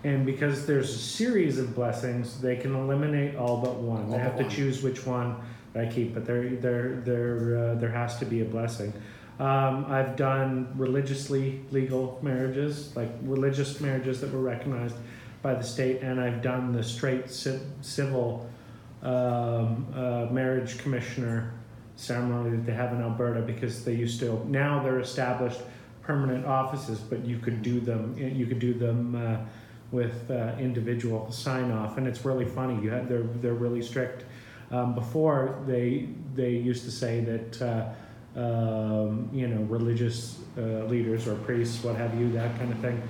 and 0.04 0.26
because 0.26 0.66
there's 0.66 0.90
a 0.90 0.98
series 0.98 1.60
of 1.60 1.76
blessings, 1.76 2.40
they 2.42 2.56
can 2.56 2.74
eliminate 2.74 3.36
all 3.36 3.58
but 3.58 3.76
one. 3.76 4.06
All 4.06 4.12
they 4.12 4.18
have 4.20 4.38
to 4.38 4.44
one. 4.44 4.52
choose 4.52 4.82
which 4.82 5.06
one 5.06 5.36
I 5.76 5.86
keep, 5.88 6.14
but 6.14 6.26
there 6.26 6.50
there 6.50 7.02
there 7.04 7.58
uh, 7.72 7.76
there 7.76 7.92
has 7.92 8.18
to 8.20 8.26
be 8.26 8.42
a 8.42 8.46
blessing. 8.46 8.94
Um, 9.40 9.86
I've 9.90 10.16
done 10.16 10.70
religiously 10.78 11.62
legal 11.72 12.18
marriages, 12.24 12.96
like 12.96 13.10
religious 13.24 13.80
marriages 13.82 14.22
that 14.22 14.32
were 14.32 14.42
recognized 14.42 14.96
by 15.48 15.54
the 15.54 15.64
state, 15.64 16.02
and 16.02 16.20
I've 16.20 16.42
done 16.42 16.74
the 16.74 16.84
straight 16.84 17.32
ci- 17.32 17.62
civil 17.80 18.50
um, 19.02 19.88
uh, 19.96 20.26
marriage 20.30 20.78
commissioner 20.78 21.54
ceremony 21.96 22.50
that 22.50 22.66
they 22.66 22.74
have 22.74 22.92
in 22.92 23.02
Alberta 23.02 23.40
because 23.40 23.86
they 23.86 23.94
used 23.94 24.20
to 24.20 24.46
now 24.50 24.84
they're 24.84 25.00
established 25.00 25.62
permanent 26.02 26.46
offices, 26.46 27.00
but 27.00 27.26
you 27.26 27.40
could 27.40 27.62
do 27.62 27.80
them 27.80 28.14
you 28.18 28.46
could 28.46 28.60
do 28.60 28.74
them 28.74 29.16
uh, 29.16 29.38
with 29.92 30.30
uh, 30.30 30.54
individual 30.60 31.32
sign 31.32 31.72
off, 31.72 31.98
and 31.98 32.08
it's 32.08 32.26
really 32.26 32.46
funny. 32.46 32.84
You 32.84 32.90
had 32.90 33.08
they're 33.08 33.30
they're 33.42 33.62
really 33.68 33.82
strict. 33.82 34.26
Um, 34.70 34.96
before 34.96 35.64
they 35.66 36.10
they 36.36 36.52
used 36.72 36.84
to 36.84 36.92
say 36.92 37.22
that 37.22 37.62
uh, 37.62 38.40
um, 38.46 39.30
you 39.32 39.48
know 39.48 39.62
religious 39.78 40.40
uh, 40.58 40.84
leaders 40.92 41.26
or 41.26 41.36
priests, 41.36 41.82
what 41.86 41.96
have 41.96 42.20
you, 42.20 42.34
that 42.34 42.60
kind 42.60 42.70
of 42.70 42.80
thing, 42.80 43.02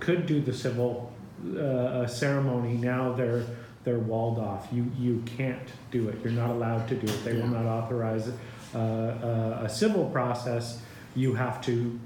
could 0.00 0.26
do 0.26 0.40
the 0.40 0.52
civil 0.52 1.13
uh, 1.58 2.06
ceremony. 2.06 2.74
Now 2.74 3.12
they're 3.12 3.44
they're 3.84 3.98
walled 3.98 4.38
off. 4.38 4.68
You 4.72 4.90
you 4.98 5.22
can't 5.36 5.68
do 5.90 6.08
it. 6.08 6.18
You're 6.22 6.32
not 6.32 6.50
allowed 6.50 6.88
to 6.88 6.94
do 6.94 7.06
it. 7.06 7.24
They 7.24 7.34
will 7.34 7.48
not 7.48 7.66
authorize 7.66 8.30
uh, 8.74 8.78
uh, 8.78 9.60
a 9.64 9.68
civil 9.68 10.06
process. 10.10 10.80
You 11.14 11.34
have 11.34 11.60
to 11.62 11.98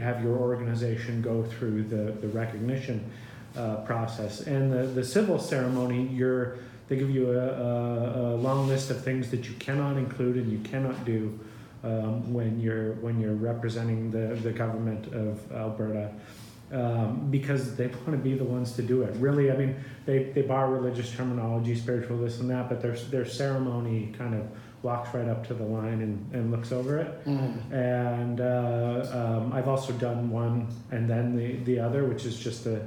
have 0.00 0.22
your 0.22 0.36
organization 0.36 1.22
go 1.22 1.44
through 1.44 1.84
the 1.84 2.12
the 2.12 2.28
recognition 2.28 3.10
uh, 3.56 3.76
process 3.76 4.42
and 4.42 4.72
the 4.72 4.86
the 4.86 5.04
civil 5.04 5.38
ceremony. 5.38 6.06
You're 6.08 6.58
they 6.88 6.96
give 6.96 7.10
you 7.10 7.30
a, 7.30 7.38
a, 7.38 8.34
a 8.34 8.36
long 8.36 8.66
list 8.66 8.90
of 8.90 9.02
things 9.04 9.30
that 9.30 9.48
you 9.48 9.54
cannot 9.60 9.96
include 9.96 10.34
and 10.34 10.50
you 10.50 10.58
cannot 10.58 11.04
do 11.04 11.38
um, 11.84 12.34
when 12.34 12.60
you're 12.60 12.94
when 12.94 13.20
you're 13.20 13.34
representing 13.34 14.10
the, 14.10 14.34
the 14.42 14.50
government 14.50 15.12
of 15.14 15.52
Alberta. 15.52 16.12
Um, 16.72 17.28
because 17.32 17.74
they 17.74 17.88
want 17.88 18.12
to 18.12 18.16
be 18.16 18.34
the 18.34 18.44
ones 18.44 18.74
to 18.74 18.82
do 18.82 19.02
it. 19.02 19.12
Really, 19.16 19.50
I 19.50 19.56
mean, 19.56 19.74
they, 20.06 20.30
they 20.34 20.42
borrow 20.42 20.70
religious 20.70 21.10
terminology, 21.10 21.74
spiritual 21.74 22.18
this 22.18 22.38
and 22.38 22.48
that, 22.50 22.68
but 22.68 22.80
their, 22.80 22.94
their 22.94 23.24
ceremony 23.24 24.14
kind 24.16 24.36
of 24.36 24.46
walks 24.82 25.12
right 25.12 25.28
up 25.28 25.46
to 25.48 25.54
the 25.54 25.64
line 25.64 26.00
and, 26.00 26.32
and 26.32 26.50
looks 26.52 26.70
over 26.70 26.98
it. 26.98 27.26
Mm. 27.26 27.72
And 27.72 28.40
uh, 28.40 29.10
um, 29.12 29.52
I've 29.52 29.66
also 29.66 29.92
done 29.94 30.30
one 30.30 30.68
and 30.92 31.10
then 31.10 31.36
the, 31.36 31.56
the 31.64 31.80
other, 31.80 32.04
which 32.04 32.24
is 32.24 32.38
just 32.38 32.66
a, 32.66 32.80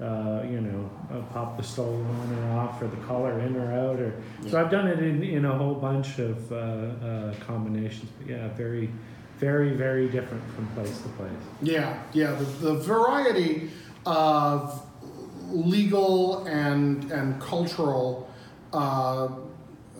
uh, 0.00 0.42
you 0.48 0.60
know, 0.60 0.90
uh, 1.10 1.20
pop 1.32 1.56
the 1.56 1.62
stole 1.62 2.04
on 2.04 2.38
or 2.38 2.58
off 2.58 2.80
or 2.80 2.86
the 2.86 2.96
collar 3.06 3.40
in 3.40 3.56
or 3.56 3.72
out. 3.72 3.98
Or 3.98 4.14
so 4.46 4.60
I've 4.60 4.70
done 4.70 4.86
it 4.86 5.00
in, 5.00 5.22
in 5.22 5.44
a 5.44 5.56
whole 5.56 5.74
bunch 5.74 6.18
of 6.18 6.52
uh, 6.52 6.56
uh, 6.56 7.34
combinations. 7.46 8.10
But 8.18 8.28
yeah, 8.28 8.48
very, 8.54 8.90
very, 9.38 9.70
very 9.70 10.08
different 10.08 10.42
from 10.54 10.66
place 10.68 10.98
to 11.02 11.08
place. 11.10 11.30
Yeah, 11.62 12.02
yeah. 12.12 12.32
The, 12.34 12.44
the 12.44 12.74
variety 12.74 13.70
of 14.04 14.82
legal 15.50 16.44
and 16.46 17.10
and 17.12 17.40
cultural 17.40 18.30
uh, 18.72 19.28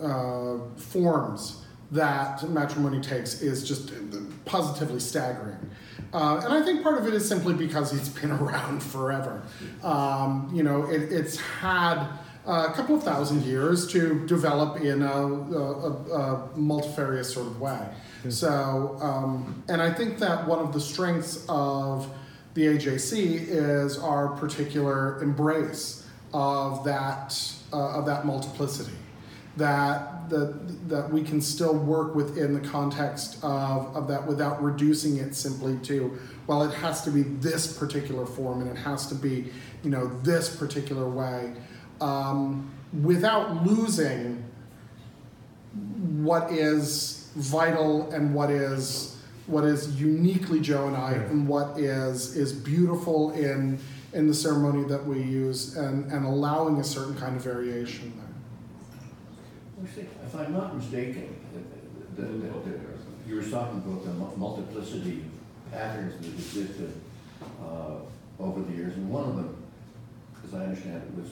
uh, 0.01 0.57
forms 0.77 1.63
that 1.91 2.47
matrimony 2.49 2.99
takes 2.99 3.41
is 3.41 3.67
just 3.67 3.93
positively 4.45 4.99
staggering. 4.99 5.57
Uh, 6.13 6.41
and 6.43 6.53
I 6.53 6.61
think 6.61 6.83
part 6.83 6.97
of 6.97 7.07
it 7.07 7.13
is 7.13 7.27
simply 7.27 7.53
because 7.53 7.93
it's 7.93 8.09
been 8.09 8.31
around 8.43 8.81
forever. 8.81 9.43
Um, 9.83 10.49
you 10.53 10.63
know, 10.63 10.85
it, 10.89 11.11
it's 11.11 11.37
had 11.37 12.07
a 12.45 12.71
couple 12.73 12.95
of 12.95 13.03
thousand 13.03 13.43
years 13.43 13.87
to 13.91 14.25
develop 14.25 14.81
in 14.81 15.01
a, 15.01 15.07
a, 15.07 15.91
a 15.91 16.49
multifarious 16.57 17.33
sort 17.33 17.47
of 17.47 17.59
way. 17.59 17.87
So, 18.29 18.97
um, 19.01 19.63
and 19.69 19.81
I 19.81 19.91
think 19.91 20.17
that 20.19 20.47
one 20.47 20.59
of 20.59 20.73
the 20.73 20.79
strengths 20.79 21.45
of 21.47 22.09
the 22.53 22.65
AJC 22.65 23.47
is 23.47 23.99
our 23.99 24.29
particular 24.29 25.21
embrace 25.21 26.05
of 26.33 26.83
that 26.83 27.39
uh, 27.71 27.99
of 27.99 28.05
that 28.07 28.25
multiplicity. 28.25 28.97
That 29.57 30.29
that 30.29 30.89
that 30.89 31.11
we 31.11 31.23
can 31.23 31.41
still 31.41 31.75
work 31.75 32.15
within 32.15 32.53
the 32.53 32.67
context 32.67 33.37
of, 33.43 33.95
of 33.95 34.07
that 34.07 34.25
without 34.25 34.61
reducing 34.61 35.17
it 35.17 35.35
simply 35.35 35.77
to 35.83 36.17
well, 36.47 36.63
it 36.63 36.73
has 36.75 37.03
to 37.03 37.11
be 37.11 37.23
this 37.23 37.77
particular 37.77 38.25
form 38.25 38.61
and 38.61 38.69
it 38.71 38.77
has 38.77 39.07
to 39.07 39.15
be 39.15 39.51
you 39.83 39.89
know 39.89 40.07
this 40.23 40.55
particular 40.55 41.07
way, 41.07 41.53
um, 42.01 42.71
without 43.03 43.65
losing 43.65 44.43
what 46.23 46.51
is 46.51 47.16
vital 47.37 48.11
and 48.11 48.33
what 48.33 48.49
is 48.49 49.13
what 49.45 49.63
is 49.63 49.99
uniquely 50.01 50.59
Johannite 50.59 51.15
Yeah. 51.21 51.31
and 51.31 51.47
what 51.47 51.79
is 51.79 52.35
is 52.35 52.51
beautiful 52.51 53.31
in 53.31 53.79
in 54.13 54.27
the 54.27 54.33
ceremony 54.33 54.83
that 54.87 55.05
we 55.05 55.21
use 55.21 55.75
and, 55.77 56.11
and 56.11 56.25
allowing 56.25 56.79
a 56.79 56.83
certain 56.83 57.15
kind 57.15 57.35
of 57.35 57.43
variation 57.43 58.13
there. 58.17 59.85
If 60.25 60.35
I'm 60.35 60.53
not 60.53 60.75
mistaken, 60.75 61.35
the, 62.15 62.21
the, 62.23 62.27
the, 62.27 62.49
you 63.27 63.35
were 63.35 63.43
talking 63.43 63.77
about 63.79 64.03
the 64.05 64.37
multiplicity 64.37 65.21
of 65.65 65.71
patterns 65.71 66.13
that 66.19 66.33
existed 66.33 66.93
uh, 67.61 67.95
over 68.39 68.61
the 68.61 68.73
years, 68.73 68.95
and 68.95 69.09
one 69.09 69.25
of 69.29 69.35
them, 69.35 69.55
as 70.47 70.53
I 70.53 70.63
understand 70.65 71.03
it, 71.03 71.21
was 71.21 71.29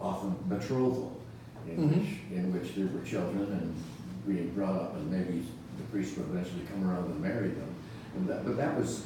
often 0.00 0.34
betrothal, 0.48 1.20
in 1.68 1.76
Mhm. 1.76 1.98
which 1.98 2.38
in 2.38 2.52
which 2.52 2.74
there 2.76 2.86
were 2.86 3.04
children 3.04 3.42
and 3.52 3.74
being 4.26 4.50
brought 4.50 4.74
up, 4.76 4.94
and 4.96 5.10
maybe 5.10 5.46
the 5.78 5.84
priest 5.84 6.16
would 6.18 6.28
eventually 6.30 6.62
come 6.70 6.88
around 6.88 7.04
and 7.06 7.20
marry 7.20 7.48
them. 7.48 7.74
And 8.16 8.28
that, 8.28 8.44
but 8.44 8.56
that 8.56 8.78
was, 8.78 9.04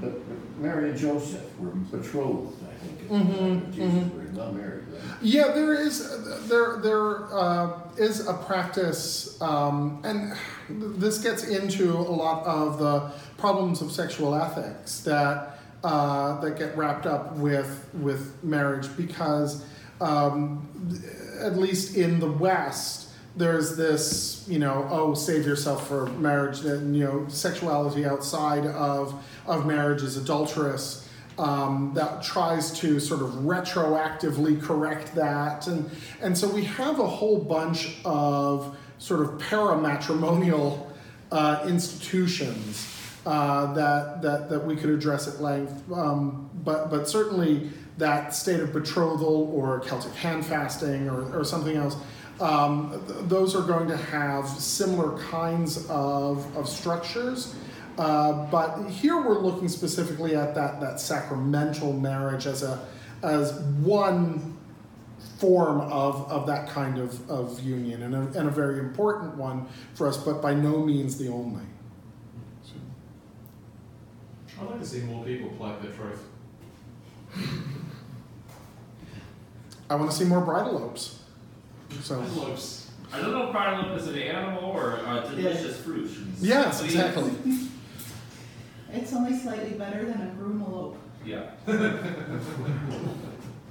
but, 0.00 0.12
but 0.28 0.38
Mary 0.60 0.90
and 0.90 0.98
Joseph 0.98 1.44
were 1.58 1.70
betrothed, 1.70 2.56
I 2.64 2.74
think. 2.84 3.00
at 3.02 3.08
the 3.08 3.14
time 3.14 3.26
Mhm, 3.28 3.68
of 3.68 3.74
Jesus 3.74 4.12
were 4.12 4.22
not 4.32 4.54
married, 4.54 4.84
right? 4.92 5.00
Yeah, 5.22 5.52
there 5.52 5.74
is 5.74 6.48
there 6.48 6.78
there 6.82 7.32
uh, 7.32 7.78
is 7.96 8.26
a 8.26 8.34
practice, 8.34 9.40
um, 9.40 10.00
and 10.04 10.34
this 10.68 11.18
gets 11.18 11.44
into 11.44 11.92
a 11.92 12.00
lot 12.24 12.44
of 12.44 12.78
the 12.80 13.12
problems 13.38 13.80
of 13.82 13.92
sexual 13.92 14.34
ethics 14.34 15.00
that 15.02 15.60
uh, 15.84 16.40
that 16.40 16.58
get 16.58 16.76
wrapped 16.76 17.06
up 17.06 17.36
with 17.36 17.88
with 17.94 18.42
marriage 18.42 18.88
because, 18.96 19.64
um, 20.00 20.66
at 21.40 21.56
least 21.56 21.96
in 21.96 22.18
the 22.18 22.30
West, 22.30 23.03
there's 23.36 23.76
this 23.76 24.44
you 24.48 24.58
know 24.58 24.86
oh 24.90 25.12
save 25.12 25.44
yourself 25.44 25.88
for 25.88 26.06
marriage 26.06 26.60
and 26.60 26.96
you 26.96 27.02
know 27.04 27.26
sexuality 27.28 28.06
outside 28.06 28.64
of 28.66 29.24
of 29.46 29.66
marriage 29.66 30.02
is 30.02 30.16
adulterous 30.16 31.04
um, 31.38 31.92
that 31.94 32.22
tries 32.22 32.78
to 32.78 33.00
sort 33.00 33.22
of 33.22 33.30
retroactively 33.30 34.60
correct 34.62 35.14
that. 35.14 35.66
And, 35.66 35.90
and 36.20 36.36
so 36.36 36.48
we 36.48 36.64
have 36.64 37.00
a 37.00 37.06
whole 37.06 37.38
bunch 37.38 37.96
of 38.04 38.76
sort 38.98 39.20
of 39.20 39.30
paramatrimonial 39.40 40.90
uh, 41.32 41.64
institutions 41.68 42.90
uh, 43.26 43.72
that, 43.74 44.22
that, 44.22 44.48
that 44.50 44.64
we 44.64 44.76
could 44.76 44.90
address 44.90 45.26
at 45.26 45.40
length. 45.40 45.90
Um, 45.92 46.50
but, 46.62 46.90
but 46.90 47.08
certainly 47.08 47.70
that 47.98 48.34
state 48.34 48.60
of 48.60 48.72
betrothal 48.72 49.50
or 49.54 49.80
Celtic 49.80 50.12
hand 50.14 50.44
fasting 50.44 51.08
or, 51.08 51.36
or 51.36 51.44
something 51.44 51.76
else. 51.76 51.96
Um, 52.40 53.02
th- 53.06 53.20
those 53.28 53.54
are 53.54 53.62
going 53.62 53.88
to 53.88 53.96
have 53.96 54.48
similar 54.48 55.18
kinds 55.18 55.88
of, 55.88 56.56
of 56.56 56.68
structures. 56.68 57.54
Uh, 57.96 58.46
but 58.50 58.88
here 58.88 59.22
we're 59.22 59.38
looking 59.38 59.68
specifically 59.68 60.34
at 60.34 60.54
that, 60.54 60.80
that 60.80 60.98
sacramental 60.98 61.92
marriage 61.92 62.46
as 62.46 62.62
a 62.62 62.84
as 63.22 63.58
one 63.80 64.56
form 65.38 65.80
of, 65.80 66.30
of 66.30 66.46
that 66.46 66.68
kind 66.68 66.98
of, 66.98 67.30
of 67.30 67.60
union 67.60 68.02
and 68.02 68.14
a, 68.14 68.38
and 68.38 68.48
a 68.48 68.50
very 68.50 68.78
important 68.78 69.34
one 69.36 69.66
for 69.94 70.06
us, 70.06 70.16
but 70.16 70.42
by 70.42 70.54
no 70.54 70.84
means 70.84 71.16
the 71.16 71.28
only. 71.28 71.62
I'd 74.60 74.66
like 74.70 74.80
to 74.80 74.86
see 74.86 75.00
more 75.00 75.24
people 75.24 75.50
play 75.50 75.74
their 75.82 75.90
truth. 75.92 76.22
I 79.90 79.96
want 79.96 80.10
to 80.10 80.16
see 80.16 80.24
more 80.24 80.40
bridal 80.40 80.82
opes. 80.82 81.23
So 82.02 82.20
Lopes. 82.20 82.90
I 83.12 83.20
don't 83.20 83.32
know 83.32 83.46
if 83.46 83.52
bridal 83.52 83.94
is 83.94 84.08
an 84.08 84.18
animal 84.18 84.64
or 84.70 84.92
a 85.06 85.24
delicious 85.30 85.80
fruit. 85.80 86.10
yes, 86.40 86.80
Please. 86.80 86.94
exactly. 86.94 87.32
It's 88.96 89.12
only 89.12 89.36
slightly 89.36 89.70
better 89.76 90.04
than 90.04 90.22
a 90.22 90.34
groomelope. 90.40 90.96
Yeah. 91.24 91.50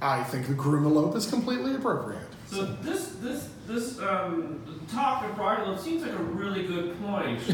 I 0.02 0.22
think 0.24 0.48
the 0.48 0.52
groom 0.52 0.84
elope 0.84 1.16
is 1.16 1.26
completely 1.26 1.74
appropriate. 1.74 2.20
So 2.46 2.66
this 2.82 3.16
this 3.22 3.48
this 3.66 3.98
um, 4.00 4.60
talk 4.92 5.24
of 5.24 5.34
bridal 5.34 5.78
seems 5.78 6.02
like 6.02 6.12
a 6.12 6.16
really 6.22 6.66
good 6.66 7.00
point. 7.02 7.40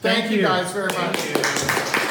Thank, 0.00 0.30
you 0.30 0.36
you. 0.38 0.42
guys 0.42 0.72
very 0.72 0.90
much. 0.94 2.08